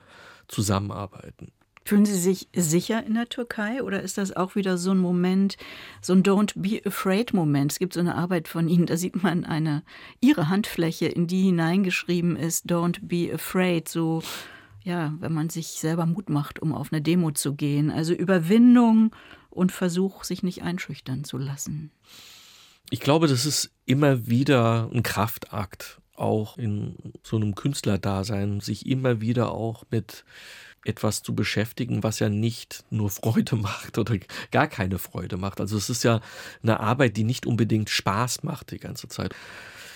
zusammenarbeiten. 0.48 1.52
Fühlen 1.84 2.04
Sie 2.04 2.18
sich 2.18 2.48
sicher 2.52 3.06
in 3.06 3.14
der 3.14 3.28
Türkei 3.28 3.80
oder 3.80 4.02
ist 4.02 4.18
das 4.18 4.34
auch 4.34 4.56
wieder 4.56 4.76
so 4.76 4.90
ein 4.90 4.98
Moment, 4.98 5.56
so 6.02 6.14
ein 6.14 6.24
Don't 6.24 6.52
be 6.56 6.80
afraid 6.84 7.32
Moment? 7.32 7.70
Es 7.70 7.78
gibt 7.78 7.92
so 7.92 8.00
eine 8.00 8.16
Arbeit 8.16 8.48
von 8.48 8.68
Ihnen, 8.68 8.86
da 8.86 8.96
sieht 8.96 9.22
man 9.22 9.44
eine 9.44 9.84
Ihre 10.20 10.48
Handfläche, 10.48 11.06
in 11.06 11.28
die 11.28 11.44
hineingeschrieben 11.44 12.34
ist 12.34 12.68
Don't 12.68 12.98
be 13.02 13.32
afraid, 13.32 13.88
so 13.88 14.20
ja, 14.82 15.14
wenn 15.20 15.32
man 15.32 15.48
sich 15.48 15.66
selber 15.66 16.06
Mut 16.06 16.28
macht, 16.28 16.60
um 16.60 16.72
auf 16.72 16.92
eine 16.92 17.02
Demo 17.02 17.30
zu 17.30 17.54
gehen, 17.54 17.90
also 17.90 18.14
Überwindung 18.14 19.14
und 19.50 19.72
Versuch, 19.72 20.24
sich 20.24 20.42
nicht 20.42 20.62
einschüchtern 20.62 21.24
zu 21.24 21.38
lassen. 21.38 21.90
Ich 22.91 23.01
glaube, 23.01 23.26
das 23.26 23.47
ist 23.47 23.70
immer 23.84 24.26
wieder 24.26 24.91
ein 24.93 25.03
Kraftakt, 25.03 26.01
auch 26.14 26.57
in 26.57 26.97
so 27.22 27.37
einem 27.37 27.55
Künstlerdasein, 27.55 28.61
sich 28.61 28.87
immer 28.87 29.20
wieder 29.20 29.53
auch 29.53 29.84
mit 29.91 30.24
etwas 30.84 31.22
zu 31.22 31.34
beschäftigen, 31.34 32.03
was 32.03 32.20
ja 32.20 32.28
nicht 32.28 32.84
nur 32.91 33.11
Freude 33.11 33.57
macht 33.57 33.99
oder 33.99 34.16
gar 34.51 34.68
keine 34.68 34.99
Freude 34.99 35.37
macht. 35.37 35.61
Also 35.61 35.76
es 35.76 35.91
ist 35.91 36.05
ja 36.05 36.20
eine 36.62 36.80
Arbeit, 36.80 37.16
die 37.16 37.24
nicht 37.24 37.47
unbedingt 37.47 37.91
Spaß 37.91 38.45
macht 38.45 38.70
die 38.70 38.78
ganze 38.78 39.09
Zeit. 39.09 39.34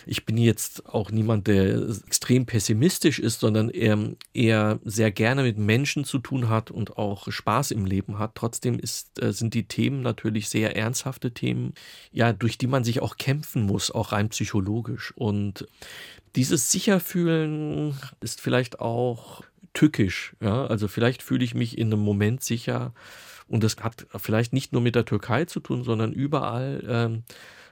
Ich 0.06 0.24
bin 0.24 0.36
jetzt 0.36 0.86
auch 0.86 1.10
niemand, 1.10 1.46
der 1.46 1.88
extrem 2.06 2.46
pessimistisch 2.46 3.18
ist, 3.18 3.40
sondern 3.40 3.70
eher, 3.70 4.78
sehr 4.84 5.10
gerne 5.10 5.42
mit 5.42 5.58
Menschen 5.58 6.04
zu 6.04 6.18
tun 6.18 6.48
hat 6.48 6.70
und 6.70 6.96
auch 6.98 7.30
Spaß 7.30 7.70
im 7.70 7.84
Leben 7.84 8.18
hat. 8.18 8.34
Trotzdem 8.34 8.78
ist, 8.78 9.22
äh, 9.22 9.32
sind 9.32 9.54
die 9.54 9.68
Themen 9.68 10.02
natürlich 10.02 10.48
sehr 10.48 10.76
ernsthafte 10.76 11.32
Themen, 11.32 11.74
ja, 12.12 12.32
durch 12.32 12.58
die 12.58 12.66
man 12.66 12.84
sich 12.84 13.00
auch 13.00 13.16
kämpfen 13.16 13.62
muss, 13.62 13.90
auch 13.90 14.12
rein 14.12 14.28
psychologisch. 14.30 15.12
Und 15.16 15.66
dieses 16.36 16.70
Sicherfühlen 16.70 17.94
ist 18.20 18.40
vielleicht 18.40 18.80
auch 18.80 19.42
tückisch. 19.72 20.34
Ja? 20.40 20.66
Also 20.66 20.88
vielleicht 20.88 21.22
fühle 21.22 21.44
ich 21.44 21.54
mich 21.54 21.78
in 21.78 21.92
einem 21.92 22.02
Moment 22.02 22.42
sicher 22.42 22.92
und 23.50 23.64
das 23.64 23.76
hat 23.80 24.06
vielleicht 24.16 24.52
nicht 24.52 24.72
nur 24.72 24.80
mit 24.80 24.94
der 24.94 25.04
Türkei 25.04 25.44
zu 25.44 25.58
tun, 25.58 25.82
sondern 25.82 26.12
überall. 26.12 26.84
Ähm, 26.88 27.24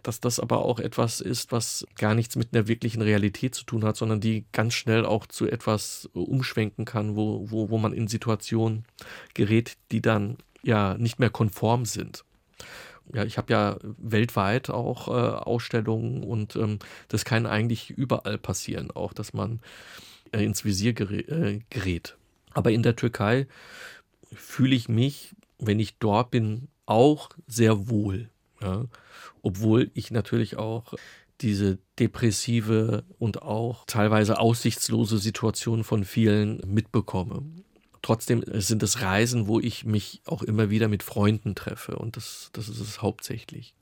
dass 0.02 0.20
das 0.20 0.40
aber 0.40 0.64
auch 0.64 0.78
etwas 0.78 1.20
ist, 1.20 1.52
was 1.52 1.86
gar 1.96 2.14
nichts 2.14 2.36
mit 2.36 2.54
einer 2.54 2.68
wirklichen 2.68 3.02
Realität 3.02 3.54
zu 3.54 3.64
tun 3.64 3.84
hat, 3.84 3.96
sondern 3.96 4.20
die 4.20 4.44
ganz 4.52 4.74
schnell 4.74 5.04
auch 5.04 5.26
zu 5.26 5.46
etwas 5.46 6.08
umschwenken 6.12 6.84
kann, 6.84 7.16
wo, 7.16 7.50
wo, 7.50 7.70
wo 7.70 7.78
man 7.78 7.92
in 7.92 8.08
Situationen 8.08 8.84
gerät, 9.34 9.76
die 9.90 10.00
dann 10.00 10.36
ja 10.62 10.96
nicht 10.98 11.18
mehr 11.18 11.30
konform 11.30 11.84
sind. 11.84 12.24
Ja, 13.12 13.24
ich 13.24 13.38
habe 13.38 13.52
ja 13.52 13.78
weltweit 13.82 14.68
auch 14.68 15.08
äh, 15.08 15.10
Ausstellungen 15.12 16.22
und 16.22 16.56
ähm, 16.56 16.78
das 17.08 17.24
kann 17.24 17.46
eigentlich 17.46 17.90
überall 17.90 18.36
passieren, 18.36 18.90
auch 18.90 19.14
dass 19.14 19.32
man 19.32 19.60
äh, 20.32 20.44
ins 20.44 20.64
Visier 20.64 20.90
äh, 21.00 21.60
gerät. 21.70 22.16
Aber 22.52 22.70
in 22.70 22.82
der 22.82 22.96
Türkei 22.96 23.46
fühle 24.32 24.74
ich 24.74 24.88
mich, 24.88 25.34
wenn 25.58 25.80
ich 25.80 25.98
dort 25.98 26.30
bin, 26.30 26.68
auch 26.86 27.30
sehr 27.46 27.88
wohl. 27.88 28.30
Ja? 28.60 28.84
Obwohl 29.42 29.90
ich 29.94 30.10
natürlich 30.10 30.56
auch 30.56 30.94
diese 31.40 31.78
depressive 31.98 33.04
und 33.18 33.42
auch 33.42 33.84
teilweise 33.86 34.40
aussichtslose 34.40 35.18
Situation 35.18 35.84
von 35.84 36.04
vielen 36.04 36.60
mitbekomme. 36.66 37.42
Trotzdem 38.02 38.42
sind 38.46 38.82
es 38.82 39.02
Reisen, 39.02 39.46
wo 39.46 39.60
ich 39.60 39.84
mich 39.84 40.22
auch 40.24 40.42
immer 40.42 40.70
wieder 40.70 40.88
mit 40.88 41.02
Freunden 41.02 41.54
treffe 41.54 41.96
und 41.96 42.16
das, 42.16 42.50
das 42.52 42.68
ist 42.68 42.80
es 42.80 43.02
hauptsächlich. 43.02 43.74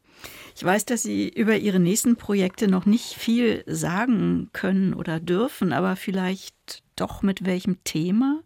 Ich 0.54 0.64
weiß, 0.64 0.86
dass 0.86 1.02
Sie 1.02 1.28
über 1.28 1.56
Ihre 1.56 1.78
nächsten 1.78 2.16
Projekte 2.16 2.68
noch 2.68 2.86
nicht 2.86 3.14
viel 3.14 3.62
sagen 3.66 4.48
können 4.52 4.94
oder 4.94 5.20
dürfen, 5.20 5.72
aber 5.74 5.96
vielleicht 5.96 6.82
doch 6.96 7.22
mit 7.22 7.44
welchem 7.44 7.84
Thema, 7.84 8.42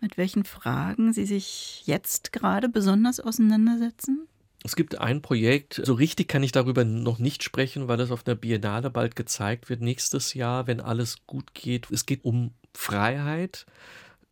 mit 0.00 0.16
welchen 0.16 0.44
Fragen 0.44 1.12
Sie 1.12 1.26
sich 1.26 1.82
jetzt 1.84 2.32
gerade 2.32 2.70
besonders 2.70 3.20
auseinandersetzen? 3.20 4.26
Es 4.62 4.76
gibt 4.76 4.98
ein 4.98 5.22
Projekt, 5.22 5.80
so 5.82 5.94
richtig 5.94 6.28
kann 6.28 6.42
ich 6.42 6.52
darüber 6.52 6.84
noch 6.84 7.18
nicht 7.18 7.42
sprechen, 7.42 7.88
weil 7.88 8.00
es 8.00 8.10
auf 8.10 8.22
der 8.22 8.34
Biennale 8.34 8.90
bald 8.90 9.16
gezeigt 9.16 9.70
wird, 9.70 9.80
nächstes 9.80 10.34
Jahr, 10.34 10.66
wenn 10.66 10.80
alles 10.80 11.26
gut 11.26 11.54
geht. 11.54 11.90
Es 11.90 12.04
geht 12.04 12.24
um 12.24 12.52
Freiheit, 12.74 13.64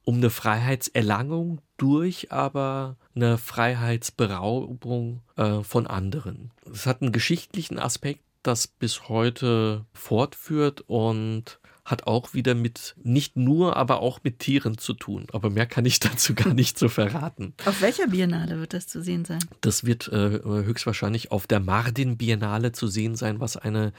um 0.05 0.17
eine 0.17 0.31
Freiheitserlangung 0.31 1.61
durch 1.79 2.31
aber 2.31 2.97
eine 3.15 3.39
Freiheitsberaubung 3.39 5.23
äh, 5.37 5.61
von 5.63 5.87
anderen. 5.87 6.51
Es 6.71 6.87
hat 6.87 7.01
einen 7.01 7.13
geschichtlichen 7.13 7.79
Aspekt, 7.79 8.23
das 8.43 8.67
bis 8.67 9.09
heute 9.09 9.87
fortführt 9.93 10.83
und 10.87 11.58
hat 11.91 12.07
auch 12.07 12.35
wieder 12.35 12.55
mit, 12.55 12.95
nicht 13.03 13.37
nur, 13.37 13.77
aber 13.77 14.01
auch 14.01 14.21
mit 14.23 14.39
Tieren 14.41 14.77
zu 14.77 14.93
tun. 14.93 15.27
Aber 15.33 15.51
mehr 15.51 15.67
kann 15.67 15.87
ich 15.87 16.01
dazu 16.01 16.35
gar 16.35 16.55
nicht 16.55 16.79
so 16.79 16.89
verraten. 16.89 17.55
Auf 17.65 17.81
welcher 17.81 18.09
Biennale 18.09 18.61
wird 18.61 18.75
das 18.75 18.87
zu 18.87 19.03
sehen 19.03 19.25
sein? 19.25 19.41
Das 19.61 19.85
wird 19.85 20.09
äh, 20.09 20.41
höchstwahrscheinlich 20.45 21.33
auf 21.33 21.47
der 21.47 21.61
Mardin 21.61 22.17
Biennale 22.19 22.73
zu 22.73 22.87
sehen 22.89 23.17
sein, 23.17 23.41
was 23.41 23.57
eine 23.57 23.93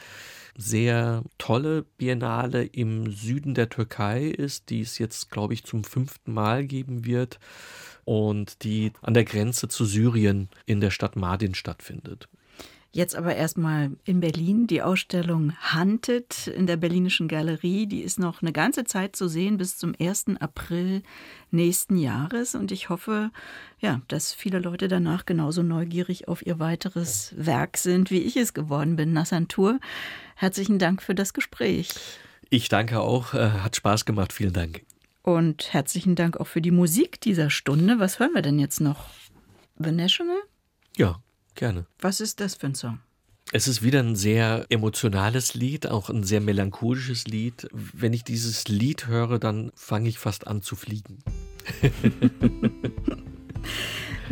sehr 0.55 1.23
tolle 1.37 1.83
Biennale 1.97 2.65
im 2.65 3.11
Süden 3.11 3.53
der 3.53 3.69
Türkei 3.69 4.25
ist, 4.25 4.69
die 4.69 4.81
es 4.81 4.97
jetzt, 4.97 5.31
glaube 5.31 5.53
ich, 5.53 5.63
zum 5.63 5.83
fünften 5.83 6.33
Mal 6.33 6.65
geben 6.65 7.05
wird 7.05 7.39
und 8.03 8.63
die 8.63 8.91
an 9.01 9.13
der 9.13 9.23
Grenze 9.23 9.67
zu 9.67 9.85
Syrien 9.85 10.49
in 10.65 10.81
der 10.81 10.91
Stadt 10.91 11.15
Mardin 11.15 11.55
stattfindet. 11.55 12.27
Jetzt 12.91 13.15
aber 13.15 13.35
erstmal 13.35 13.91
in 14.03 14.19
Berlin 14.19 14.65
die 14.65 14.81
Ausstellung 14.81 15.53
Hunted 15.75 16.47
in 16.47 16.65
der 16.65 16.75
Berlinischen 16.75 17.27
Galerie. 17.27 17.85
Die 17.85 18.01
ist 18.01 18.17
noch 18.17 18.41
eine 18.41 18.51
ganze 18.51 18.83
Zeit 18.83 19.15
zu 19.15 19.27
sehen 19.27 19.57
bis 19.57 19.77
zum 19.77 19.93
1. 19.99 20.25
April 20.39 21.03
nächsten 21.51 21.97
Jahres. 21.97 22.55
Und 22.55 22.71
ich 22.71 22.89
hoffe, 22.89 23.29
ja, 23.79 24.01
dass 24.07 24.33
viele 24.33 24.57
Leute 24.57 24.87
danach 24.87 25.27
genauso 25.27 25.61
neugierig 25.61 26.27
auf 26.27 26.43
ihr 26.43 26.57
weiteres 26.57 27.31
Werk 27.37 27.77
sind, 27.77 28.09
wie 28.09 28.21
ich 28.21 28.35
es 28.35 28.55
geworden 28.55 28.95
bin. 28.95 29.13
Nassantur, 29.13 29.79
herzlichen 30.35 30.79
Dank 30.79 31.03
für 31.03 31.13
das 31.13 31.33
Gespräch. 31.33 31.91
Ich 32.49 32.69
danke 32.69 33.01
auch. 33.01 33.35
Äh, 33.35 33.51
hat 33.51 33.75
Spaß 33.75 34.05
gemacht. 34.05 34.33
Vielen 34.33 34.53
Dank. 34.53 34.81
Und 35.21 35.73
herzlichen 35.73 36.15
Dank 36.15 36.37
auch 36.37 36.47
für 36.47 36.61
die 36.61 36.71
Musik 36.71 37.21
dieser 37.21 37.51
Stunde. 37.51 37.99
Was 37.99 38.17
hören 38.17 38.33
wir 38.33 38.41
denn 38.41 38.57
jetzt 38.57 38.81
noch? 38.81 39.09
The 39.77 39.91
National? 39.91 40.39
Ja, 40.97 41.21
Gerne. 41.59 41.85
Was 41.99 42.21
ist 42.21 42.39
das 42.39 42.55
für 42.55 42.67
ein 42.67 42.73
Song? 42.73 42.99
Es 43.51 43.67
ist 43.67 43.83
wieder 43.83 43.99
ein 43.99 44.15
sehr 44.15 44.65
emotionales 44.69 45.55
Lied, 45.55 45.87
auch 45.87 46.09
ein 46.09 46.23
sehr 46.23 46.39
melancholisches 46.39 47.27
Lied. 47.27 47.67
Wenn 47.73 48.13
ich 48.13 48.23
dieses 48.23 48.69
Lied 48.69 49.07
höre, 49.07 49.39
dann 49.39 49.69
fange 49.75 50.07
ich 50.07 50.19
fast 50.19 50.47
an 50.47 50.61
zu 50.61 50.77
fliegen. 50.77 51.19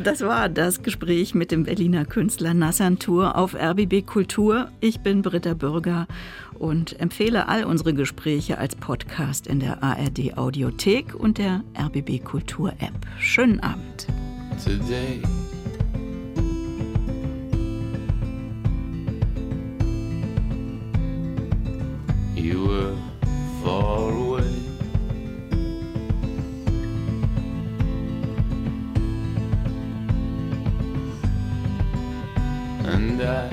Das 0.03 0.21
war 0.21 0.47
das 0.47 0.83
Gespräch 0.83 1.33
mit 1.33 1.49
dem 1.49 1.63
Berliner 1.63 2.05
Künstler 2.05 2.53
Nassan 2.53 2.99
Tour 2.99 3.35
auf 3.35 3.55
RBB 3.55 4.05
Kultur. 4.05 4.69
Ich 4.79 4.99
bin 4.99 5.23
Britta 5.23 5.55
Bürger 5.55 6.07
und 6.53 6.99
empfehle 6.99 7.47
all 7.47 7.63
unsere 7.63 7.95
Gespräche 7.95 8.59
als 8.59 8.75
Podcast 8.75 9.47
in 9.47 9.59
der 9.59 9.81
ARD 9.81 10.37
Audiothek 10.37 11.15
und 11.15 11.39
der 11.39 11.63
RBB 11.75 12.23
Kultur 12.23 12.73
App. 12.73 13.07
Schönen 13.17 13.59
Abend. 13.59 14.05
Today. 14.63 15.23
you 22.37 22.65
were 22.67 22.95
far 23.63 24.11
away. 24.11 24.53
And 32.85 33.21
I 33.21 33.49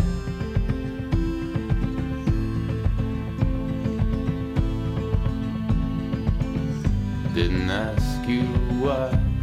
didn't 7.33 7.71
ask 7.71 8.29
you 8.29 8.43
why. 8.83 9.34